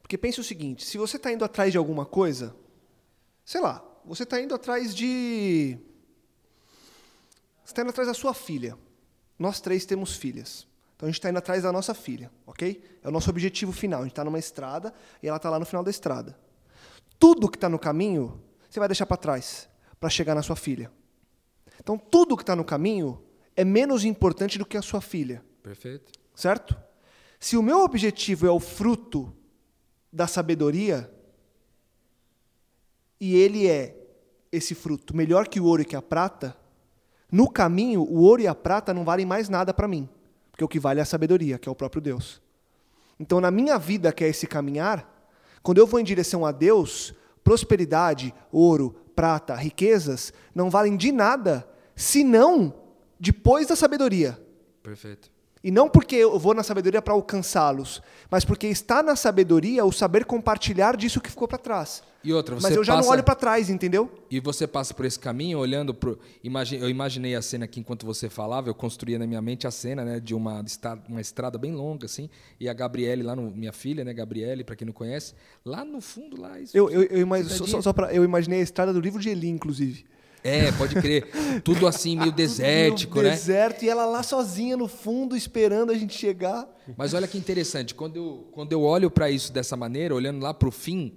Porque 0.00 0.16
pense 0.16 0.40
o 0.40 0.44
seguinte, 0.44 0.86
se 0.86 0.96
você 0.96 1.18
está 1.18 1.30
indo 1.30 1.44
atrás 1.44 1.70
de 1.70 1.76
alguma 1.76 2.06
coisa, 2.06 2.54
sei 3.44 3.60
lá, 3.60 3.84
você 4.06 4.22
está 4.22 4.40
indo 4.40 4.54
atrás 4.54 4.94
de... 4.94 5.76
Você 7.66 7.72
está 7.72 7.82
indo 7.82 7.90
atrás 7.90 8.06
da 8.06 8.14
sua 8.14 8.32
filha. 8.32 8.78
Nós 9.36 9.60
três 9.60 9.84
temos 9.84 10.14
filhas. 10.14 10.68
Então 10.94 11.08
a 11.08 11.10
gente 11.10 11.18
está 11.18 11.28
indo 11.28 11.38
atrás 11.38 11.64
da 11.64 11.72
nossa 11.72 11.94
filha, 11.94 12.30
ok? 12.46 12.80
É 13.02 13.08
o 13.08 13.10
nosso 13.10 13.28
objetivo 13.28 13.72
final. 13.72 14.00
A 14.00 14.02
gente 14.04 14.12
está 14.12 14.24
numa 14.24 14.38
estrada 14.38 14.94
e 15.20 15.26
ela 15.26 15.36
está 15.36 15.50
lá 15.50 15.58
no 15.58 15.66
final 15.66 15.82
da 15.82 15.90
estrada. 15.90 16.38
Tudo 17.18 17.50
que 17.50 17.56
está 17.56 17.68
no 17.68 17.76
caminho, 17.76 18.40
você 18.70 18.78
vai 18.78 18.88
deixar 18.88 19.04
para 19.04 19.16
trás 19.16 19.68
para 19.98 20.08
chegar 20.08 20.36
na 20.36 20.44
sua 20.44 20.54
filha. 20.54 20.92
Então 21.80 21.98
tudo 21.98 22.36
que 22.36 22.44
está 22.44 22.54
no 22.54 22.64
caminho 22.64 23.20
é 23.56 23.64
menos 23.64 24.04
importante 24.04 24.58
do 24.58 24.64
que 24.64 24.76
a 24.76 24.82
sua 24.82 25.00
filha 25.00 25.44
Perfeito. 25.60 26.12
certo? 26.36 26.76
Se 27.40 27.56
o 27.56 27.62
meu 27.62 27.80
objetivo 27.80 28.46
é 28.46 28.50
o 28.50 28.60
fruto 28.60 29.34
da 30.12 30.28
sabedoria, 30.28 31.12
e 33.20 33.34
ele 33.34 33.66
é 33.66 33.96
esse 34.52 34.72
fruto 34.72 35.16
melhor 35.16 35.48
que 35.48 35.58
o 35.58 35.64
ouro 35.64 35.82
e 35.82 35.84
que 35.84 35.96
a 35.96 36.00
prata, 36.00 36.56
no 37.30 37.50
caminho 37.50 38.02
o 38.02 38.20
ouro 38.20 38.42
e 38.42 38.46
a 38.46 38.54
prata 38.54 38.94
não 38.94 39.04
valem 39.04 39.26
mais 39.26 39.48
nada 39.48 39.74
para 39.74 39.88
mim, 39.88 40.08
porque 40.50 40.64
o 40.64 40.68
que 40.68 40.78
vale 40.78 41.00
é 41.00 41.02
a 41.02 41.06
sabedoria, 41.06 41.58
que 41.58 41.68
é 41.68 41.72
o 41.72 41.74
próprio 41.74 42.00
Deus. 42.00 42.40
Então, 43.18 43.40
na 43.40 43.50
minha 43.50 43.78
vida, 43.78 44.12
que 44.12 44.24
é 44.24 44.28
esse 44.28 44.46
caminhar, 44.46 45.12
quando 45.62 45.78
eu 45.78 45.86
vou 45.86 45.98
em 45.98 46.04
direção 46.04 46.44
a 46.44 46.52
Deus, 46.52 47.14
prosperidade, 47.42 48.34
ouro, 48.52 48.94
prata, 49.14 49.54
riquezas, 49.54 50.32
não 50.54 50.70
valem 50.70 50.96
de 50.96 51.10
nada, 51.10 51.66
senão 51.94 52.74
depois 53.18 53.66
da 53.66 53.74
sabedoria. 53.74 54.38
Perfeito. 54.82 55.30
E 55.64 55.70
não 55.70 55.88
porque 55.88 56.14
eu 56.14 56.38
vou 56.38 56.54
na 56.54 56.62
sabedoria 56.62 57.02
para 57.02 57.14
alcançá-los, 57.14 58.00
mas 58.30 58.44
porque 58.44 58.68
está 58.68 59.02
na 59.02 59.16
sabedoria 59.16 59.84
o 59.84 59.90
saber 59.90 60.24
compartilhar 60.24 60.96
disso 60.96 61.20
que 61.20 61.30
ficou 61.30 61.48
para 61.48 61.58
trás. 61.58 62.04
E 62.26 62.32
outra, 62.32 62.56
você 62.56 62.62
Mas 62.66 62.76
eu 62.76 62.82
já 62.82 62.94
passa, 62.94 63.06
não 63.06 63.12
olho 63.12 63.22
para 63.22 63.36
trás, 63.36 63.70
entendeu? 63.70 64.10
E 64.28 64.40
você 64.40 64.66
passa 64.66 64.92
por 64.92 65.04
esse 65.04 65.16
caminho 65.18 65.60
olhando 65.60 65.94
pro. 65.94 66.18
Imagi, 66.42 66.74
eu 66.76 66.90
imaginei 66.90 67.36
a 67.36 67.40
cena 67.40 67.66
aqui 67.66 67.78
enquanto 67.78 68.04
você 68.04 68.28
falava, 68.28 68.68
eu 68.68 68.74
construía 68.74 69.16
na 69.16 69.26
minha 69.28 69.40
mente 69.40 69.64
a 69.64 69.70
cena, 69.70 70.04
né, 70.04 70.18
de 70.18 70.34
uma 70.34 70.60
estrada, 70.66 71.02
uma 71.08 71.20
estrada 71.20 71.56
bem 71.56 71.72
longa, 71.72 72.06
assim, 72.06 72.28
e 72.58 72.68
a 72.68 72.74
Gabriele 72.74 73.22
lá, 73.22 73.36
no, 73.36 73.48
minha 73.52 73.72
filha, 73.72 74.04
né, 74.04 74.12
Gabriele, 74.12 74.64
para 74.64 74.74
quem 74.74 74.86
não 74.86 74.92
conhece, 74.92 75.34
lá 75.64 75.84
no 75.84 76.00
fundo, 76.00 76.40
lá. 76.40 76.58
isso- 76.58 76.76
Eu, 76.76 76.90
eu, 76.90 77.02
eu, 77.04 77.20
imag- 77.20 77.44
só, 77.44 77.50
cidadinha. 77.54 77.76
só, 77.76 77.82
só 77.82 77.92
pra- 77.92 78.12
eu 78.12 78.24
imaginei 78.24 78.58
a 78.58 78.62
estrada 78.64 78.92
do 78.92 78.98
livro 79.00 79.20
de 79.22 79.28
Eli, 79.28 79.48
inclusive. 79.48 80.04
É, 80.42 80.70
pode 80.72 80.94
crer. 80.96 81.26
Tudo 81.64 81.86
assim, 81.88 82.16
meio 82.16 82.30
desértico, 82.32 83.16
no 83.18 83.22
né? 83.22 83.30
deserto, 83.30 83.84
e 83.84 83.88
ela 83.88 84.04
lá 84.04 84.22
sozinha 84.24 84.76
no 84.76 84.88
fundo, 84.88 85.36
esperando 85.36 85.90
a 85.92 85.94
gente 85.96 86.14
chegar. 86.16 86.68
Mas 86.96 87.14
olha 87.14 87.26
que 87.28 87.38
interessante, 87.38 87.94
quando 87.94 88.16
eu, 88.16 88.48
quando 88.52 88.72
eu 88.72 88.82
olho 88.82 89.10
para 89.10 89.30
isso 89.30 89.52
dessa 89.52 89.76
maneira, 89.76 90.14
olhando 90.14 90.40
lá 90.42 90.52
para 90.54 90.68
o 90.68 90.72
fim, 90.72 91.14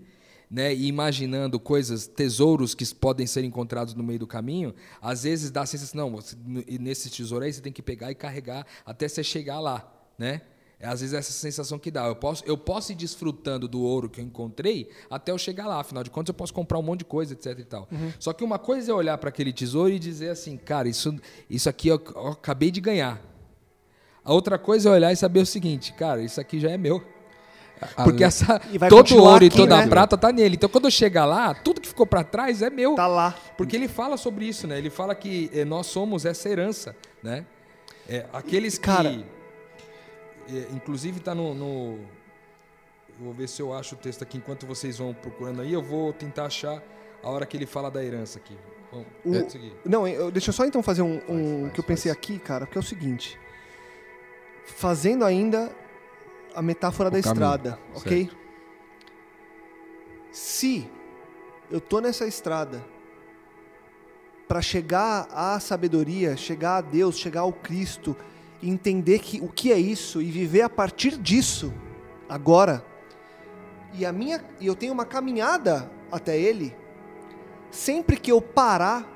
né, 0.50 0.74
e 0.74 0.88
imaginando 0.88 1.60
coisas, 1.60 2.08
tesouros 2.08 2.74
que 2.74 2.86
podem 2.96 3.28
ser 3.28 3.44
encontrados 3.44 3.94
no 3.94 4.04
meio 4.04 4.20
do 4.20 4.28
caminho, 4.28 4.74
às 5.02 5.24
vezes 5.24 5.52
dá 5.52 5.62
a 5.62 5.66
sensação, 5.66 6.10
não, 6.10 6.16
você, 6.16 6.36
nesse 6.80 7.10
tesouro 7.10 7.46
aí 7.46 7.54
você 7.54 7.62
tem 7.62 7.72
que 7.72 7.82
pegar 7.82 8.10
e 8.12 8.16
carregar 8.16 8.66
até 8.86 9.08
você 9.08 9.24
chegar 9.24 9.60
lá, 9.60 9.92
né? 10.18 10.42
É, 10.80 10.88
Às 10.88 11.02
vezes 11.02 11.14
essa 11.14 11.34
sensação 11.34 11.78
que 11.78 11.92
dá. 11.92 12.08
Eu 12.08 12.16
posso, 12.16 12.42
eu 12.46 12.58
posso 12.58 12.94
ir 12.94 12.96
desfrutando 12.96 13.68
do 13.68 13.82
ouro 13.82 14.10
que 14.10 14.22
eu 14.22 14.26
encontrei 14.26 14.90
até 15.10 15.30
eu 15.32 15.38
chegar 15.38 15.68
lá. 15.68 15.82
Afinal 15.82 16.04
de 16.06 16.10
contas, 16.10 16.30
eu 16.30 16.34
posso 16.34 16.54
comprar 16.54 16.80
um 16.80 16.82
monte 16.82 17.00
de 17.00 17.06
coisa, 17.06 17.34
etc. 17.34 17.60
E 17.60 17.66
tal. 17.66 17.90
Só 18.18 18.32
que 18.32 18.46
uma 18.46 18.58
coisa 18.58 18.92
é 18.92 18.96
olhar 18.96 19.18
para 19.18 19.28
aquele 19.28 19.52
tesouro 19.52 19.90
e 19.90 20.00
dizer 20.00 20.30
assim, 20.30 20.56
cara, 20.56 20.88
isso, 20.88 21.14
isso 21.50 21.68
aqui 21.68 21.90
eu, 21.90 22.02
eu 22.16 22.28
acabei 22.28 22.72
de 22.72 22.80
ganhar. 22.80 23.22
A 24.24 24.34
outra 24.34 24.58
coisa 24.58 24.88
é 24.88 24.92
olhar 24.94 25.12
e 25.12 25.18
saber 25.18 25.42
o 25.42 25.46
seguinte, 25.46 25.92
cara, 25.94 26.22
isso 26.24 26.40
aqui 26.40 26.62
já 26.62 26.72
é 26.72 26.78
meu. 26.78 27.04
Porque 28.04 28.24
essa, 28.24 28.62
E 28.72 28.78
todo 28.90 29.16
ouro 29.18 29.44
e 29.44 29.48
aqui, 29.48 29.58
toda 29.58 29.78
né? 29.78 29.84
a 29.84 29.88
prata 29.88 30.18
tá 30.18 30.32
nele. 30.32 30.56
Então 30.56 30.70
quando 30.70 30.86
eu 30.86 30.92
chegar 30.92 31.26
lá, 31.26 31.54
tudo 31.54 31.80
que 31.82 31.88
ficou 31.88 32.06
para 32.06 32.24
trás 32.24 32.62
é 32.62 32.70
meu. 32.70 32.96
Tá 32.96 33.08
lá. 33.08 33.36
Porque 33.58 33.76
ele 33.76 33.88
fala 33.88 34.18
sobre 34.18 34.46
isso, 34.46 34.68
né? 34.68 34.78
Ele 34.78 34.90
fala 34.90 35.16
que 35.16 35.50
eh, 35.54 35.64
nós 35.66 35.88
somos 35.88 36.26
essa 36.26 36.50
herança, 36.50 36.96
né? 37.24 37.46
É, 38.08 38.26
aqueles 38.34 38.78
que, 38.78 38.86
Cara- 38.86 39.10
eh, 40.50 40.68
inclusive 40.74 41.20
está 41.20 41.34
no, 41.36 41.54
no- 41.54 42.00
vou 43.20 43.34
ver 43.34 43.48
se 43.48 43.62
eu 43.62 43.74
acho 43.74 43.96
o 43.96 43.98
texto 43.98 44.24
aqui 44.24 44.38
enquanto 44.38 44.66
vocês 44.66 44.98
vão 44.98 45.14
procurando 45.14 45.62
aí. 45.62 45.72
Eu 45.72 45.82
vou 45.82 46.12
tentar 46.14 46.46
achar 46.46 46.82
a 47.24 47.30
hora 47.30 47.46
que 47.46 47.56
ele 47.56 47.66
fala 47.66 47.90
da 47.92 48.04
herança 48.04 48.40
aqui. 48.40 48.58
Vamos, 48.92 49.54
O-. 49.54 49.72
Não, 49.86 50.08
eu- 50.08 50.32
deixa 50.32 50.50
eu 50.50 50.54
só 50.54 50.66
então 50.66 50.82
fazer 50.82 51.02
um, 51.04 51.22
um 51.30 51.62
faz, 51.64 51.74
que 51.74 51.80
eu 51.80 51.84
pensei 51.84 52.12
aqui, 52.12 52.40
cara, 52.40 52.66
que 52.66 52.78
é 52.78 52.82
o 52.82 52.84
seguinte. 52.84 53.38
Fazendo 54.66 55.24
ainda 55.26 55.72
a 56.54 56.62
metáfora 56.62 57.10
O 57.10 57.12
da 57.12 57.22
caminho, 57.22 57.34
estrada, 57.34 57.80
ok? 57.96 58.30
Se 60.32 60.90
eu 61.72 61.80
tô 61.80 62.00
nessa 62.00 62.28
estrada 62.28 62.84
para 64.48 64.62
chegar 64.62 65.28
à 65.32 65.60
sabedoria, 65.60 66.36
chegar 66.36 66.78
a 66.78 66.82
Deus, 66.82 67.18
chegar 67.18 67.42
ao 67.42 67.54
Cristo, 67.54 68.16
e 68.62 68.70
entender 68.70 69.20
que 69.20 69.40
o 69.40 69.48
que 69.48 69.72
é 69.72 69.80
isso 69.80 70.22
e 70.22 70.30
viver 70.30 70.62
a 70.62 70.70
partir 70.70 71.18
disso 71.18 71.74
agora, 72.28 72.84
e 73.94 74.06
a 74.06 74.12
minha 74.12 74.44
e 74.60 74.68
eu 74.68 74.76
tenho 74.76 74.94
uma 74.94 75.06
caminhada 75.06 75.90
até 76.12 76.38
ele, 76.38 76.76
sempre 77.72 78.18
que 78.18 78.32
eu 78.32 78.42
parar 78.42 79.08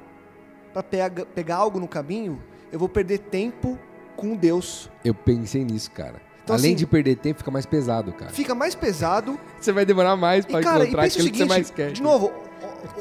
para 0.71 0.83
pegar, 0.83 1.25
pegar 1.25 1.55
algo 1.57 1.79
no 1.79 1.87
caminho, 1.87 2.41
eu 2.71 2.79
vou 2.79 2.89
perder 2.89 3.19
tempo 3.19 3.77
com 4.15 4.35
Deus. 4.35 4.89
Eu 5.03 5.13
pensei 5.13 5.63
nisso, 5.63 5.91
cara. 5.91 6.21
Então, 6.43 6.55
Além 6.55 6.71
assim- 6.71 6.75
de 6.75 6.85
perder 6.85 7.15
tempo, 7.15 7.37
fica 7.39 7.51
mais 7.51 7.65
pesado, 7.65 8.11
cara. 8.13 8.31
Fica 8.31 8.53
mais 8.53 8.75
pesado. 8.75 9.39
Você 9.59 9.71
vai 9.71 9.85
demorar 9.85 10.15
mais 10.17 10.43
E, 10.45 10.49
e 10.49 10.51
encontrar 10.51 11.03
aquilo 11.05 11.31
que 11.31 11.37
você 11.37 11.45
mais 11.45 11.67
seguinte, 11.67 11.75
quer. 11.75 11.91
de 11.93 12.01
novo, 12.01 12.31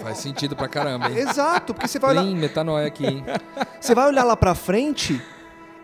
Faz 0.00 0.18
sentido 0.18 0.54
pra 0.54 0.68
caramba, 0.68 1.08
hein? 1.10 1.18
exato, 1.18 1.74
porque 1.74 1.88
você 1.88 1.98
vai 1.98 2.10
olhar, 2.12 2.22
Tem 2.22 2.36
metanoia 2.36 2.86
aqui, 2.86 3.04
hein? 3.04 3.24
você 3.80 3.94
vai 3.94 4.06
olhar 4.06 4.22
lá 4.24 4.36
pra 4.36 4.54
frente 4.54 5.20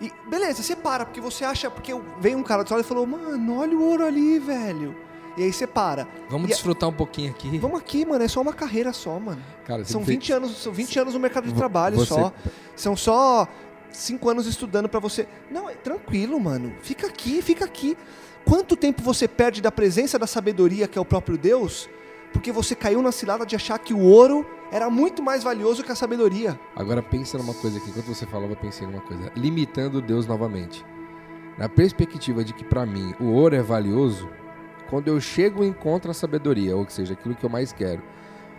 e 0.00 0.12
beleza, 0.30 0.62
você 0.62 0.76
para, 0.76 1.04
porque 1.04 1.20
você 1.20 1.44
acha, 1.44 1.68
porque 1.68 1.92
veio 2.20 2.38
um 2.38 2.42
cara 2.44 2.62
do 2.62 2.70
lado 2.70 2.80
e 2.80 2.84
falou, 2.86 3.04
mano, 3.06 3.58
olha 3.58 3.76
o 3.76 3.82
ouro 3.82 4.04
ali, 4.06 4.38
velho. 4.38 4.94
E 5.36 5.42
aí 5.44 5.52
você 5.52 5.66
para. 5.66 6.06
Vamos 6.28 6.48
E 6.48 6.52
a- 6.52 6.54
desfrutar 6.54 6.88
um 6.88 6.92
pouquinho 6.92 7.30
aqui. 7.30 7.58
Vamos 7.58 7.78
aqui, 7.80 8.04
mano, 8.04 8.24
é 8.24 8.28
só 8.28 8.40
uma 8.40 8.52
carreira 8.52 8.92
só, 8.92 9.18
mano. 9.18 9.40
Cara, 9.64 9.84
São 9.84 10.00
fez- 10.04 10.16
20 10.18 10.32
anos, 10.32 10.56
são 10.62 10.72
20 10.72 10.98
anos 10.98 11.14
no 11.14 11.20
mercado 11.20 11.46
de 11.48 11.54
trabalho 11.54 11.96
você- 11.96 12.06
só. 12.14 12.32
São 12.76 12.96
só 12.96 13.46
5 13.90 14.28
anos 14.28 14.46
estudando 14.46 14.88
pra 14.88 15.00
você. 15.00 15.26
Não, 15.50 15.68
é 15.68 15.74
tranquilo, 15.74 16.38
mano. 16.38 16.74
Fica 16.82 17.06
aqui, 17.06 17.42
fica 17.42 17.64
aqui. 17.64 17.96
Quanto 18.44 18.76
tempo 18.76 19.02
você 19.02 19.28
perde 19.28 19.60
da 19.60 19.70
presença 19.70 20.18
da 20.18 20.26
sabedoria, 20.26 20.88
que 20.88 20.98
é 20.98 21.00
o 21.00 21.04
próprio 21.04 21.36
Deus, 21.36 21.88
porque 22.32 22.50
você 22.50 22.74
caiu 22.74 23.02
na 23.02 23.12
cilada 23.12 23.44
de 23.44 23.56
achar 23.56 23.78
que 23.78 23.92
o 23.92 24.00
ouro 24.00 24.46
era 24.70 24.88
muito 24.88 25.22
mais 25.22 25.42
valioso 25.42 25.82
que 25.82 25.92
a 25.92 25.94
sabedoria? 25.94 26.58
Agora 26.76 27.02
pensa 27.02 27.36
numa 27.38 27.54
coisa 27.54 27.78
aqui, 27.78 27.90
enquanto 27.90 28.06
você 28.06 28.26
falava, 28.26 28.52
eu 28.52 28.56
pensei 28.56 28.86
numa 28.86 29.00
coisa. 29.00 29.30
Limitando 29.36 30.00
Deus 30.00 30.26
novamente. 30.26 30.84
Na 31.58 31.68
perspectiva 31.68 32.44
de 32.44 32.52
que 32.52 32.64
pra 32.64 32.86
mim 32.86 33.14
o 33.18 33.32
ouro 33.32 33.54
é 33.54 33.62
valioso, 33.62 34.28
quando 34.88 35.08
eu 35.08 35.20
chego 35.20 35.64
e 35.64 35.68
encontro 35.68 36.10
a 36.10 36.14
sabedoria, 36.14 36.76
ou 36.76 36.88
seja, 36.88 37.14
aquilo 37.14 37.34
que 37.34 37.44
eu 37.44 37.50
mais 37.50 37.72
quero, 37.72 38.02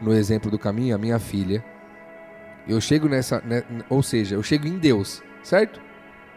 no 0.02 0.14
exemplo 0.14 0.52
do 0.52 0.60
caminho, 0.60 0.94
a 0.94 0.98
minha 0.98 1.18
filha, 1.18 1.64
eu 2.72 2.80
chego 2.82 3.08
nessa, 3.10 3.42
né, 3.46 3.64
ou 3.90 4.02
seja, 4.04 4.36
eu 4.36 4.44
chego 4.44 4.68
em 4.68 4.78
Deus, 4.78 5.22
certo? 5.44 5.80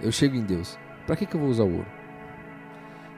Eu 0.01 0.11
chego 0.13 0.37
em 0.37 0.43
Deus. 0.43 0.79
Pra 1.07 1.15
que 1.17 1.27
que 1.27 1.35
eu 1.35 1.41
vou 1.41 1.49
usar 1.51 1.65
o 1.65 1.73
ouro? 1.73 1.87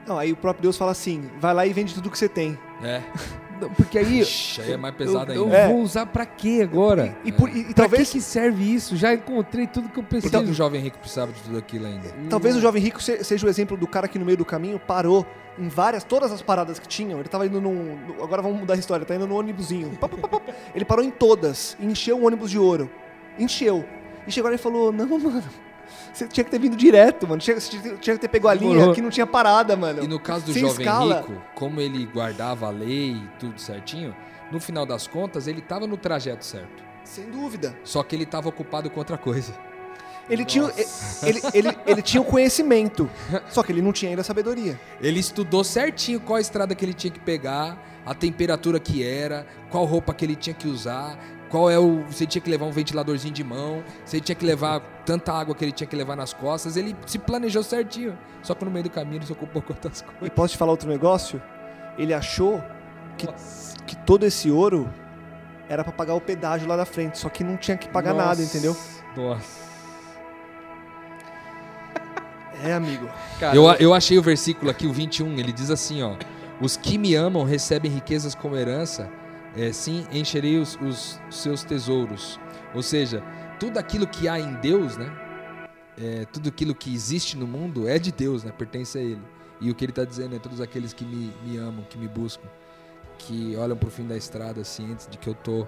Não, 0.07 0.19
aí 0.19 0.31
o 0.31 0.35
próprio 0.35 0.61
Deus 0.63 0.77
fala 0.77 0.91
assim: 0.91 1.29
vai 1.39 1.53
lá 1.53 1.65
e 1.65 1.73
vende 1.73 1.93
tudo 1.93 2.09
que 2.11 2.17
você 2.17 2.29
tem. 2.29 2.57
É. 2.83 3.01
Não, 3.59 3.69
Porque 3.69 3.97
aí. 3.97 4.19
Ixi, 4.19 4.61
aí 4.61 4.73
é 4.73 4.77
mais 4.77 4.93
pesado 4.95 5.31
eu, 5.31 5.37
eu 5.37 5.43
ainda. 5.45 5.57
É. 5.57 5.67
vou 5.69 5.79
usar 5.81 6.05
pra 6.05 6.25
quê 6.25 6.59
agora? 6.61 7.15
E, 7.23 7.31
por- 7.31 7.47
e- 7.49 7.61
e 7.61 7.63
Pra 7.73 7.73
talvez, 7.85 8.09
que, 8.11 8.17
que 8.17 8.21
serve 8.21 8.61
isso? 8.73 8.97
Já 8.97 9.13
encontrei 9.13 9.65
tudo 9.65 9.87
que 9.87 9.97
eu 9.97 10.03
Por 10.03 10.09
que 10.15 10.19
preciso. 10.29 10.43
que 10.43 10.51
o 10.51 10.53
jovem 10.53 10.81
rico 10.81 10.97
precisava 10.99 11.31
de 11.31 11.41
tudo 11.41 11.57
aquilo 11.57 11.85
ainda? 11.87 12.09
talvez 12.29 12.53
o 12.57 12.59
jovem 12.59 12.83
rico 12.83 13.01
se- 13.01 13.23
seja 13.23 13.47
o 13.47 13.49
exemplo 13.49 13.77
do 13.77 13.87
cara 13.87 14.09
que 14.09 14.19
no 14.19 14.25
meio 14.25 14.37
do 14.37 14.43
caminho 14.43 14.77
parou 14.77 15.25
em 15.57 15.69
várias, 15.69 16.03
todas 16.03 16.33
as 16.33 16.41
paradas 16.41 16.79
que 16.79 16.87
tinham. 16.87 17.17
Ele 17.17 17.29
tava 17.29 17.45
indo 17.47 17.61
num. 17.61 17.95
no- 17.95 18.21
agora 18.25 18.41
vamos 18.41 18.59
mudar 18.59 18.73
a 18.73 18.77
história, 18.77 19.05
tá 19.05 19.15
indo 19.15 19.25
no 19.25 19.35
ônibusinho. 19.37 19.97
Ele 20.75 20.83
parou 20.83 21.03
em 21.05 21.09
todas 21.09 21.77
e 21.79 21.85
encheu 21.85 22.17
o 22.19 22.25
ônibus 22.27 22.51
de 22.51 22.59
ouro. 22.59 22.91
Encheu. 23.37 23.85
E 24.27 24.31
chegou 24.31 24.49
lá 24.49 24.55
e 24.55 24.59
falou: 24.59 24.91
Não, 24.91 25.07
mano. 25.19 25.43
Você 26.11 26.27
tinha 26.27 26.43
que 26.43 26.49
ter 26.49 26.59
vindo 26.59 26.75
direto, 26.75 27.27
mano. 27.27 27.41
Tinha, 27.41 27.59
você 27.59 27.77
tinha 27.97 28.15
que 28.15 28.17
ter 28.17 28.27
pego 28.27 28.47
a 28.47 28.53
linha, 28.53 28.71
Demorou. 28.71 28.93
que 28.95 29.01
não 29.01 29.09
tinha 29.09 29.27
parada, 29.27 29.75
mano. 29.75 30.03
E 30.03 30.07
no 30.07 30.19
caso 30.19 30.45
do 30.45 30.53
Sem 30.53 30.61
jovem 30.61 30.85
escala. 30.85 31.17
rico, 31.17 31.41
como 31.53 31.79
ele 31.81 32.05
guardava 32.05 32.67
a 32.67 32.69
lei 32.69 33.11
e 33.11 33.29
tudo 33.37 33.59
certinho, 33.59 34.15
no 34.51 34.59
final 34.59 34.85
das 34.85 35.07
contas 35.07 35.45
ele 35.47 35.59
estava 35.59 35.85
no 35.85 35.97
trajeto 35.97 36.45
certo. 36.45 36.83
Sem 37.03 37.25
dúvida. 37.29 37.77
Só 37.83 38.01
que 38.01 38.15
ele 38.15 38.23
estava 38.23 38.49
ocupado 38.49 38.89
com 38.89 38.99
outra 38.99 39.17
coisa. 39.17 39.53
Ele 40.27 40.43
tinha, 40.43 40.71
ele, 41.21 41.39
ele, 41.53 41.77
ele 41.85 42.01
tinha 42.01 42.19
o 42.19 42.25
conhecimento, 42.25 43.07
só 43.49 43.61
que 43.61 43.71
ele 43.71 43.81
não 43.81 43.91
tinha 43.93 44.09
ainda 44.09 44.21
a 44.21 44.25
sabedoria. 44.25 44.79
Ele 44.99 45.19
estudou 45.19 45.63
certinho 45.63 46.19
qual 46.19 46.37
a 46.37 46.41
estrada 46.41 46.73
que 46.73 46.83
ele 46.83 46.95
tinha 46.95 47.11
que 47.11 47.19
pegar, 47.19 47.77
a 48.03 48.15
temperatura 48.15 48.79
que 48.79 49.03
era, 49.03 49.45
qual 49.69 49.85
roupa 49.85 50.15
que 50.15 50.25
ele 50.25 50.35
tinha 50.35 50.55
que 50.55 50.67
usar, 50.67 51.15
qual 51.55 51.71
é 51.71 51.79
o. 51.79 52.03
Você 52.11 52.25
tinha 52.25 52.41
que 52.41 52.49
levar 52.49 52.65
um 52.65 52.71
ventiladorzinho 52.71 53.33
de 53.33 53.41
mão, 53.41 53.81
você 54.03 54.19
tinha 54.19 54.35
que 54.35 54.45
levar 54.45 54.81
tanta 55.05 55.31
água 55.31 55.55
que 55.55 55.63
ele 55.63 55.71
tinha 55.71 55.87
que 55.87 55.95
levar 55.95 56.13
nas 56.17 56.33
costas. 56.33 56.75
Ele 56.75 56.93
se 57.05 57.17
planejou 57.17 57.63
certinho. 57.63 58.17
Só 58.43 58.53
que 58.53 58.65
no 58.65 58.69
meio 58.71 58.83
do 58.83 58.89
caminho 58.89 59.19
ele 59.19 59.25
se 59.25 59.31
ocupou 59.31 59.61
com 59.61 59.71
outras 59.71 60.01
E 60.01 60.03
coisas. 60.03 60.29
posso 60.35 60.51
te 60.53 60.57
falar 60.57 60.71
outro 60.71 60.89
negócio? 60.89 61.41
Ele 61.97 62.13
achou 62.13 62.61
que, 63.17 63.25
que 63.87 63.95
todo 63.95 64.25
esse 64.25 64.51
ouro 64.51 64.91
era 65.69 65.81
pra 65.81 65.93
pagar 65.93 66.13
o 66.15 66.19
pedágio 66.19 66.67
lá 66.67 66.75
da 66.75 66.85
frente, 66.85 67.17
só 67.17 67.29
que 67.29 67.41
não 67.41 67.55
tinha 67.55 67.77
que 67.77 67.87
pagar 67.87 68.13
nada, 68.13 68.41
entendeu? 68.43 68.75
Nossa. 69.15 69.63
É, 72.65 72.73
amigo. 72.73 73.07
Cara, 73.39 73.55
Eu, 73.55 73.63
eu 73.79 73.93
achei 73.93 74.17
o 74.17 74.21
versículo 74.21 74.69
aqui, 74.69 74.87
o 74.87 74.91
21, 74.91 75.37
ele 75.39 75.53
diz 75.53 75.69
assim, 75.71 76.03
ó. 76.03 76.15
Os 76.59 76.75
que 76.75 76.97
me 76.97 77.15
amam 77.15 77.43
recebem 77.45 77.89
riquezas 77.89 78.35
como 78.35 78.55
herança, 78.57 79.09
é, 79.55 79.71
sim, 79.71 80.05
encherei 80.11 80.57
os, 80.57 80.77
os 80.81 81.19
seus 81.29 81.63
tesouros. 81.63 82.39
Ou 82.73 82.83
seja, 82.83 83.23
tudo 83.59 83.77
aquilo 83.77 84.05
que 84.05 84.27
há 84.27 84.39
em 84.39 84.53
Deus, 84.55 84.97
né? 84.97 85.11
É, 85.97 86.25
tudo 86.25 86.49
aquilo 86.49 86.75
que 86.75 86.93
existe 86.93 87.37
no 87.37 87.47
mundo 87.47 87.87
é 87.87 87.97
de 87.97 88.11
Deus, 88.11 88.43
né? 88.43 88.51
Pertence 88.51 88.97
a 88.97 89.01
Ele. 89.01 89.21
E 89.61 89.71
o 89.71 89.75
que 89.75 89.85
ele 89.85 89.91
está 89.91 90.03
dizendo 90.03 90.35
é 90.35 90.39
todos 90.39 90.59
aqueles 90.59 90.91
que 90.93 91.05
me, 91.05 91.33
me 91.45 91.57
amam, 91.57 91.85
que 91.89 91.97
me 91.97 92.09
buscam, 92.09 92.45
que 93.17 93.55
olham 93.55 93.77
pro 93.77 93.89
fim 93.89 94.05
da 94.05 94.17
estrada, 94.17 94.61
cientes 94.65 95.07
de 95.09 95.17
que 95.17 95.29
eu 95.29 95.33
tô 95.33 95.65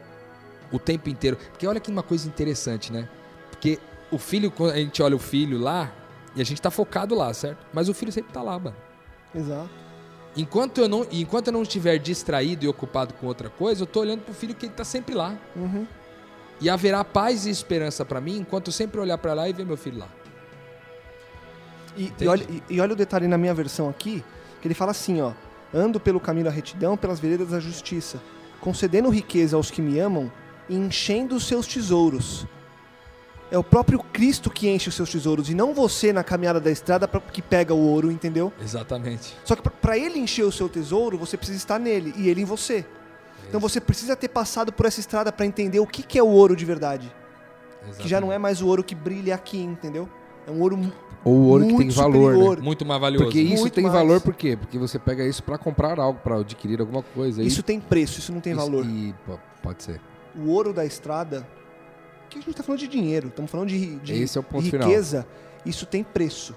o 0.72 0.78
tempo 0.78 1.10
inteiro. 1.10 1.38
Porque 1.38 1.66
olha 1.66 1.80
que 1.80 1.90
uma 1.90 2.04
coisa 2.04 2.28
interessante, 2.28 2.92
né? 2.92 3.08
Porque 3.50 3.80
o 4.12 4.18
filho, 4.18 4.52
quando 4.52 4.72
a 4.72 4.78
gente 4.78 5.02
olha 5.02 5.16
o 5.16 5.20
filho 5.20 5.58
lá, 5.58 5.94
e 6.36 6.42
a 6.42 6.44
gente 6.44 6.62
tá 6.62 6.70
focado 6.70 7.16
lá, 7.16 7.34
certo? 7.34 7.66
Mas 7.74 7.88
o 7.88 7.94
filho 7.94 8.12
sempre 8.12 8.34
tá 8.34 8.42
lá, 8.42 8.60
mano. 8.60 8.76
Exato. 9.34 9.70
Enquanto 10.38 10.80
eu 10.80 10.88
não, 10.88 11.06
enquanto 11.12 11.48
eu 11.48 11.54
não 11.54 11.64
estiver 11.64 11.98
distraído 11.98 12.64
e 12.64 12.68
ocupado 12.68 13.16
com 13.16 13.26
outra 13.26 13.50
coisa, 13.50 13.82
eu 13.82 13.88
tô 13.88 14.02
olhando 14.02 14.22
pro 14.22 14.36
filho 14.36 14.54
que 14.54 14.68
ele 14.68 14.74
tá 14.74 14.84
sempre 14.84 15.16
lá. 15.16 15.36
Uhum. 15.56 15.88
E 16.62 16.70
haverá 16.70 17.04
paz 17.04 17.48
e 17.48 17.50
esperança 17.50 18.06
pra 18.06 18.22
mim 18.22 18.38
enquanto 18.38 18.68
eu 18.68 18.74
sempre 18.74 19.00
olhar 19.00 19.18
pra 19.18 19.34
lá 19.34 19.50
e 19.50 19.54
ver 19.54 19.66
meu 19.66 19.76
filho 19.76 19.98
lá. 19.98 20.08
E, 21.98 22.14
e 22.20 22.28
olha, 22.28 22.46
e, 22.48 22.76
e 22.76 22.80
olha 22.80 22.94
o 22.94 22.96
detalhe 22.96 23.28
na 23.28 23.38
minha 23.38 23.54
versão 23.54 23.90
aqui, 23.90 24.24
que 24.62 24.68
ele 24.68 24.76
fala 24.76 24.92
assim, 24.92 25.22
ó. 25.22 25.34
Ando 25.74 26.00
pelo 26.00 26.20
caminho 26.20 26.46
da 26.46 26.52
retidão, 26.52 26.96
pelas 26.96 27.20
veredas 27.20 27.50
da 27.50 27.60
justiça, 27.60 28.22
concedendo 28.62 29.10
riqueza 29.10 29.58
aos 29.58 29.72
que 29.72 29.82
me 29.82 30.00
amam 30.00 30.32
e 30.70 30.76
enchendo 30.76 31.36
os 31.36 31.48
seus 31.48 31.66
tesouros. 31.66 32.46
É 33.50 33.58
o 33.58 33.64
próprio 33.64 34.00
Cristo 34.00 34.50
que 34.50 34.68
enche 34.68 34.90
os 34.90 34.96
seus 34.96 35.10
tesouros, 35.10 35.50
e 35.50 35.54
não 35.56 35.74
você 35.74 36.12
na 36.12 36.22
caminhada 36.24 36.60
da 36.60 36.70
estrada 36.70 37.08
pra- 37.08 37.22
que 37.22 37.42
pega 37.42 37.74
o 37.74 37.80
ouro, 37.80 38.12
entendeu? 38.12 38.52
Exatamente. 38.62 39.38
Só 39.46 39.56
que 39.56 39.70
para 39.70 39.98
ele 39.98 40.20
encher 40.20 40.44
o 40.44 40.52
seu 40.52 40.68
tesouro, 40.68 41.18
você 41.18 41.38
precisa 41.38 41.58
estar 41.58 41.80
nele 41.80 42.14
e 42.18 42.28
ele 42.28 42.42
em 42.42 42.46
você. 42.46 42.86
Então 43.48 43.60
você 43.60 43.80
precisa 43.80 44.16
ter 44.18 44.28
passado 44.28 44.74
por 44.74 44.86
essa 44.86 45.00
estrada 45.00 45.32
para 45.32 45.46
entender 45.46 45.80
o 45.80 45.88
que, 45.88 46.04
que 46.04 46.20
é 46.20 46.24
o 46.24 46.28
ouro 46.28 46.56
de 46.58 46.66
verdade. 46.66 47.10
Que 48.00 48.08
já 48.10 48.20
não 48.20 48.34
é 48.34 48.38
mais 48.38 48.62
o 48.62 48.68
ouro 48.68 48.84
que 48.84 48.94
brilha 48.94 49.34
aqui, 49.34 49.62
entendeu? 49.62 50.10
É 50.46 50.52
um 50.52 50.60
ouro 50.62 50.78
Ou 51.24 51.34
o 51.34 51.46
ouro 51.48 51.66
que 51.66 51.72
muito 51.74 51.88
tem 51.88 51.96
valor, 51.96 52.34
superior. 52.34 52.58
né? 52.58 52.64
muito 52.64 52.86
mais 52.86 53.00
valioso. 53.00 53.24
Porque 53.24 53.40
isso 53.40 53.62
Muito 53.62 53.74
tem 53.74 53.84
mais. 53.86 53.96
valor 53.96 54.20
por 54.20 54.34
quê? 54.34 54.58
Porque 54.60 54.78
você 54.78 55.00
pega 55.00 55.26
isso 55.26 55.42
pra 55.42 55.58
comprar 55.58 55.98
algo, 55.98 56.20
pra 56.22 56.36
adquirir 56.40 56.82
alguma 56.82 57.02
coisa. 57.02 57.42
Isso 57.42 57.64
tem 57.64 57.80
preço, 57.80 58.20
isso 58.20 58.34
não 58.34 58.42
tem 58.42 58.52
isso- 58.52 58.62
valor. 58.62 58.86
E, 58.86 59.16
pode 59.64 59.84
ser. 59.84 60.02
O 60.36 60.50
ouro 60.50 60.74
da 60.74 60.86
estrada, 60.86 61.48
que 62.40 62.50
a 62.50 62.52
gente 62.52 62.58
tá 62.58 62.64
falando 62.64 62.80
de 62.80 62.88
dinheiro, 62.88 63.28
estamos 63.28 63.50
falando 63.50 63.70
de, 63.70 63.98
de 63.98 64.14
Esse 64.14 64.38
é 64.38 64.42
o 64.42 64.44
ponto 64.44 64.70
final. 64.70 64.88
riqueza, 64.88 65.28
isso 65.66 65.86
tem 65.86 66.04
preço. 66.04 66.56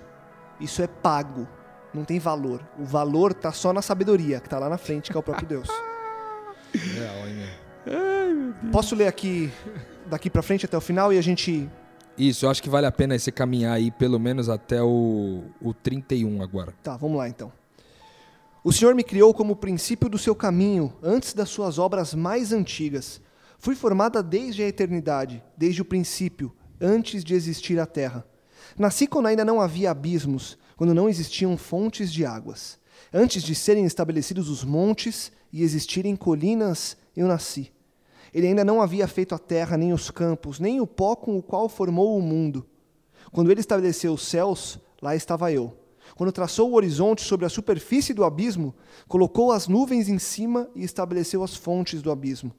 Isso 0.61 0.83
é 0.83 0.87
pago, 0.87 1.49
não 1.95 2.05
tem 2.05 2.18
valor. 2.18 2.62
O 2.78 2.85
valor 2.85 3.33
tá 3.33 3.51
só 3.53 3.72
na 3.72 3.81
sabedoria, 3.83 4.41
que 4.41 4.49
tá 4.49 4.59
lá 4.59 4.68
na 4.68 4.78
frente, 4.78 5.11
que 5.11 5.16
é 5.16 5.20
o 5.20 5.22
próprio 5.22 5.49
Deus. 5.49 5.68
Real, 6.74 7.28
hein, 7.28 7.35
meu? 7.35 8.70
Posso 8.70 8.95
ler 8.95 9.07
aqui 9.07 9.51
daqui 10.07 10.28
para 10.28 10.43
frente 10.43 10.64
até 10.64 10.76
o 10.76 10.81
final 10.81 11.12
e 11.12 11.18
a 11.18 11.22
gente 11.22 11.68
Isso, 12.16 12.45
eu 12.45 12.51
acho 12.51 12.62
que 12.62 12.68
vale 12.68 12.87
a 12.87 12.93
pena 12.93 13.18
você 13.18 13.33
caminhar 13.33 13.74
aí 13.74 13.91
pelo 13.91 14.18
menos 14.18 14.49
até 14.49 14.83
o, 14.83 15.45
o 15.61 15.72
31 15.72 16.43
agora. 16.43 16.74
Tá, 16.83 16.97
vamos 16.97 17.16
lá 17.16 17.28
então. 17.28 17.53
O 18.62 18.72
Senhor 18.72 18.95
me 18.95 19.03
criou 19.03 19.33
como 19.33 19.55
o 19.55 19.57
princípio 19.57 20.09
do 20.09 20.18
seu 20.18 20.35
caminho, 20.35 20.93
antes 21.03 21.33
das 21.33 21.49
suas 21.49 21.78
obras 21.78 22.14
mais 22.14 22.53
antigas. 22.53 23.20
Fui 23.61 23.75
formada 23.75 24.23
desde 24.23 24.63
a 24.63 24.67
eternidade, 24.67 25.45
desde 25.55 25.83
o 25.83 25.85
princípio, 25.85 26.51
antes 26.81 27.23
de 27.23 27.35
existir 27.35 27.79
a 27.79 27.85
terra. 27.85 28.27
Nasci 28.79 29.07
quando 29.07 29.27
ainda 29.27 29.45
não 29.45 29.61
havia 29.61 29.91
abismos, 29.91 30.57
quando 30.79 30.95
não 30.95 31.11
existiam 31.11 31.59
fontes 31.59 32.11
de 32.11 32.25
águas. 32.25 32.79
Antes 33.13 33.43
de 33.43 33.55
serem 33.55 33.85
estabelecidos 33.85 34.49
os 34.49 34.65
montes 34.65 35.31
e 35.53 35.63
existirem 35.63 36.17
colinas, 36.17 36.97
eu 37.15 37.27
nasci. 37.27 37.71
Ele 38.33 38.47
ainda 38.47 38.65
não 38.65 38.81
havia 38.81 39.07
feito 39.07 39.35
a 39.35 39.39
terra, 39.39 39.77
nem 39.77 39.93
os 39.93 40.11
campos, 40.11 40.59
nem 40.59 40.81
o 40.81 40.87
pó 40.87 41.15
com 41.15 41.37
o 41.37 41.43
qual 41.43 41.69
formou 41.69 42.17
o 42.17 42.23
mundo. 42.23 42.67
Quando 43.31 43.51
ele 43.51 43.61
estabeleceu 43.61 44.15
os 44.15 44.27
céus, 44.27 44.79
lá 45.03 45.15
estava 45.15 45.53
eu. 45.53 45.77
Quando 46.17 46.33
traçou 46.33 46.71
o 46.71 46.75
horizonte 46.77 47.21
sobre 47.21 47.45
a 47.45 47.51
superfície 47.51 48.15
do 48.15 48.25
abismo, 48.25 48.75
colocou 49.07 49.53
as 49.53 49.69
nuvens 49.69 50.09
em 50.09 50.19
cima 50.19 50.67
e 50.75 50.83
estabeleceu 50.83 51.45
as 51.45 51.55
fontes 51.55 52.01
do 52.01 52.11
abismo. 52.11 52.55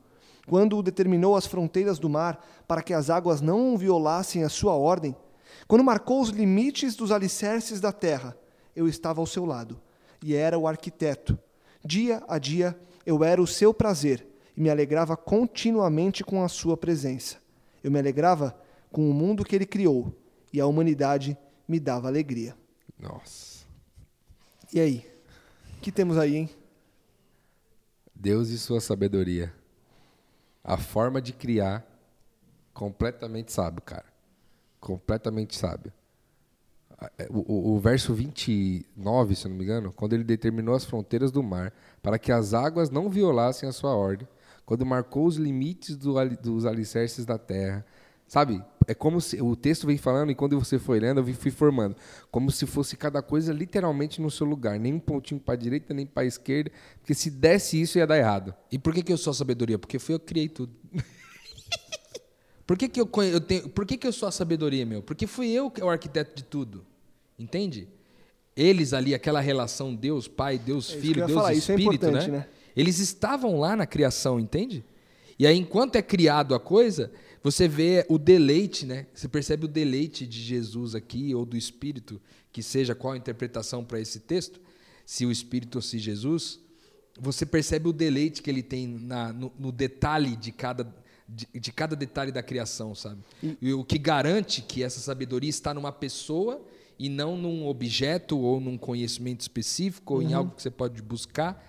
Quando 0.48 0.82
determinou 0.82 1.36
as 1.36 1.46
fronteiras 1.46 2.00
do 2.00 2.10
mar 2.10 2.46
para 2.68 2.82
que 2.82 2.94
as 2.94 3.10
águas 3.10 3.42
não 3.42 3.78
violassem 3.78 4.44
a 4.44 4.50
sua 4.50 4.74
ordem, 4.74 5.16
quando 5.68 5.84
marcou 5.84 6.22
os 6.22 6.30
limites 6.30 6.96
dos 6.96 7.12
alicerces 7.12 7.80
da 7.80 7.92
terra, 7.92 8.36
eu 8.76 8.88
estava 8.88 9.22
ao 9.22 9.28
seu 9.28 9.46
lado 9.46 9.80
e 10.24 10.36
era 10.36 10.58
o 10.58 10.68
arquiteto. 10.68 11.38
Dia 11.84 12.24
a 12.28 12.38
dia 12.38 12.78
eu 13.06 13.24
era 13.24 13.42
o 13.42 13.48
seu 13.48 13.74
prazer 13.74 14.26
e 14.56 14.62
me 14.62 14.70
alegrava 14.70 15.16
continuamente 15.16 16.24
com 16.24 16.44
a 16.44 16.48
sua 16.48 16.78
presença. 16.78 17.38
Eu 17.84 17.92
me 17.92 18.00
alegrava 18.00 18.56
com 18.92 19.10
o 19.10 19.14
mundo 19.14 19.44
que 19.44 19.56
ele 19.56 19.66
criou 19.66 20.16
e 20.54 20.60
a 20.60 20.66
humanidade 20.66 21.38
me 21.68 21.80
dava 21.80 22.08
alegria. 22.08 22.56
Nossa. 23.00 23.66
E 24.74 24.80
aí? 24.80 25.06
O 25.78 25.82
que 25.82 25.92
temos 25.92 26.18
aí, 26.18 26.36
hein? 26.36 26.50
Deus 28.14 28.50
e 28.50 28.60
sua 28.60 28.80
sabedoria. 28.80 29.52
A 30.64 30.78
forma 30.78 31.22
de 31.22 31.34
criar, 31.34 31.86
completamente 32.74 33.52
sábio, 33.52 33.82
cara. 33.82 34.06
Completamente 34.80 35.56
sábio. 35.58 35.92
É, 37.18 37.28
O, 37.30 37.40
o- 37.40 37.76
o 37.76 37.80
verso 37.80 38.14
29, 38.14 39.36
se 39.36 39.48
não 39.48 39.56
me 39.56 39.64
engano, 39.64 39.92
quando 39.92 40.14
ele 40.14 40.24
determinou 40.24 40.76
as 40.76 40.86
fronteiras 40.86 41.32
do 41.32 41.42
mar 41.42 41.74
para 42.02 42.20
que 42.20 42.32
as 42.32 42.54
águas 42.54 42.90
não 42.90 43.10
violassem 43.10 43.68
a 43.68 43.72
sua 43.72 43.96
ordem, 43.96 44.28
quando 44.66 44.86
marcou 44.86 45.26
os 45.26 45.36
limites 45.36 45.96
do 45.98 46.14
dos 46.42 46.66
alicerces 46.66 47.26
da 47.26 47.38
terra. 47.38 47.86
Sabe? 48.28 48.64
É 48.92 48.94
como 48.94 49.22
se 49.22 49.42
o 49.42 49.56
texto 49.56 49.88
vem 49.88 49.98
falando 49.98 50.32
e 50.32 50.36
quando 50.36 50.60
você 50.60 50.78
foi 50.78 51.00
lendo, 51.00 51.22
eu 51.22 51.34
fui 51.34 51.50
formando. 51.50 51.96
Como 52.30 52.52
se 52.52 52.66
fosse 52.66 52.98
cada 52.98 53.22
coisa 53.22 53.54
literalmente 53.54 54.22
no 54.22 54.30
seu 54.30 54.46
lugar. 54.46 54.78
Nem 54.78 54.96
um 54.96 55.00
pontinho 55.00 55.40
para 55.40 55.54
a 55.54 55.58
direita, 55.58 55.94
nem 55.94 56.06
para 56.06 56.24
a 56.24 56.26
esquerda. 56.26 56.70
Porque 57.00 57.14
se 57.14 57.32
desse 57.32 57.82
isso, 57.82 57.98
ia 57.98 58.06
dar 58.06 58.18
errado. 58.18 58.54
E 58.70 58.78
por 58.78 58.94
que, 58.94 59.02
que 59.02 59.14
eu 59.14 59.18
sou 59.18 59.32
a 59.32 59.34
sabedoria? 59.34 59.80
Porque 59.80 59.98
fui 59.98 60.14
eu 60.14 60.20
que 60.20 60.26
criei 60.26 60.50
tudo. 60.50 60.76
por 62.68 62.78
que, 62.78 62.90
que 62.90 63.00
eu, 63.00 63.10
eu 63.32 63.40
tenho, 63.40 63.70
por 63.70 63.86
que, 63.86 63.98
que 63.98 64.06
eu 64.06 64.12
sou 64.12 64.28
a 64.28 64.32
sabedoria, 64.32 64.86
meu? 64.86 65.02
Porque 65.02 65.26
fui 65.26 65.50
eu 65.50 65.72
que 65.72 65.80
é 65.80 65.86
o 65.86 65.90
arquiteto 65.90 66.36
de 66.36 66.44
tudo. 66.44 66.86
Entende? 67.40 67.88
Eles 68.58 68.92
ali, 68.92 69.16
aquela 69.16 69.40
relação 69.40 69.96
Deus, 69.96 70.28
Pai, 70.28 70.58
Deus, 70.58 70.94
É 70.94 70.98
Filho, 70.98 71.26
Deus, 71.26 71.32
falar, 71.32 71.54
é 71.54 71.56
Espírito, 71.56 71.94
importante, 71.96 72.30
né? 72.30 72.40
né? 72.40 72.48
Eles 72.76 73.00
estavam 73.00 73.58
lá 73.58 73.74
na 73.74 73.86
criação, 73.86 74.38
entende? 74.38 74.84
E 75.40 75.48
aí, 75.48 75.58
enquanto 75.58 75.96
é 75.96 76.02
criado 76.02 76.54
a 76.54 76.60
coisa, 76.60 77.10
você 77.44 77.68
vê 77.68 78.06
o 78.08 78.20
deleite, 78.20 78.86
né? 78.86 79.08
Você 79.14 79.28
percebe 79.28 79.66
o 79.66 79.68
deleite 79.68 80.28
de 80.28 80.40
Jesus 80.40 80.94
aqui, 80.94 81.34
ou 81.34 81.46
do 81.46 81.58
Espírito, 81.58 82.22
que 82.52 82.62
seja 82.62 82.94
qual 82.94 83.14
a 83.14 83.18
interpretação 83.18 83.84
para 83.84 84.00
esse 84.00 84.20
texto, 84.20 84.60
se 85.06 85.26
o 85.26 85.32
Espírito 85.32 85.78
ou 85.78 85.82
se 85.82 85.98
Jesus, 85.98 86.60
você 87.20 87.46
percebe 87.46 87.90
o 87.90 87.94
deleite 87.94 88.42
que 88.42 88.50
ele 88.50 88.62
tem 88.64 88.88
na, 88.88 89.34
no, 89.34 89.52
no 89.58 89.72
detalhe 89.72 90.36
de 90.36 90.52
cada, 90.52 90.94
de, 91.28 91.48
de 91.54 91.72
cada 91.72 91.96
detalhe 91.96 92.32
da 92.32 92.44
criação, 92.44 92.94
sabe? 92.94 93.22
E 93.62 93.74
o 93.74 93.84
que 93.84 93.98
garante 93.98 94.62
que 94.62 94.84
essa 94.84 95.00
sabedoria 95.00 95.50
está 95.50 95.74
numa 95.74 95.92
pessoa 95.92 96.64
e 96.98 97.10
não 97.10 97.36
num 97.36 97.66
objeto 97.68 98.38
ou 98.38 98.60
num 98.62 98.78
conhecimento 98.78 99.42
específico 99.42 100.16
ou 100.16 100.22
em 100.22 100.34
algo 100.34 100.56
que 100.56 100.62
você 100.62 100.70
pode 100.70 101.02
buscar 101.02 101.68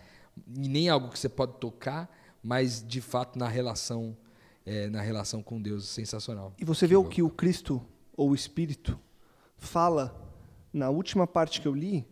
e 0.55 0.69
nem 0.69 0.89
algo 0.89 1.09
que 1.09 1.19
você 1.19 1.29
pode 1.29 1.55
tocar, 1.59 2.15
mas 2.43 2.85
de 2.87 3.01
fato 3.01 3.39
na 3.39 3.49
relação 3.49 4.17
é, 4.65 4.89
na 4.89 5.01
relação 5.01 5.43
com 5.43 5.61
Deus, 5.61 5.89
sensacional. 5.89 6.55
E 6.59 6.65
você 6.65 6.87
vê 6.87 6.97
o 6.97 7.05
que 7.05 7.23
o 7.23 7.31
Cristo 7.31 7.85
ou 8.17 8.31
o 8.31 8.35
Espírito 8.35 8.99
fala 9.57 10.15
na 10.73 10.91
última 10.91 11.27
parte 11.27 11.61
que 11.61 11.69
eu 11.69 11.75
li. 11.75 12.07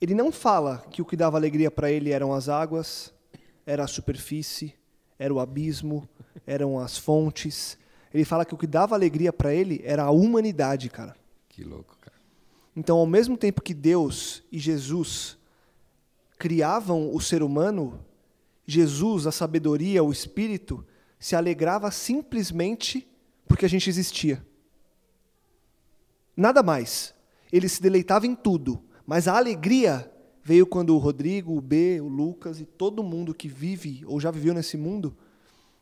Ele 0.00 0.14
não 0.14 0.32
fala 0.32 0.84
que 0.90 1.00
o 1.00 1.04
que 1.04 1.16
dava 1.16 1.36
alegria 1.36 1.70
para 1.70 1.90
ele 1.90 2.10
eram 2.10 2.32
as 2.32 2.48
águas, 2.48 3.12
era 3.64 3.84
a 3.84 3.88
superfície, 3.88 4.74
era 5.18 5.32
o 5.32 5.38
abismo, 5.38 6.08
eram 6.46 6.78
as 6.78 6.98
fontes. 6.98 7.78
Ele 8.12 8.24
fala 8.24 8.44
que 8.44 8.54
o 8.54 8.58
que 8.58 8.66
dava 8.66 8.94
alegria 8.94 9.32
para 9.32 9.54
ele 9.54 9.80
era 9.84 10.02
a 10.02 10.10
humanidade, 10.10 10.88
cara. 10.88 11.14
Que 11.48 11.62
louco, 11.62 11.96
cara. 12.00 12.16
Então, 12.74 12.98
ao 12.98 13.06
mesmo 13.06 13.36
tempo 13.36 13.62
que 13.62 13.74
Deus 13.74 14.42
e 14.50 14.58
Jesus 14.58 15.38
criavam 16.38 17.14
o 17.14 17.20
ser 17.20 17.42
humano, 17.42 18.04
Jesus, 18.66 19.26
a 19.26 19.32
sabedoria, 19.32 20.02
o 20.02 20.10
Espírito, 20.10 20.84
se 21.22 21.36
alegrava 21.36 21.88
simplesmente 21.92 23.08
porque 23.46 23.64
a 23.64 23.68
gente 23.68 23.88
existia. 23.88 24.44
Nada 26.36 26.64
mais. 26.64 27.14
Ele 27.52 27.68
se 27.68 27.80
deleitava 27.80 28.26
em 28.26 28.34
tudo, 28.34 28.82
mas 29.06 29.28
a 29.28 29.36
alegria 29.36 30.12
veio 30.42 30.66
quando 30.66 30.96
o 30.96 30.98
Rodrigo, 30.98 31.56
o 31.56 31.60
B, 31.60 32.00
o 32.00 32.08
Lucas 32.08 32.60
e 32.60 32.64
todo 32.64 33.04
mundo 33.04 33.32
que 33.32 33.46
vive 33.46 34.02
ou 34.04 34.18
já 34.18 34.32
viveu 34.32 34.52
nesse 34.52 34.76
mundo 34.76 35.16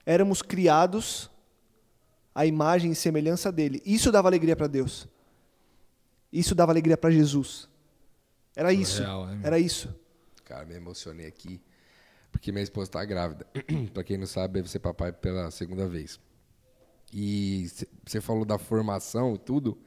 éramos 0.05 0.43
criados 0.43 1.31
à 2.35 2.45
imagem 2.45 2.93
e 2.93 2.95
semelhança 2.95 3.51
dele. 3.51 3.81
Isso 3.87 4.13
dava 4.13 4.29
alegria 4.29 4.55
para 4.55 4.67
Deus. 4.67 5.09
Isso 6.31 6.55
dava 6.55 6.71
alegria 6.71 6.99
para 6.99 7.11
Jesus. 7.11 7.67
Era 8.55 8.75
isso. 8.75 9.01
Meu? 9.01 9.27
Era 9.43 9.59
isso. 9.59 9.89
Cara, 10.45 10.67
me 10.67 10.75
emocionei 10.75 11.27
aqui. 11.27 11.63
Porque 12.31 12.53
minha 12.53 12.63
esposa 12.63 12.91
tá 12.91 13.05
grávida. 13.05 13.47
pra 13.93 14.05
quem 14.05 14.17
não 14.17 14.27
sabe, 14.27 14.55
deve 14.55 14.71
ser 14.71 14.79
papai 14.79 15.13
pela 15.13 15.51
segunda 15.51 15.87
vez. 15.89 16.19
E 17.13 17.67
você 18.07 18.21
falou 18.21 18.45
da 18.45 18.59
formação 18.59 19.35
e 19.35 19.39
tudo. 19.39 19.79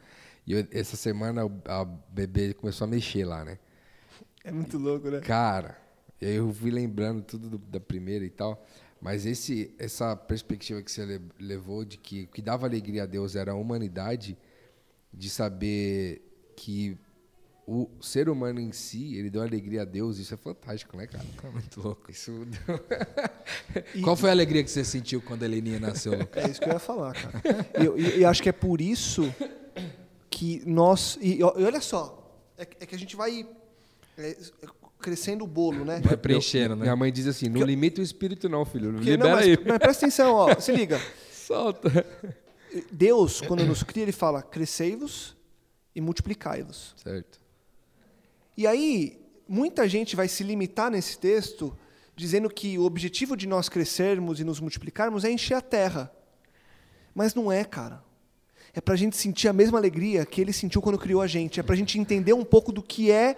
E 0.46 0.54
eu- 0.54 0.68
essa 0.72 0.98
semana 0.98 1.46
o- 1.46 1.62
a 1.66 1.86
bebê 1.86 2.54
começou 2.54 2.86
a 2.86 2.88
mexer 2.88 3.24
lá, 3.26 3.46
né? 3.46 3.58
É 4.44 4.52
muito 4.52 4.78
louco, 4.78 5.10
né? 5.10 5.22
Cara, 5.22 5.78
eu 6.20 6.54
fui 6.54 6.70
lembrando 6.70 7.22
tudo 7.24 7.50
do- 7.52 7.58
da 7.58 7.80
primeira 7.80 8.26
e 8.26 8.30
tal. 8.30 8.66
Mas 9.00 9.26
esse, 9.26 9.74
essa 9.80 10.16
perspectiva 10.16 10.82
que 10.82 10.92
você 10.92 11.06
le- 11.06 11.22
levou 11.40 11.84
de 11.86 11.98
que 11.98 12.24
o 12.24 12.28
que 12.28 12.42
dava 12.42 12.66
alegria 12.68 13.04
a 13.04 13.06
Deus 13.06 13.36
era 13.36 13.52
a 13.52 13.56
humanidade, 13.56 14.38
de 15.14 15.30
saber 15.30 16.22
que 16.56 16.98
o 17.66 17.90
ser 18.02 18.28
humano 18.30 18.60
em 18.60 18.72
si, 18.74 19.16
ele 19.16 19.30
deu 19.30 19.42
alegria 19.42 19.84
a 19.84 19.86
Deus, 19.86 20.18
isso 20.18 20.34
é 20.34 20.38
fantástico, 20.38 20.98
né, 20.98 21.08
cara? 21.08 21.24
Muito 21.52 21.80
louco. 21.82 22.12
Isso 22.12 22.46
Qual 24.04 24.16
foi 24.16 24.30
a 24.30 24.34
alegria 24.34 24.64
que 24.64 24.70
você 24.72 24.84
sentiu 24.84 25.22
quando 25.22 25.44
a 25.44 25.46
Heleninha 25.46 25.80
nasceu? 25.80 26.14
É 26.34 26.50
isso 26.50 26.60
que 26.60 26.68
eu 26.68 26.74
ia 26.74 26.80
falar, 26.80 27.14
cara. 27.14 27.42
E 27.80 27.86
eu, 27.86 27.98
e- 27.98 28.20
e 28.20 28.26
acho 28.26 28.42
que 28.44 28.50
é 28.50 28.52
por 28.52 28.82
isso 28.82 29.34
que 30.30 30.62
nós. 30.66 31.18
E, 31.22 31.38
e 31.40 31.44
olha 31.44 31.80
só, 31.82 32.38
é, 32.58 32.66
que- 32.66 32.78
é 32.84 32.86
que 32.86 32.96
a 32.96 33.00
gente 33.00 33.16
vai 33.16 33.48
é, 34.18 34.38
crescendo 35.00 35.44
o 35.44 35.48
bolo, 35.48 35.86
né? 35.86 36.02
Vai 36.04 36.18
preenchendo, 36.18 36.76
né? 36.76 36.82
Minha 36.84 36.96
mãe 36.96 37.12
diz 37.12 37.28
assim: 37.28 37.48
não 37.48 37.62
Que- 37.62 37.66
limita 37.66 38.02
o 38.02 38.04
espírito, 38.04 38.50
não, 38.50 38.66
filho. 38.66 38.92
Porque- 38.94 39.12
Libera 39.12 39.30
não, 39.30 39.36
mas, 39.38 39.48
aí. 39.48 39.58
mas 39.66 39.78
presta 39.80 40.06
atenção, 40.06 40.34
ó, 40.34 40.60
se 40.60 40.72
liga. 40.72 41.00
Solta. 41.32 42.06
Deus, 42.92 43.40
quando 43.42 43.64
nos 43.66 43.84
cria, 43.84 44.04
ele 44.04 44.12
fala: 44.12 44.42
crescei-vos 44.42 45.36
e 45.96 46.02
multiplicai-vos. 46.02 46.94
Certo. 46.98 47.40
E 48.56 48.68
aí, 48.68 49.20
muita 49.48 49.88
gente 49.88 50.16
vai 50.16 50.28
se 50.28 50.44
limitar 50.44 50.92
nesse 50.92 51.18
texto 51.18 51.78
dizendo 52.16 52.50
que 52.50 52.78
o 52.78 52.84
objetivo 52.84 53.36
de 53.36 53.48
nós 53.48 53.68
crescermos 53.68 54.40
e 54.40 54.44
nos 54.44 54.60
multiplicarmos 54.60 55.24
é 55.24 55.32
encher 55.32 55.56
a 55.56 55.62
terra. 55.62 56.12
Mas 57.14 57.34
não 57.34 57.52
é, 57.52 57.64
cara. 57.64 58.04
É 58.74 58.82
para 58.82 58.94
a 58.94 58.98
gente 58.98 59.16
sentir 59.16 59.48
a 59.48 59.54
mesma 59.54 59.78
alegria 59.78 60.26
que 60.26 60.42
ele 60.42 60.54
sentiu 60.54 60.82
quando 60.82 60.98
criou 60.98 61.22
a 61.22 61.28
gente. 61.28 61.60
É 61.60 61.64
para 61.64 61.74
a 61.74 61.78
gente 61.78 62.00
entender 62.00 62.34
um 62.34 62.44
pouco 62.44 62.72
do 62.72 62.82
que 62.82 63.12
é 63.12 63.36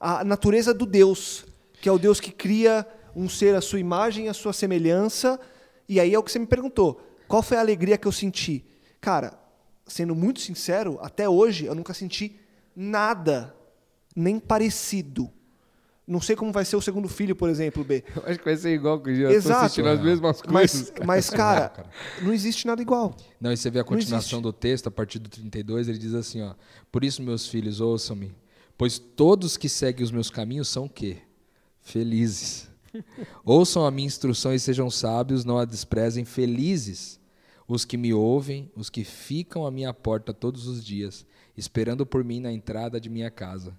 a 0.00 0.24
natureza 0.24 0.72
do 0.72 0.86
Deus, 0.86 1.44
que 1.80 1.88
é 1.88 1.92
o 1.92 1.98
Deus 1.98 2.20
que 2.20 2.32
cria 2.32 2.86
um 3.14 3.28
ser 3.28 3.54
à 3.54 3.60
sua 3.60 3.80
imagem 3.80 4.28
à 4.28 4.34
sua 4.34 4.52
semelhança. 4.52 5.38
E 5.88 5.98
aí 6.00 6.14
é 6.14 6.18
o 6.18 6.22
que 6.22 6.32
você 6.32 6.38
me 6.38 6.46
perguntou. 6.46 7.00
Qual 7.26 7.42
foi 7.42 7.56
a 7.56 7.60
alegria 7.60 7.98
que 7.98 8.08
eu 8.08 8.12
senti? 8.12 8.64
Cara, 9.00 9.38
sendo 9.86 10.14
muito 10.14 10.40
sincero, 10.40 10.98
até 11.02 11.28
hoje 11.28 11.66
eu 11.66 11.74
nunca 11.74 11.92
senti 11.92 12.38
nada, 12.74 13.54
nem 14.14 14.38
parecido. 14.38 15.30
Não 16.06 16.22
sei 16.22 16.34
como 16.34 16.50
vai 16.50 16.64
ser 16.64 16.74
o 16.74 16.80
segundo 16.80 17.06
filho, 17.06 17.36
por 17.36 17.50
exemplo, 17.50 17.84
B. 17.84 18.02
Eu 18.16 18.22
acho 18.24 18.38
que 18.38 18.44
vai 18.46 18.56
ser 18.56 18.72
igual 18.72 18.98
que 18.98 19.10
eu 19.10 19.30
Exato. 19.30 19.66
assistindo 19.66 19.88
as 19.90 20.00
mesmas 20.00 20.40
Mas, 20.50 20.72
coisas. 20.72 20.92
mas 21.04 21.28
cara, 21.30 21.84
não 22.22 22.32
existe 22.32 22.66
nada 22.66 22.80
igual. 22.80 23.14
Não, 23.38 23.52
e 23.52 23.56
você 23.58 23.70
vê 23.70 23.78
a 23.80 23.84
continuação 23.84 24.40
do 24.40 24.50
texto, 24.50 24.86
a 24.86 24.90
partir 24.90 25.18
do 25.18 25.28
32, 25.28 25.86
ele 25.86 25.98
diz 25.98 26.14
assim, 26.14 26.40
ó: 26.40 26.54
Por 26.90 27.04
isso, 27.04 27.22
meus 27.22 27.46
filhos, 27.46 27.78
ouçam-me, 27.80 28.34
pois 28.78 28.98
todos 28.98 29.58
que 29.58 29.68
seguem 29.68 30.02
os 30.02 30.10
meus 30.10 30.30
caminhos 30.30 30.68
são 30.68 30.88
quê? 30.88 31.18
Felizes. 31.82 32.68
Ouçam 33.44 33.84
a 33.84 33.90
minha 33.90 34.06
instrução 34.06 34.54
e 34.54 34.58
sejam 34.58 34.90
sábios, 34.90 35.44
não 35.44 35.58
a 35.58 35.66
desprezem, 35.66 36.24
felizes 36.24 37.20
os 37.68 37.84
que 37.84 37.98
me 37.98 38.14
ouvem, 38.14 38.70
os 38.74 38.88
que 38.88 39.04
ficam 39.04 39.66
à 39.66 39.70
minha 39.70 39.92
porta 39.92 40.32
todos 40.32 40.66
os 40.66 40.82
dias, 40.82 41.26
esperando 41.54 42.06
por 42.06 42.24
mim 42.24 42.40
na 42.40 42.50
entrada 42.50 42.98
de 42.98 43.10
minha 43.10 43.30
casa. 43.30 43.78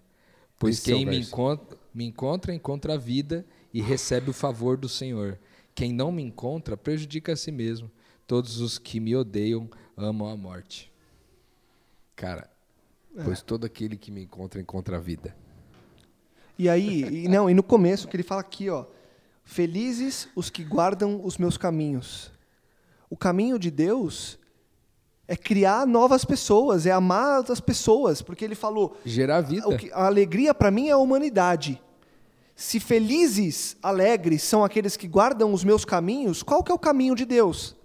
Pois 0.60 0.78
Esse 0.78 0.92
é 0.92 0.96
quem 0.96 1.06
me 1.06 1.16
verso. 1.16 1.30
encontra, 1.32 1.78
me 1.94 2.06
encontra, 2.06 2.54
encontra 2.54 2.94
a 2.96 2.98
vida 2.98 3.46
e 3.74 3.82
recebe 3.82 4.30
o 4.30 4.34
favor 4.34 4.76
do 4.78 4.90
Senhor. 4.90 5.40
Quem 5.74 5.94
não 5.94 6.12
me 6.12 6.22
encontra, 6.22 6.76
prejudica 6.76 7.32
a 7.32 7.36
si 7.38 7.52
mesmo. 7.52 7.90
Todos 8.28 8.60
os 8.60 8.78
que 8.78 9.00
me 9.00 9.16
odeiam 9.16 9.70
amam 9.96 10.28
a 10.28 10.36
morte. 10.36 10.92
Cara, 12.16 12.50
É. 13.18 13.24
pois 13.24 13.42
todo 13.42 13.66
aquele 13.66 13.96
que 13.98 14.12
me 14.12 14.22
encontra, 14.24 14.60
encontra 14.60 14.98
a 14.98 15.00
vida. 15.00 15.36
E 16.58 16.68
aí, 16.68 17.24
e 17.24 17.28
não, 17.30 17.50
e 17.50 17.54
no 17.54 17.64
começo 17.64 18.08
que 18.08 18.16
ele 18.18 18.24
fala 18.24 18.42
aqui, 18.42 18.70
ó, 18.70 18.86
felizes 19.46 20.28
os 20.36 20.50
que 20.50 20.64
guardam 20.64 21.24
os 21.26 21.38
meus 21.38 21.58
caminhos. 21.58 22.32
O 23.10 23.16
caminho 23.16 23.58
de 23.58 23.72
Deus 23.72 24.38
é 25.32 25.38
criar 25.38 25.86
novas 25.86 26.26
pessoas, 26.26 26.88
é 26.88 26.92
amar 26.92 27.44
as 27.52 27.60
pessoas, 27.60 28.20
porque 28.20 28.44
ele 28.44 28.56
falou, 28.56 28.98
Gerar 29.06 29.42
vida. 29.42 29.78
que- 29.78 29.92
a 29.94 30.08
alegria 30.08 30.54
para 30.56 30.72
mim 30.72 30.88
é 30.88 30.92
a 30.94 30.98
humanidade. 30.98 31.80
Se 32.56 32.80
felizes, 32.80 33.78
alegres 33.82 34.42
são 34.42 34.64
aqueles 34.64 34.98
que 34.98 35.08
guardam 35.08 35.54
os 35.54 35.64
meus 35.64 35.86
caminhos, 35.86 36.42
qual 36.42 36.64
que 36.64 36.72
é 36.72 36.76
o 36.76 36.80
caminho 36.80 37.14
de 37.16 37.26
Deus? 37.26 37.76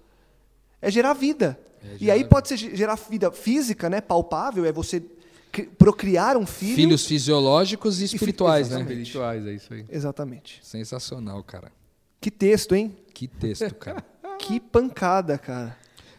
É 0.81 0.91
gerar 0.91 1.13
vida. 1.13 1.61
É 1.85 1.97
e 2.01 2.11
aí 2.11 2.25
pode 2.25 2.49
ser 2.49 2.57
ge- 2.57 2.75
gerar 2.75 2.97
vida 2.97 3.31
física, 3.31 3.91
né, 3.91 4.01
palpável, 4.01 4.65
é 4.65 4.73
você 4.73 5.03
cri- 5.53 5.67
procriar 5.67 6.37
um 6.39 6.47
filho. 6.47 6.75
Filhos 6.77 7.07
fisiológicos 7.07 8.01
e 8.01 8.09
fi- 8.09 8.17
espirituais, 8.17 8.71
né? 8.71 8.77
exatamente. 8.77 9.03
Espirituais, 9.03 9.47
é 9.47 9.53
isso 9.53 9.75
aí. 9.75 9.85
Exatamente. 9.91 10.61
Sensacional, 10.63 11.43
cara. 11.45 11.71
Que 12.21 12.31
texto, 12.31 12.75
hein? 12.75 12.97
Que 13.13 13.29
texto, 13.29 13.75
cara. 13.75 14.03
Que 14.41 14.59
pancada, 14.59 15.39
cara. 15.39 15.77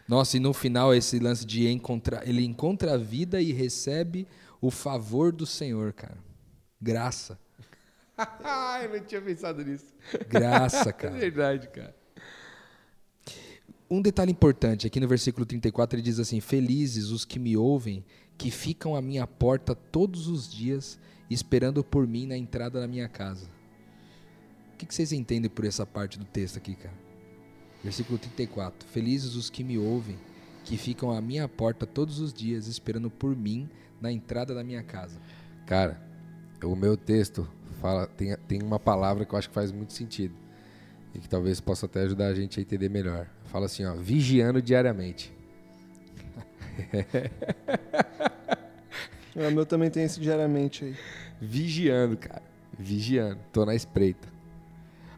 Nossa, 0.08 0.36
e 0.36 0.40
no 0.40 0.52
final 0.52 0.94
esse 0.94 1.18
lance 1.18 1.44
de 1.44 1.66
encontrar, 1.68 2.26
ele 2.28 2.44
encontra 2.44 2.94
a 2.94 2.96
vida 2.96 3.40
e 3.40 3.52
recebe 3.52 4.26
o 4.60 4.70
favor 4.70 5.32
do 5.32 5.44
Senhor, 5.44 5.92
cara. 5.92 6.18
Graça. 6.80 7.38
Eu 8.82 8.98
não 8.98 9.04
tinha 9.04 9.20
pensado 9.20 9.64
nisso. 9.64 9.92
Graça, 10.28 10.90
É 10.90 10.92
cara. 10.92 11.14
verdade, 11.16 11.68
cara. 11.68 11.94
Um 13.88 14.02
detalhe 14.02 14.32
importante, 14.32 14.86
aqui 14.86 14.98
no 14.98 15.06
versículo 15.06 15.46
34 15.46 15.96
ele 15.96 16.02
diz 16.02 16.18
assim: 16.18 16.40
Felizes 16.40 17.10
os 17.10 17.24
que 17.24 17.38
me 17.38 17.56
ouvem, 17.56 18.04
que 18.36 18.50
ficam 18.50 18.96
à 18.96 19.02
minha 19.02 19.26
porta 19.26 19.74
todos 19.76 20.26
os 20.28 20.50
dias, 20.52 20.98
esperando 21.30 21.84
por 21.84 22.06
mim 22.06 22.26
na 22.26 22.36
entrada 22.36 22.80
da 22.80 22.88
minha 22.88 23.08
casa. 23.08 23.48
O 24.74 24.76
que 24.76 24.92
vocês 24.92 25.12
entendem 25.12 25.48
por 25.50 25.64
essa 25.64 25.86
parte 25.86 26.18
do 26.18 26.24
texto 26.24 26.56
aqui, 26.56 26.74
cara? 26.74 26.94
Versículo 27.86 28.18
34: 28.18 28.88
Felizes 28.88 29.36
os 29.36 29.48
que 29.48 29.62
me 29.62 29.78
ouvem, 29.78 30.18
que 30.64 30.76
ficam 30.76 31.12
à 31.12 31.20
minha 31.20 31.48
porta 31.48 31.86
todos 31.86 32.18
os 32.18 32.34
dias, 32.34 32.66
esperando 32.66 33.08
por 33.08 33.36
mim 33.36 33.68
na 34.00 34.10
entrada 34.10 34.52
da 34.52 34.64
minha 34.64 34.82
casa. 34.82 35.20
Cara, 35.64 36.02
o 36.64 36.74
meu 36.74 36.96
texto 36.96 37.48
fala, 37.80 38.08
tem, 38.08 38.36
tem 38.48 38.60
uma 38.60 38.80
palavra 38.80 39.24
que 39.24 39.32
eu 39.32 39.38
acho 39.38 39.48
que 39.48 39.54
faz 39.54 39.70
muito 39.70 39.92
sentido. 39.92 40.34
E 41.14 41.20
que 41.20 41.28
talvez 41.28 41.60
possa 41.60 41.86
até 41.86 42.00
ajudar 42.00 42.26
a 42.26 42.34
gente 42.34 42.58
a 42.58 42.62
entender 42.62 42.88
melhor. 42.88 43.28
Fala 43.44 43.66
assim, 43.66 43.84
ó, 43.84 43.94
vigiando 43.94 44.60
diariamente. 44.60 45.32
O 49.36 49.50
meu 49.50 49.66
também 49.66 49.90
tem 49.90 50.02
esse 50.02 50.18
diariamente 50.18 50.82
aí. 50.82 50.96
Vigiando, 51.38 52.16
cara. 52.16 52.42
Vigiando. 52.78 53.38
Tô 53.52 53.66
na 53.66 53.74
espreita. 53.74 54.35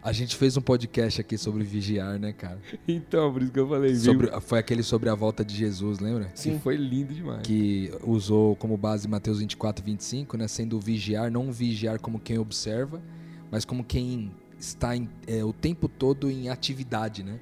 A 0.09 0.13
gente 0.13 0.37
fez 0.37 0.57
um 0.57 0.63
podcast 0.63 1.21
aqui 1.21 1.37
sobre 1.37 1.63
vigiar, 1.65 2.19
né, 2.19 2.33
cara? 2.33 2.59
Então, 2.89 3.31
por 3.31 3.43
isso 3.43 3.53
que 3.53 3.61
eu 3.61 3.69
falei. 3.69 3.95
Sobre, 3.95 4.41
foi 4.41 4.59
aquele 4.59 4.83
sobre 4.83 5.11
a 5.11 5.15
volta 5.15 5.45
de 5.45 5.55
Jesus, 5.55 5.99
lembra? 5.99 6.31
Sim. 6.35 6.59
Foi 6.61 6.77
lindo 6.77 7.13
demais. 7.13 7.43
Que 7.43 7.93
usou 8.03 8.57
como 8.57 8.75
base 8.79 9.07
Mateus 9.07 9.41
24, 9.41 9.85
25, 9.85 10.39
né? 10.39 10.49
Sendo 10.49 10.81
vigiar, 10.81 11.31
não 11.31 11.53
vigiar 11.53 11.99
como 12.01 12.19
quem 12.19 12.39
observa, 12.39 13.03
mas 13.51 13.67
como 13.67 13.85
quem 13.85 14.33
está 14.59 14.97
em- 14.97 15.11
é, 15.27 15.45
o 15.45 15.53
tempo 15.53 15.89
todo 15.89 16.31
em 16.31 16.49
atividade, 16.49 17.23
né? 17.23 17.39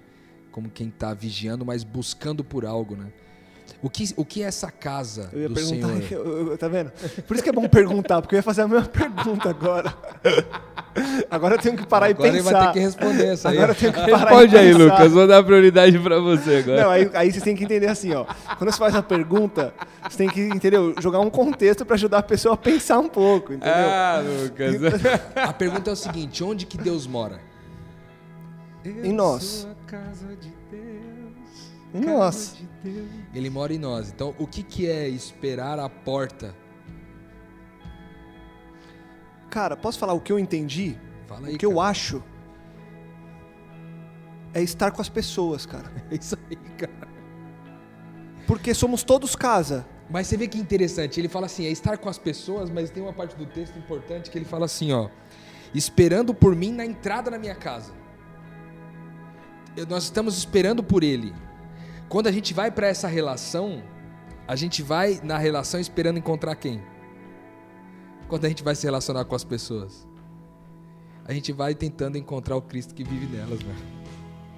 Como 0.50 0.68
quem 0.68 0.88
está 0.88 1.14
vigiando, 1.14 1.64
mas 1.64 1.84
buscando 1.84 2.42
por 2.42 2.66
algo, 2.66 2.96
né? 2.96 3.12
O 3.80 3.88
que, 3.88 4.12
o 4.16 4.24
que 4.24 4.42
é 4.42 4.46
essa 4.46 4.72
casa 4.72 5.30
Eu 5.32 5.42
ia 5.42 5.48
do 5.48 5.54
perguntar, 5.54 5.88
Senhor? 5.88 6.10
eu- 6.26 6.48
eu- 6.50 6.58
tá 6.58 6.66
vendo? 6.66 6.90
Por 7.22 7.34
isso 7.34 7.44
que 7.44 7.48
é 7.50 7.52
bom 7.52 7.68
perguntar, 7.68 8.20
porque 8.22 8.34
eu 8.34 8.38
ia 8.38 8.42
fazer 8.42 8.62
a 8.62 8.68
mesma 8.68 8.88
pergunta 8.90 9.50
agora. 9.50 9.94
Agora 11.30 11.54
eu 11.54 11.58
tenho 11.58 11.76
que 11.76 11.86
parar 11.86 12.06
Agora 12.06 12.28
e 12.28 12.32
pensar. 12.32 12.52
vai 12.52 12.66
ter 12.66 12.72
que 12.72 12.78
responder 12.78 13.26
essa 13.26 13.48
aí. 13.50 13.56
Agora 13.56 13.72
eu 13.72 13.76
tenho 13.76 13.92
que 13.92 14.00
parar 14.10 14.30
Responde 14.30 14.54
e 14.54 14.58
aí, 14.58 14.72
pensar. 14.72 14.84
Lucas. 14.84 15.12
Vou 15.12 15.26
dar 15.26 15.42
prioridade 15.44 15.98
pra 15.98 16.18
você 16.18 16.56
agora. 16.56 16.82
Não, 16.82 16.90
aí, 16.90 17.10
aí 17.14 17.30
vocês 17.30 17.42
têm 17.42 17.56
que 17.56 17.64
entender 17.64 17.88
assim, 17.88 18.12
ó. 18.14 18.24
Quando 18.56 18.70
você 18.70 18.78
faz 18.78 18.94
uma 18.94 19.02
pergunta, 19.02 19.74
você 20.08 20.16
tem 20.18 20.28
que, 20.28 20.40
entendeu? 20.40 20.94
Jogar 21.00 21.20
um 21.20 21.30
contexto 21.30 21.84
pra 21.84 21.94
ajudar 21.94 22.18
a 22.18 22.22
pessoa 22.22 22.54
a 22.54 22.56
pensar 22.56 22.98
um 22.98 23.08
pouco, 23.08 23.52
entendeu? 23.52 23.74
Ah, 23.74 24.22
Lucas. 24.42 24.76
A 25.36 25.52
pergunta 25.52 25.90
é 25.90 25.92
o 25.92 25.96
seguinte: 25.96 26.42
onde 26.42 26.66
que 26.66 26.78
Deus 26.78 27.06
mora? 27.06 27.40
Em 28.84 29.12
nós. 29.12 29.66
Em 31.94 32.00
nós. 32.00 32.56
Ele 33.34 33.50
mora 33.50 33.72
em 33.72 33.78
nós. 33.78 34.10
Então, 34.14 34.34
o 34.38 34.46
que, 34.46 34.62
que 34.62 34.88
é 34.88 35.08
esperar 35.08 35.78
a 35.78 35.88
porta? 35.88 36.54
Cara, 39.56 39.74
posso 39.74 39.98
falar 39.98 40.12
o 40.12 40.20
que 40.20 40.30
eu 40.30 40.38
entendi? 40.38 40.98
Fala 41.26 41.48
aí. 41.48 41.54
o 41.54 41.58
que 41.58 41.64
eu 41.64 41.76
cara. 41.76 41.88
acho 41.88 42.22
é 44.52 44.62
estar 44.62 44.90
com 44.90 45.00
as 45.00 45.08
pessoas, 45.08 45.64
cara. 45.64 45.90
É 46.12 46.14
isso 46.14 46.36
aí, 46.50 46.56
cara. 46.76 47.08
Porque 48.46 48.74
somos 48.74 49.02
todos 49.02 49.34
casa. 49.34 49.86
Mas 50.10 50.26
você 50.26 50.36
vê 50.36 50.46
que 50.46 50.58
interessante. 50.58 51.18
Ele 51.18 51.26
fala 51.26 51.46
assim: 51.46 51.64
é 51.64 51.70
estar 51.70 51.96
com 51.96 52.06
as 52.06 52.18
pessoas, 52.18 52.68
mas 52.68 52.90
tem 52.90 53.02
uma 53.02 53.14
parte 53.14 53.34
do 53.34 53.46
texto 53.46 53.78
importante 53.78 54.30
que 54.30 54.36
ele 54.36 54.44
fala 54.44 54.66
assim: 54.66 54.92
ó. 54.92 55.08
Esperando 55.74 56.34
por 56.34 56.54
mim 56.54 56.70
na 56.70 56.84
entrada 56.84 57.30
da 57.30 57.38
minha 57.38 57.54
casa. 57.54 57.94
Eu- 59.74 59.86
Nós 59.86 60.04
estamos 60.04 60.36
esperando 60.36 60.82
por 60.82 61.02
ele. 61.02 61.32
Quando 62.10 62.26
a 62.26 62.32
gente 62.32 62.52
vai 62.52 62.70
para 62.70 62.88
essa 62.88 63.08
relação, 63.08 63.82
a 64.46 64.54
gente 64.54 64.82
vai 64.82 65.18
na 65.24 65.38
relação 65.38 65.80
esperando 65.80 66.18
encontrar 66.18 66.56
quem? 66.56 66.82
Quando 68.28 68.44
a 68.44 68.48
gente 68.48 68.62
vai 68.62 68.74
se 68.74 68.84
relacionar 68.86 69.24
com 69.24 69.34
as 69.34 69.44
pessoas. 69.44 70.06
A 71.24 71.32
gente 71.32 71.52
vai 71.52 71.74
tentando 71.74 72.16
encontrar 72.16 72.56
o 72.56 72.62
Cristo 72.62 72.94
que 72.94 73.02
vive 73.02 73.26
nelas, 73.26 73.58
né? 73.60 73.74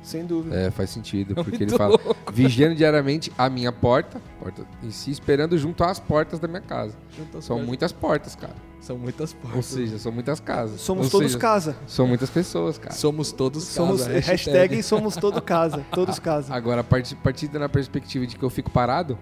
Sem 0.02 0.24
dúvida. 0.24 0.54
É, 0.54 0.70
faz 0.70 0.90
sentido, 0.90 1.34
porque 1.44 1.50
muito 1.50 1.62
ele 1.62 1.76
fala, 1.76 1.98
vigiando 2.32 2.74
diariamente 2.74 3.32
a 3.36 3.48
minha 3.50 3.72
porta, 3.72 4.20
porta 4.40 4.66
em 4.82 4.90
si, 4.90 5.10
esperando 5.10 5.56
junto 5.58 5.82
às 5.84 5.98
portas 5.98 6.38
da 6.38 6.46
minha 6.46 6.60
casa. 6.60 6.96
São 7.40 7.60
muitas 7.62 7.90
portas, 7.92 8.34
cara. 8.36 8.54
São 8.80 8.96
muitas 8.98 9.32
portas. 9.32 9.56
Ou 9.56 9.62
seja, 9.62 9.98
são 9.98 10.12
muitas 10.12 10.40
casas. 10.40 10.80
Somos 10.80 11.06
Ou 11.06 11.10
todos 11.10 11.32
seja, 11.32 11.38
casa. 11.40 11.76
São 11.86 12.06
muitas 12.06 12.30
pessoas, 12.30 12.78
cara. 12.78 12.94
Somos 12.94 13.32
todos 13.32 13.64
Somos 13.64 14.02
casa, 14.02 14.20
hashtag. 14.20 14.82
somos 14.82 15.16
todo 15.16 15.42
casa. 15.42 15.84
Todos 15.90 16.18
casa. 16.20 16.54
Agora, 16.54 16.84
parti- 16.84 17.16
partindo 17.16 17.58
na 17.58 17.68
perspectiva 17.68 18.26
de 18.26 18.36
que 18.36 18.42
eu 18.44 18.50
fico 18.50 18.70
parado, 18.70 19.18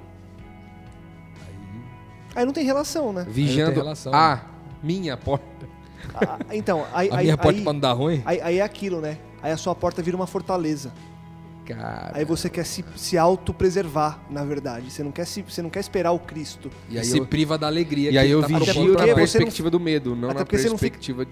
Aí 2.36 2.44
não 2.44 2.52
tem 2.52 2.64
relação, 2.64 3.12
né? 3.12 3.26
vigiando 3.28 3.74
relação, 3.80 4.14
a 4.14 4.42
minha 4.82 5.16
porta. 5.16 5.46
Ah, 6.14 6.38
então, 6.52 6.84
aí, 6.92 7.10
A 7.10 7.16
aí, 7.16 7.24
minha 7.24 7.36
porta 7.36 7.58
aí, 7.58 7.64
pra 7.64 7.72
não 7.72 7.80
dar 7.80 7.92
ruim? 7.94 8.22
aí, 8.24 8.40
aí 8.40 8.58
é 8.58 8.62
aquilo, 8.62 9.00
né? 9.00 9.18
Aí 9.42 9.50
a 9.50 9.56
sua 9.56 9.74
porta 9.74 10.00
vira 10.02 10.16
uma 10.16 10.26
fortaleza. 10.26 10.92
Cara. 11.64 12.12
Aí 12.14 12.24
você 12.24 12.48
quer 12.48 12.64
se, 12.64 12.84
se 12.94 13.18
autopreservar, 13.18 14.20
na 14.30 14.44
verdade. 14.44 14.88
Você 14.90 15.02
não 15.02 15.10
quer 15.10 15.24
se, 15.26 15.42
você 15.42 15.60
não 15.60 15.68
quer 15.70 15.80
esperar 15.80 16.12
o 16.12 16.18
Cristo. 16.20 16.70
E 16.88 16.96
aí 16.98 17.04
se 17.04 17.18
eu, 17.18 17.26
priva 17.26 17.58
da 17.58 17.66
alegria. 17.66 18.10
e 18.12 18.18
aí 18.18 18.30
eu 18.30 18.40
tá 18.40 18.46
vigio 18.46 18.92
na 18.92 18.98
nós. 19.00 19.08
não- 19.08 19.14
perspectiva 19.16 19.68
do 19.70 19.80
medo, 19.80 20.10
não 20.14 20.28
na 20.28 20.34
você 20.34 20.38
não 20.38 20.46
fica- 20.46 20.68
perspectiva... 20.68 21.26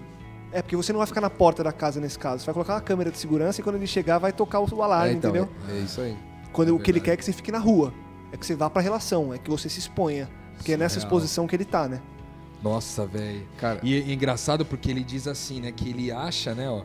É 0.51 0.61
porque 0.61 0.75
você 0.75 0.91
não 0.93 0.97
vai 0.99 1.07
ficar 1.07 1.21
na 1.21 1.29
porta 1.29 1.63
da 1.63 1.71
casa 1.71 1.99
nesse 2.01 2.17
caso. 2.19 2.39
Você 2.39 2.45
vai 2.45 2.53
colocar 2.53 2.73
uma 2.75 2.81
câmera 2.81 3.11
de 3.11 3.17
segurança 3.17 3.59
e 3.59 3.63
quando 3.63 3.75
ele 3.75 3.87
chegar 3.87 4.17
vai 4.19 4.31
tocar 4.33 4.59
o 4.59 4.81
alarme, 4.83 5.09
É, 5.09 5.13
então, 5.13 5.29
entendeu? 5.31 5.49
é, 5.69 5.77
é 5.77 5.79
isso 5.79 6.01
aí. 6.01 6.17
Quando 6.51 6.69
é 6.69 6.71
o 6.71 6.79
que 6.79 6.91
ele 6.91 6.99
quer 7.01 7.11
é 7.11 7.17
que 7.17 7.23
você 7.25 7.33
fique 7.33 7.51
na 7.51 7.59
rua. 7.59 7.93
É 8.31 8.37
que 8.37 8.45
você 8.45 8.55
vá 8.55 8.69
pra 8.69 8.81
relação, 8.81 9.33
é 9.33 9.37
que 9.37 9.49
você 9.49 9.67
se 9.69 9.79
exponha. 9.79 10.29
Porque 10.57 10.73
é 10.73 10.77
nessa 10.77 10.97
exposição 10.97 11.47
que 11.47 11.55
ele 11.55 11.65
tá, 11.65 11.87
né? 11.87 12.01
Nossa, 12.63 13.05
velho. 13.05 13.45
Cara, 13.57 13.79
E 13.83 13.95
é 13.95 14.13
engraçado 14.13 14.65
porque 14.65 14.89
ele 14.89 15.03
diz 15.03 15.27
assim, 15.27 15.59
né? 15.59 15.71
Que 15.71 15.89
ele 15.89 16.11
acha, 16.11 16.55
né, 16.55 16.69
ó. 16.69 16.83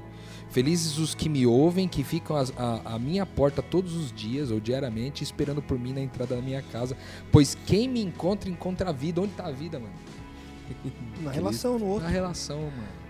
Felizes 0.50 0.98
os 0.98 1.14
que 1.14 1.28
me 1.28 1.46
ouvem, 1.46 1.86
que 1.86 2.02
ficam 2.02 2.36
a 2.84 2.98
minha 2.98 3.24
porta 3.24 3.62
todos 3.62 3.94
os 3.94 4.12
dias 4.12 4.50
ou 4.50 4.58
diariamente, 4.58 5.22
esperando 5.22 5.62
por 5.62 5.78
mim 5.78 5.92
na 5.92 6.00
entrada 6.00 6.34
da 6.34 6.42
minha 6.42 6.60
casa. 6.60 6.96
Pois 7.30 7.56
quem 7.66 7.88
me 7.88 8.02
encontra, 8.02 8.50
encontra 8.50 8.90
a 8.90 8.92
vida. 8.92 9.20
Onde 9.20 9.32
tá 9.32 9.46
a 9.46 9.52
vida, 9.52 9.78
mano? 9.78 9.94
Na 11.22 11.30
relação, 11.30 11.78
no 11.78 11.86
outro. 11.86 12.04
Na 12.04 12.10
relação, 12.10 12.60
mano. 12.62 13.00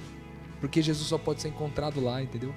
Porque 0.60 0.82
Jesus 0.82 1.08
só 1.08 1.16
pode 1.16 1.40
ser 1.40 1.48
encontrado 1.48 1.98
lá, 2.00 2.22
entendeu? 2.22 2.54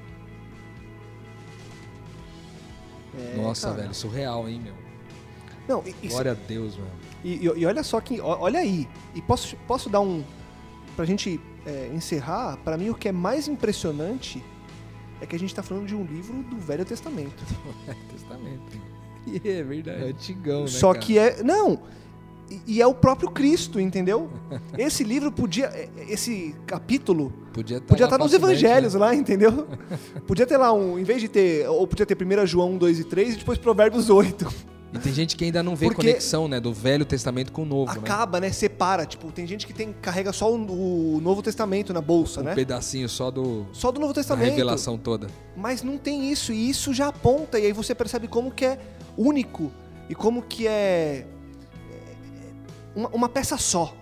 É, 3.17 3.37
Nossa, 3.37 3.69
cara. 3.69 3.81
velho, 3.83 3.93
surreal, 3.93 4.49
hein, 4.49 4.59
meu? 4.61 4.82
Não, 5.67 5.83
e- 6.01 6.07
Glória 6.07 6.31
a 6.31 6.35
Deus, 6.35 6.75
mano. 6.77 6.89
e- 7.23 7.35
e- 7.47 7.59
e 7.61 7.65
olha 7.65 7.83
só 7.83 7.99
que. 8.01 8.19
Olha 8.21 8.59
aí. 8.59 8.87
E 9.15 9.21
posso, 9.21 9.55
posso 9.67 9.89
dar 9.89 10.01
um. 10.01 10.23
Pra 10.95 11.05
gente 11.05 11.39
é, 11.65 11.89
encerrar, 11.93 12.57
pra 12.57 12.77
mim 12.77 12.89
o 12.89 12.95
que 12.95 13.07
é 13.07 13.11
mais 13.11 13.47
impressionante 13.47 14.43
é 15.21 15.25
que 15.25 15.35
a 15.35 15.39
gente 15.39 15.55
tá 15.55 15.63
falando 15.63 15.87
de 15.87 15.95
um 15.95 16.03
livro 16.03 16.43
do 16.43 16.57
Velho 16.57 16.83
Testamento. 16.85 17.43
Testamento. 18.11 18.77
é 19.43 19.49
É 19.59 19.63
verdade. 19.63 20.03
antigão, 20.03 20.61
né? 20.61 20.67
Só 20.67 20.89
cara? 20.93 20.99
que 21.05 21.17
é. 21.17 21.41
Não! 21.43 21.79
E, 22.51 22.61
e 22.75 22.81
é 22.81 22.85
o 22.85 22.93
próprio 22.93 23.31
Cristo, 23.31 23.79
entendeu? 23.79 24.29
Esse 24.77 25.03
livro 25.05 25.31
podia. 25.31 25.67
é, 25.67 25.89
Esse 26.09 26.53
capítulo 26.67 27.31
Podia 27.53 27.77
estar 27.77 27.87
Podia 27.87 28.03
estar 28.05 28.17
nos 28.17 28.33
evangelhos 28.33 28.93
lá, 28.95 29.15
entendeu? 29.15 29.65
Podia 30.27 30.45
ter 30.45 30.57
lá 30.57 30.73
um, 30.73 30.99
em 30.99 31.03
vez 31.03 31.21
de 31.21 31.29
ter, 31.29 31.67
ou 31.69 31.87
podia 31.87 32.05
ter 32.05 32.17
1 32.21 32.45
João 32.45 32.71
1, 32.73 32.77
2 32.77 32.99
e 32.99 33.03
3 33.05 33.35
e 33.35 33.37
depois 33.37 33.57
Provérbios 33.57 34.09
8. 34.09 34.72
E 34.93 34.99
tem 34.99 35.11
gente 35.11 35.35
que 35.35 35.43
ainda 35.43 35.63
não 35.63 35.75
vê 35.75 35.87
Porque- 35.87 36.01
conexão, 36.07 36.47
né? 36.47 36.59
Do 36.59 36.71
Velho 36.71 37.03
Testamento 37.03 37.51
com 37.51 37.63
o 37.63 37.65
Novo, 37.65 37.91
né? 37.93 37.99
Acaba, 37.99 38.39
né? 38.39 38.51
Separa. 38.51 39.05
Tipo, 39.07 39.31
tem 39.31 39.47
gente 39.47 39.65
que 39.65 39.73
tem, 39.73 39.91
carrega 39.91 40.31
só 40.31 40.53
o, 40.53 41.15
o 41.15 41.19
Novo 41.19 41.41
Testamento 41.41 41.91
na 41.91 42.01
bolsa, 42.01 42.41
Um 42.41 42.43
né? 42.43 42.53
pedacinho 42.55 43.09
só 43.09 43.31
do, 43.31 43.65
Só 43.73 43.91
do 43.91 43.99
Novo 43.99 44.13
Testamento. 44.13 44.51
revelação 44.51 44.97
toda. 44.97 45.27
Mas 45.55 45.81
não 45.81 45.97
tem 45.97 46.31
isso, 46.31 46.53
e 46.53 46.69
isso 46.69 46.93
já 46.93 47.07
aponta, 47.07 47.59
e 47.59 47.65
aí 47.65 47.73
você 47.73 47.95
percebe 47.95 48.27
como 48.27 48.51
que 48.51 48.65
é 48.65 48.79
único 49.17 49.71
e 50.09 50.13
como 50.13 50.43
que 50.43 50.67
é, 50.67 51.25
é, 51.25 51.25
uma, 52.95 53.09
uma 53.09 53.29
peça 53.29 53.57
só. 53.57 53.95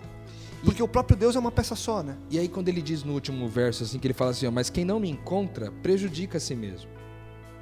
Porque 0.64 0.82
o 0.82 0.86
próprio 0.86 1.16
Deus 1.16 1.34
é 1.34 1.38
uma 1.38 1.50
peça 1.50 1.74
só, 1.74 2.02
né? 2.02 2.16
E 2.30 2.38
aí 2.38 2.46
quando 2.48 2.68
ele 2.68 2.80
diz 2.82 3.02
no 3.02 3.14
último 3.14 3.48
verso, 3.48 3.82
assim, 3.82 3.98
que 3.98 4.06
ele 4.06 4.14
fala 4.14 4.30
assim, 4.30 4.46
ó, 4.46 4.50
mas 4.50 4.68
quem 4.70 4.84
não 4.84 5.00
me 5.00 5.10
encontra, 5.10 5.72
prejudica 5.82 6.36
a 6.36 6.40
si 6.40 6.54
mesmo. 6.54 6.88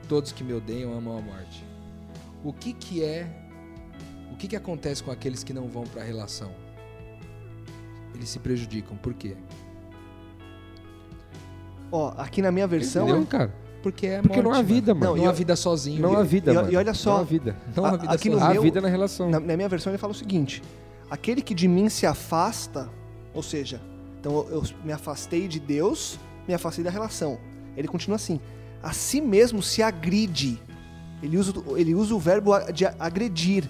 Todos 0.09 0.33
que 0.33 0.43
me 0.45 0.53
odeiam 0.53 0.93
amam 0.93 1.17
a 1.17 1.21
morte. 1.23 1.65
O 2.45 2.53
que 2.53 2.73
que 2.73 3.03
é, 3.05 3.27
o 4.33 4.37
que 4.37 4.49
que 4.49 4.57
acontece 4.57 5.03
com 5.03 5.11
aqueles 5.11 5.45
que 5.45 5.53
não 5.53 5.69
vão 5.69 5.85
para 5.85 6.03
a 6.03 6.05
relação? 6.05 6.51
Eles 8.15 8.29
se 8.29 8.39
prejudicam, 8.39 8.97
por 8.97 9.15
quê? 9.15 9.37
Ó, 11.93 12.13
aqui 12.17 12.41
na 12.41 12.53
minha 12.53 12.67
versão. 12.67 13.09
Entendeu, 13.09 13.27
cara? 13.27 13.55
Porque 13.83 14.07
é 14.07 14.21
Porque 14.23 14.43
não 14.43 14.51
há 14.53 14.57
morte, 14.57 14.67
vida, 14.67 14.95
mano. 14.95 15.07
Não, 15.07 15.17
e 15.23 15.27
há 15.27 15.31
eu- 15.31 15.35
vida 15.35 15.57
sozinho. 15.57 16.03
Não 16.03 16.17
há 16.17 16.23
vida, 16.23 16.53
e- 16.53 16.55
mano. 16.55 16.71
e 16.73 16.77
olha 16.77 16.93
só, 16.95 17.15
Não 17.15 17.21
há 17.21 17.25
vida. 17.25 17.57
Não 17.75 17.85
há 17.85 17.89
a- 17.89 17.97
vida 17.97 18.13
aqui 18.13 18.29
no 18.29 18.35
sozinho. 18.37 18.51
Há 18.51 18.53
meu- 18.55 18.63
vida 18.63 18.81
na 18.81 18.89
relação. 18.89 19.31
Na, 19.31 19.41
na 19.41 19.57
minha 19.57 19.69
versão 19.69 19.91
ele 19.91 19.99
fala 19.99 20.13
o 20.13 20.17
seguinte: 20.17 20.63
aquele 21.11 21.41
que 21.43 21.55
de 21.55 21.67
mim 21.67 21.89
se 21.89 22.07
afasta, 22.07 22.91
ou 23.35 23.43
seja, 23.43 23.81
então 24.21 24.33
eu, 24.33 24.49
eu 24.57 24.63
me 24.85 24.93
afastei 24.93 25.49
de 25.49 25.59
Deus, 25.59 26.19
me 26.47 26.53
afastei 26.55 26.85
da 26.85 26.91
relação. 26.91 27.39
Ele 27.77 27.89
continua 27.89 28.17
assim: 28.17 28.39
a 28.83 28.93
si 28.93 29.21
mesmo 29.21 29.63
se 29.63 29.83
agride. 29.83 30.61
Ele 31.23 31.37
usa, 31.37 31.53
o- 31.59 31.77
ele 31.77 31.95
usa 31.95 32.15
o 32.15 32.19
verbo 32.19 32.59
de 32.73 32.87
agredir. 32.99 33.69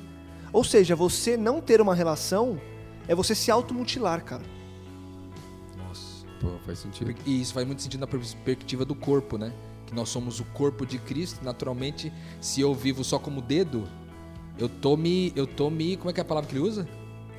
Ou 0.53 0.63
seja, 0.65 0.95
você 0.97 1.37
não 1.37 1.61
ter 1.61 1.81
uma 1.81 1.95
relação 1.95 2.61
é 3.09 3.15
você 3.15 3.35
se 3.35 3.51
automutilar, 3.51 4.25
cara. 4.25 4.43
Nossa. 5.77 6.25
Pô, 6.41 6.49
faz 6.67 6.79
sentido. 6.79 7.15
E 7.27 7.41
isso 7.41 7.53
faz 7.53 7.67
muito 7.67 7.83
sentido 7.83 8.01
na 8.01 8.07
perspectiva 8.07 8.85
do 8.85 8.95
corpo, 8.95 9.37
né? 9.39 9.53
Que 9.87 9.95
nós 9.95 10.09
somos 10.09 10.41
o 10.41 10.45
corpo 10.47 10.87
de 10.87 10.99
Cristo. 10.99 11.45
Naturalmente, 11.45 12.13
se 12.41 12.61
eu 12.61 12.75
vivo 12.75 13.03
só 13.05 13.19
como 13.19 13.41
dedo, 13.41 13.85
eu 14.59 14.69
tô 14.69 14.97
me. 14.97 15.33
Eu 15.35 15.47
tô 15.47 15.71
me. 15.71 15.97
Como 15.97 16.11
é 16.11 16.13
que 16.13 16.21
é 16.21 16.23
a 16.23 16.27
palavra 16.27 16.49
que 16.49 16.57
ele 16.57 16.65
usa? 16.65 16.89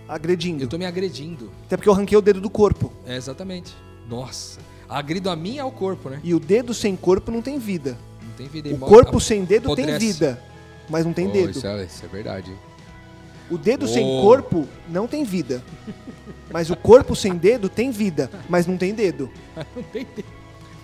Agredindo. 0.07 0.63
Eu 0.63 0.67
tô 0.67 0.77
me 0.77 0.85
agredindo. 0.85 1.49
Até 1.65 1.77
porque 1.77 1.87
eu 1.87 1.93
arranquei 1.93 2.17
o 2.17 2.21
dedo 2.21 2.41
do 2.41 2.49
corpo. 2.49 2.91
É 3.05 3.15
exatamente. 3.15 3.73
Nossa. 4.09 4.59
Agrido 4.89 5.29
a 5.29 5.35
mim 5.37 5.57
é 5.57 5.63
o 5.63 5.71
corpo, 5.71 6.09
né? 6.09 6.19
E 6.21 6.33
o 6.33 6.39
dedo 6.39 6.73
sem 6.73 6.97
corpo 6.97 7.31
não 7.31 7.41
tem 7.41 7.57
vida. 7.57 7.97
Não 8.31 8.37
tem 8.37 8.47
vida. 8.47 8.69
O 8.73 8.77
corpo 8.79 9.19
sem 9.19 9.43
dedo 9.45 9.75
tem 9.75 9.85
apodrece. 9.85 10.05
vida, 10.13 10.41
mas 10.89 11.05
não 11.05 11.13
tem 11.13 11.27
Pô, 11.27 11.33
dedo. 11.33 11.49
Isso 11.51 11.67
é, 11.67 11.83
isso 11.83 12.05
é 12.05 12.07
verdade. 12.07 12.51
O 13.49 13.57
dedo 13.57 13.87
sem 13.87 14.03
Oh. 14.05 14.21
corpo 14.21 14.67
não 14.87 15.07
tem 15.07 15.23
vida. 15.23 15.61
Mas 16.51 16.69
o 16.69 16.75
corpo 16.75 17.15
sem 17.15 17.35
dedo 17.35 17.67
tem 17.69 17.91
vida, 17.91 18.29
mas 18.49 18.65
não 18.65 18.77
tem 18.77 18.93
dedo. 18.93 19.29
Não 19.75 19.83
tem 19.83 20.05
dedo. 20.15 20.27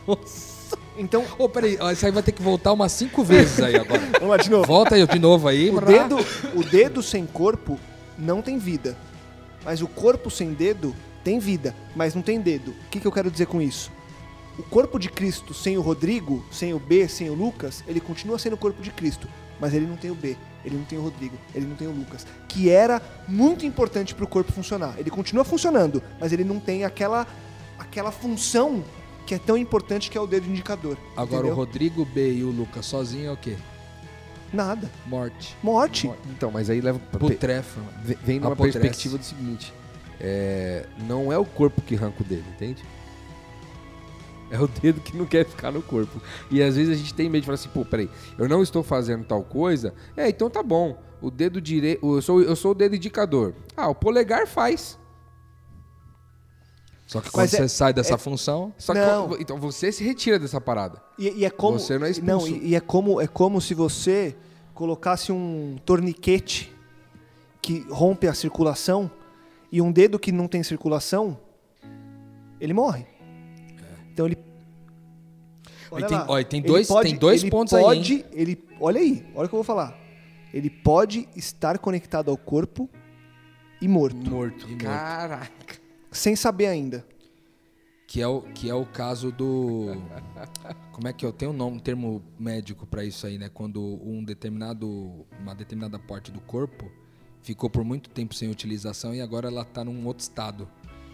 Nossa. 0.06 0.58
Então, 0.98 1.24
Ô, 1.38 1.48
peraí, 1.48 1.78
ó, 1.80 1.92
isso 1.92 2.06
aí 2.06 2.12
vai 2.12 2.24
ter 2.24 2.32
que 2.32 2.42
voltar 2.42 2.74
umas 2.74 2.92
cinco 2.92 3.24
vezes 3.24 3.60
aí 3.62 3.76
agora. 3.76 4.02
vamos 4.20 4.30
lá 4.30 4.38
de 4.38 4.50
novo. 4.50 4.66
Volta 4.66 4.96
aí 4.96 5.06
de 5.06 5.20
novo 5.20 5.48
aí. 5.48 5.70
O 5.70 5.80
dedo, 5.80 6.18
o 6.56 6.64
dedo 6.64 7.04
sem 7.04 7.26
corpo 7.26 7.80
não 8.18 8.42
tem 8.42 8.58
vida. 8.58 8.98
Mas 9.64 9.82
o 9.82 9.88
corpo 9.88 10.30
sem 10.32 10.54
dedo 10.54 10.96
tem 11.24 11.40
vida, 11.40 11.76
mas 11.96 12.16
não 12.16 12.22
tem 12.22 12.40
dedo. 12.42 12.72
O 12.72 12.90
que, 12.90 13.00
que 13.00 13.06
eu 13.06 13.12
quero 13.12 13.30
dizer 13.30 13.46
com 13.46 13.62
isso? 13.62 13.92
O 14.58 14.64
corpo 14.64 14.98
de 14.98 15.10
Cristo 15.10 15.54
sem 15.54 15.78
o 15.78 15.82
Rodrigo, 15.82 16.44
sem 16.52 16.74
o 16.74 16.80
B, 16.80 17.08
sem 17.08 17.30
o 17.30 17.34
Lucas, 17.34 17.84
ele 17.88 18.00
continua 18.00 18.40
sendo 18.40 18.54
o 18.54 18.58
corpo 18.58 18.82
de 18.82 18.90
Cristo, 18.92 19.28
mas 19.60 19.74
ele 19.74 19.86
não 19.86 19.96
tem 19.96 20.10
o 20.10 20.16
B, 20.16 20.36
ele 20.66 20.76
não 20.76 20.84
tem 20.84 20.98
o 20.98 21.02
Rodrigo, 21.04 21.36
ele 21.54 21.66
não 21.66 21.76
tem 21.76 21.88
o 21.88 21.92
Lucas, 21.92 22.26
que 22.48 22.70
era 22.70 23.02
muito 23.28 23.66
importante 23.66 24.16
para 24.16 24.26
o 24.26 24.28
corpo 24.28 24.52
funcionar. 24.52 24.96
Ele 24.98 25.10
continua 25.12 25.44
funcionando, 25.44 26.02
mas 26.20 26.34
ele 26.34 26.44
não 26.44 26.60
tem 26.60 26.84
aquela 26.86 27.28
aquela 27.78 28.12
função 28.12 28.84
que 29.28 29.36
é 29.36 29.38
tão 29.38 29.56
importante 29.58 30.10
que 30.10 30.18
é 30.18 30.22
o 30.22 30.26
dedo 30.26 30.50
indicador. 30.50 30.98
Agora 31.16 31.36
entendeu? 31.42 31.54
o 31.54 31.56
Rodrigo 31.56 32.06
B 32.06 32.34
e 32.34 32.44
o 32.44 32.50
Lucas 32.50 32.86
sozinho 32.86 33.28
é 33.30 33.32
o 33.32 33.38
quê? 33.38 33.56
nada, 34.52 34.90
Morte. 35.06 35.56
morte. 35.62 36.10
Então, 36.32 36.50
mas 36.50 36.70
aí 36.70 36.80
leva. 36.82 36.98
Putrefa. 37.00 37.82
Vem- 38.04 38.18
Vem 38.24 38.40
numa 38.40 38.54
Apotrece. 38.54 38.80
perspectiva 38.80 39.18
do 39.18 39.24
seguinte: 39.26 39.74
é, 40.20 40.86
não 41.08 41.32
é 41.32 41.38
o 41.38 41.46
corpo 41.46 41.82
que 41.82 41.96
arranca 41.96 42.22
o 42.22 42.26
dedo, 42.26 42.46
entende? 42.56 42.84
É 44.52 44.60
o 44.60 44.68
dedo 44.68 45.02
que 45.02 45.16
não 45.18 45.26
quer 45.26 45.46
ficar 45.46 45.72
no 45.72 45.82
corpo. 45.82 46.22
E 46.50 46.62
às 46.64 46.76
vezes 46.78 46.94
a 46.94 46.98
gente 46.98 47.14
tem 47.14 47.28
medo 47.30 47.42
de 47.42 47.46
falar 47.46 47.56
assim, 47.56 47.70
pô, 47.70 47.84
peraí, 47.84 48.10
eu 48.38 48.48
não 48.48 48.64
estou 48.64 48.82
fazendo 48.82 49.26
tal 49.26 49.44
coisa. 49.44 49.94
É, 50.16 50.30
então 50.30 50.50
tá 50.50 50.64
bom. 50.64 50.98
O 51.22 51.30
dedo 51.30 51.60
direito. 51.60 52.16
Eu 52.16 52.22
sou, 52.22 52.42
eu 52.42 52.56
sou 52.56 52.72
o 52.72 52.76
dedo 52.76 52.96
indicador. 52.96 53.54
Ah, 53.76 53.90
o 53.90 53.96
polegar 53.96 54.48
faz. 54.48 54.98
Só 57.06 57.22
que 57.22 57.30
quando 57.32 57.44
Mas 57.46 57.54
é- 57.54 57.58
você 57.58 57.70
sai 57.70 57.94
dessa 57.94 58.16
é- 58.16 58.18
função, 58.18 58.74
Só 58.78 58.94
que 58.94 59.00
Não. 59.00 59.38
então 59.40 59.58
você 59.60 59.92
se 59.92 60.04
retira 60.04 60.38
dessa 60.38 60.60
parada. 60.60 61.02
E, 61.18 61.30
e 61.30 61.46
é 61.46 61.50
como 61.50 61.80
Você 61.80 61.98
não 61.98 62.06
é 62.06 62.12
expulso. 62.12 62.48
e, 62.50 62.68
e 62.70 62.76
é 62.76 62.80
como 62.80 63.20
é 63.22 63.28
como 63.28 63.60
se 63.62 63.74
você 63.74 64.36
colocasse 64.74 65.32
um 65.32 65.78
torniquete 65.86 66.74
que 67.62 67.86
rompe 67.90 68.28
a 68.28 68.34
circulação 68.34 69.10
e 69.72 69.82
um 69.82 69.92
dedo 69.92 70.20
que 70.20 70.32
não 70.32 70.48
tem 70.48 70.62
circulação, 70.64 71.38
ele 72.62 72.74
morre. 72.74 73.06
Então 74.18 74.26
ele 74.26 74.38
E 75.94 76.08
tem- 76.08 76.18
lá, 76.18 76.26
olha, 76.28 76.44
tem 76.44 76.62
dois- 76.62 76.88
tem 76.88 77.16
dois 77.16 77.42
ele 77.44 77.52
pontos 77.52 77.74
aí, 77.74 77.84
pode, 77.84 78.26
Ele, 78.34 78.64
olha 78.80 79.00
aí, 79.00 79.24
olha 79.36 79.46
o 79.46 79.50
que 79.50 79.54
eu 79.56 79.60
vou 79.60 79.64
falar. 79.64 79.96
Ele 80.52 80.70
pode 80.72 81.30
estar 81.36 81.78
conectado 81.78 82.32
ao 82.32 82.38
corpo 82.38 82.90
e 83.80 83.88
morto, 83.88 84.18
morto. 84.30 84.68
Caraca. 84.78 85.78
sem 86.12 86.36
saber 86.36 86.66
ainda. 86.66 87.06
Que 88.08 88.22
é 88.22 88.28
o, 88.28 88.42
que 88.42 88.70
é 88.70 88.74
o 88.74 88.86
caso 88.86 89.32
do. 89.32 90.02
Como 90.94 91.08
é 91.08 91.14
que 91.14 91.26
eu 91.26 91.32
tenho 91.32 91.52
um 91.52 91.54
nome, 91.54 91.76
um 91.78 91.80
termo 91.80 92.24
médico 92.40 92.88
pra 92.88 93.04
isso 93.06 93.28
aí, 93.28 93.38
né? 93.38 93.50
Quando 93.54 93.82
um 94.04 94.24
determinado, 94.24 95.26
uma 95.40 95.54
determinada 95.54 96.00
parte 96.00 96.32
do 96.32 96.40
corpo 96.42 96.90
ficou 97.44 97.70
por 97.70 97.84
muito 97.84 98.10
tempo 98.10 98.34
sem 98.34 98.50
utilização 98.50 99.14
e 99.14 99.22
agora 99.22 99.48
ela 99.50 99.64
tá 99.64 99.84
num 99.84 100.06
outro 100.08 100.24
estado. 100.24 100.68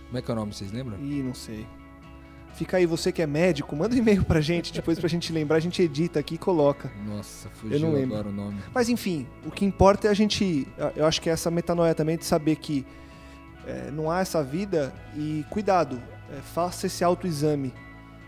Como 0.06 0.18
é 0.18 0.22
que 0.22 0.30
é 0.32 0.34
o 0.34 0.38
nome, 0.38 0.54
vocês 0.54 0.72
lembram? 0.72 1.04
Ih, 1.04 1.22
não 1.24 1.34
sei. 1.34 1.66
Fica 2.56 2.78
aí, 2.78 2.86
você 2.86 3.12
que 3.12 3.22
é 3.22 3.26
médico, 3.28 3.76
manda 3.76 3.96
um 3.96 3.98
e-mail 3.98 4.24
pra 4.24 4.40
gente, 4.40 4.72
depois 4.72 5.00
pra 5.00 5.10
gente 5.10 5.34
lembrar, 5.34 5.58
a 5.58 5.60
gente 5.60 5.82
edita 5.82 6.20
aqui 6.20 6.36
e 6.36 6.38
coloca. 6.38 6.92
Nossa, 7.06 7.48
Eu 7.48 7.52
fugiu 7.56 7.80
não 7.80 7.94
lembro. 7.94 8.14
agora 8.16 8.30
o 8.30 8.32
nome. 8.32 8.60
Mas 8.74 8.90
enfim, 8.90 9.28
o 9.46 9.50
que 9.52 9.66
importa 9.66 10.08
é 10.08 10.12
a 10.12 10.14
gente. 10.14 10.68
Eu 10.96 11.06
acho 11.06 11.20
que 11.22 11.30
é 11.30 11.34
essa 11.34 11.50
metanoia 11.50 11.96
também 11.96 12.16
de 12.18 12.26
saber 12.26 12.56
que 12.58 12.86
é, 13.66 13.90
não 13.92 14.12
há 14.12 14.20
essa 14.20 14.44
vida 14.44 14.94
e 15.16 15.44
cuidado, 15.50 16.00
é, 16.32 16.36
faça 16.54 16.86
esse 16.88 17.04
autoexame. 17.04 17.74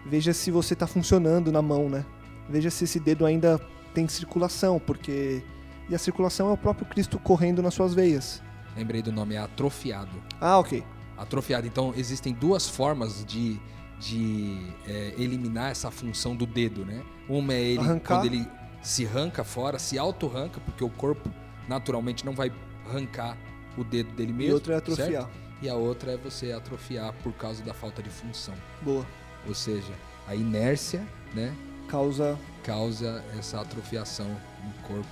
Veja 0.08 0.34
se 0.34 0.50
você 0.52 0.74
está 0.74 0.88
funcionando 0.88 1.52
na 1.52 1.62
mão, 1.62 1.90
né? 1.90 2.06
Veja 2.50 2.70
se 2.70 2.84
esse 2.84 3.00
dedo 3.00 3.26
ainda 3.26 3.60
tem 3.94 4.08
circulação, 4.08 4.80
porque. 4.80 5.44
E 5.88 5.94
a 5.94 6.00
circulação 6.00 6.50
é 6.50 6.54
o 6.54 6.58
próprio 6.58 6.88
Cristo 6.88 7.20
correndo 7.20 7.62
nas 7.62 7.76
suas 7.76 7.94
veias. 7.94 8.42
Lembrei 8.76 9.04
do 9.04 9.12
nome, 9.12 9.36
é 9.36 9.38
atrofiado. 9.38 10.12
Ah, 10.42 10.58
ok. 10.58 10.84
Atrofiado. 11.16 11.68
Então, 11.68 11.94
existem 11.96 12.34
duas 12.34 12.68
formas 12.68 13.24
de, 13.24 13.60
de 14.00 14.58
é, 14.88 15.14
eliminar 15.18 15.72
essa 15.72 15.90
função 15.90 16.36
do 16.36 16.46
dedo, 16.46 16.86
né? 16.86 17.02
Uma 17.30 17.54
é 17.54 17.62
ele, 17.62 17.80
Arrancar. 17.80 18.16
quando 18.20 18.26
ele 18.34 18.48
se 18.82 19.06
arranca 19.06 19.44
fora, 19.44 19.80
se 19.80 19.98
auto-arranca, 19.98 20.60
porque 20.60 20.84
o 20.84 20.90
corpo 20.90 21.30
naturalmente 21.68 22.26
não 22.26 22.34
vai 22.34 22.52
arrancar 22.88 23.38
o 23.78 23.84
dedo 23.84 24.12
dele 24.14 24.32
E 24.32 24.36
mesmo. 24.36 24.54
outra 24.56 24.76
é 24.76 24.78
atrofiar. 24.78 25.10
certo? 25.10 25.30
E 25.62 25.70
a 25.70 25.76
outra 25.76 26.12
é 26.12 26.18
você 26.18 26.52
atrofiar 26.52 27.14
por 27.24 27.34
causa 27.34 27.64
da 27.64 27.74
falta 27.74 28.04
de 28.04 28.10
função. 28.10 28.54
Boa. 28.82 29.06
Ou 29.48 29.56
seja, 29.56 29.94
a 30.28 30.36
inércia, 30.36 31.06
né? 31.34 31.54
Causa. 31.88 32.38
Causa 32.64 33.24
essa 33.38 33.62
atrofiação 33.62 34.28
no 34.28 34.74
corpo. 34.88 35.08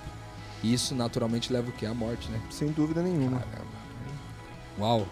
E 0.62 0.72
isso 0.72 0.94
naturalmente 0.94 1.52
leva 1.52 1.70
o 1.70 1.72
quê? 1.72 1.86
À 1.86 1.94
morte, 1.94 2.28
né? 2.30 2.40
Sem 2.50 2.68
dúvida 2.72 3.02
nenhuma. 3.02 3.42
Uau! 4.78 5.06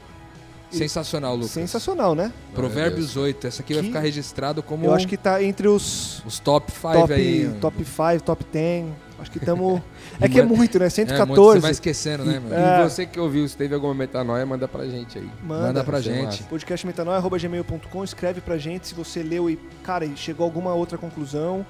Sensacional, 0.77 1.35
Lucas. 1.35 1.51
Sensacional, 1.51 2.15
né? 2.15 2.33
Provérbios 2.55 3.17
8. 3.17 3.47
Essa 3.47 3.63
aqui 3.63 3.75
vai 3.75 3.83
Que- 3.83 3.89
ficar 3.89 4.01
registrado 4.01 4.63
como 4.63 4.85
Eu 4.87 4.95
acho 4.95 5.07
que 5.07 5.17
tá 5.17 5.43
entre 5.43 5.69
os 5.69 6.23
os 6.25 6.39
top 6.39 6.71
5 6.73 6.93
top, 6.93 7.13
aí. 7.13 7.49
top 7.61 7.85
5, 7.85 8.21
top 8.23 8.45
10. 8.53 8.87
Acho 9.21 9.31
que 9.31 9.39
estamos. 9.39 9.81
É 10.21 10.29
que 10.29 10.39
é 10.39 10.45
muito, 10.45 10.79
né? 10.79 10.87
É, 10.87 10.91
114. 10.91 11.27
muito, 11.41 11.53
você 11.55 11.59
vai 11.61 11.71
esquecendo, 11.71 12.25
né, 12.25 12.39
mano? 12.39 12.55
É. 12.55 12.81
E 12.85 12.89
você 12.89 13.07
que 13.07 13.19
ouviu, 13.19 13.49
se 13.49 13.57
teve 13.57 13.75
alguma 13.75 13.95
metanoia, 13.95 14.45
manda 14.47 14.69
pra 14.69 14.85
gente 14.87 15.19
aí. 15.19 15.29
Manda, 15.43 15.67
Manda 15.69 15.85
pra 15.85 15.99
é 15.99 16.03
gente. 16.03 16.25
massa. 16.25 16.45
podcastmetanoia.gmail.com, 16.45 18.05
escreve 18.05 18.41
pra 18.41 18.59
gente 18.59 18.89
se 18.89 18.95
você 18.95 19.23
leu 19.23 19.49
e, 19.51 19.57
cara, 19.83 20.05
e 20.05 20.17
chegou 20.17 20.45
a 20.45 20.49
alguma 20.49 20.75
outra 20.75 20.99
conclusão, 20.99 21.65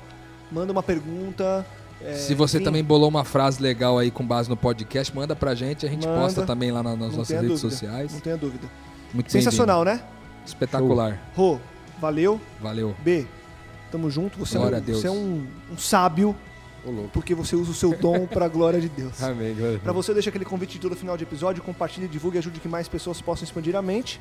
manda 0.50 0.72
uma 0.72 0.82
pergunta. 0.82 1.64
é, 2.04 2.14
Se 2.14 2.34
você 2.34 2.56
enfim, 2.56 2.64
também 2.64 2.82
bolou 2.84 3.08
uma 3.08 3.24
frase 3.24 3.62
legal 3.62 3.96
aí 3.98 4.10
com 4.10 4.26
base 4.26 4.48
no 4.50 4.56
podcast, 4.56 5.14
manda 5.14 5.36
pra 5.36 5.54
gente. 5.54 5.86
A 5.86 5.88
gente 5.88 6.06
Manda. 6.06 6.20
posta 6.20 6.42
também 6.44 6.70
lá 6.72 6.82
na- 6.82 6.96
nas 6.96 7.10
Não 7.12 7.18
nossas 7.18 7.30
redes 7.30 7.60
dúvida. 7.60 7.70
sociais. 7.70 8.12
Não 8.12 8.20
tenha 8.20 8.36
dúvida. 8.36 8.66
Muito 9.12 9.30
Sensacional, 9.30 9.84
né? 9.84 10.02
Espetacular. 10.46 11.20
Rô, 11.36 11.58
valeu. 12.00 12.40
Valeu. 12.60 12.94
B, 13.00 13.26
tamo 13.90 14.10
junto. 14.10 14.38
Você, 14.38 14.56
é 14.56 14.60
Glória 14.60 14.78
um, 14.78 14.80
a 14.80 14.84
Deus. 14.84 15.00
você 15.00 15.06
é 15.06 15.10
um, 15.10 15.46
um 15.72 15.78
sábio, 15.78 16.34
porque 17.12 17.34
você 17.34 17.54
usa 17.54 17.70
o 17.70 17.74
seu 17.74 17.96
dom 17.96 18.26
pra 18.28 18.48
glória 18.48 18.80
de 18.80 18.88
Deus. 18.88 19.22
Amém, 19.22 19.52
a 19.52 19.54
Deus. 19.54 19.80
você, 19.94 20.12
deixa 20.12 20.30
aquele 20.30 20.44
convite 20.44 20.72
de 20.72 20.80
todo 20.80 20.96
final 20.96 21.16
de 21.16 21.24
episódio, 21.24 21.62
compartilhe, 21.62 22.08
divulgue, 22.08 22.38
ajude 22.38 22.58
que 22.60 22.68
mais 22.68 22.88
pessoas 22.88 23.20
possam 23.20 23.44
expandir 23.44 23.76
a 23.76 23.82
mente. 23.82 24.20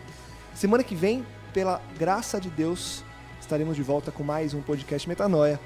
Semana 0.54 0.84
que 0.84 0.96
vem, 0.96 1.26
pela 1.54 1.82
graça 1.98 2.40
de 2.40 2.50
Deus, 2.50 3.04
estaremos 3.40 3.76
de 3.76 3.84
volta 3.84 4.12
com 4.12 4.24
mais 4.24 4.54
um 4.54 4.62
podcast 4.62 5.08
Metanoia. 5.08 5.60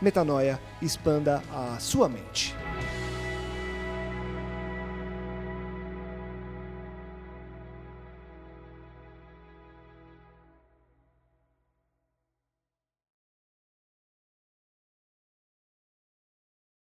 Metanoia, 0.00 0.60
expanda 0.80 1.42
a 1.52 1.78
sua 1.78 2.08
mente. 2.08 2.54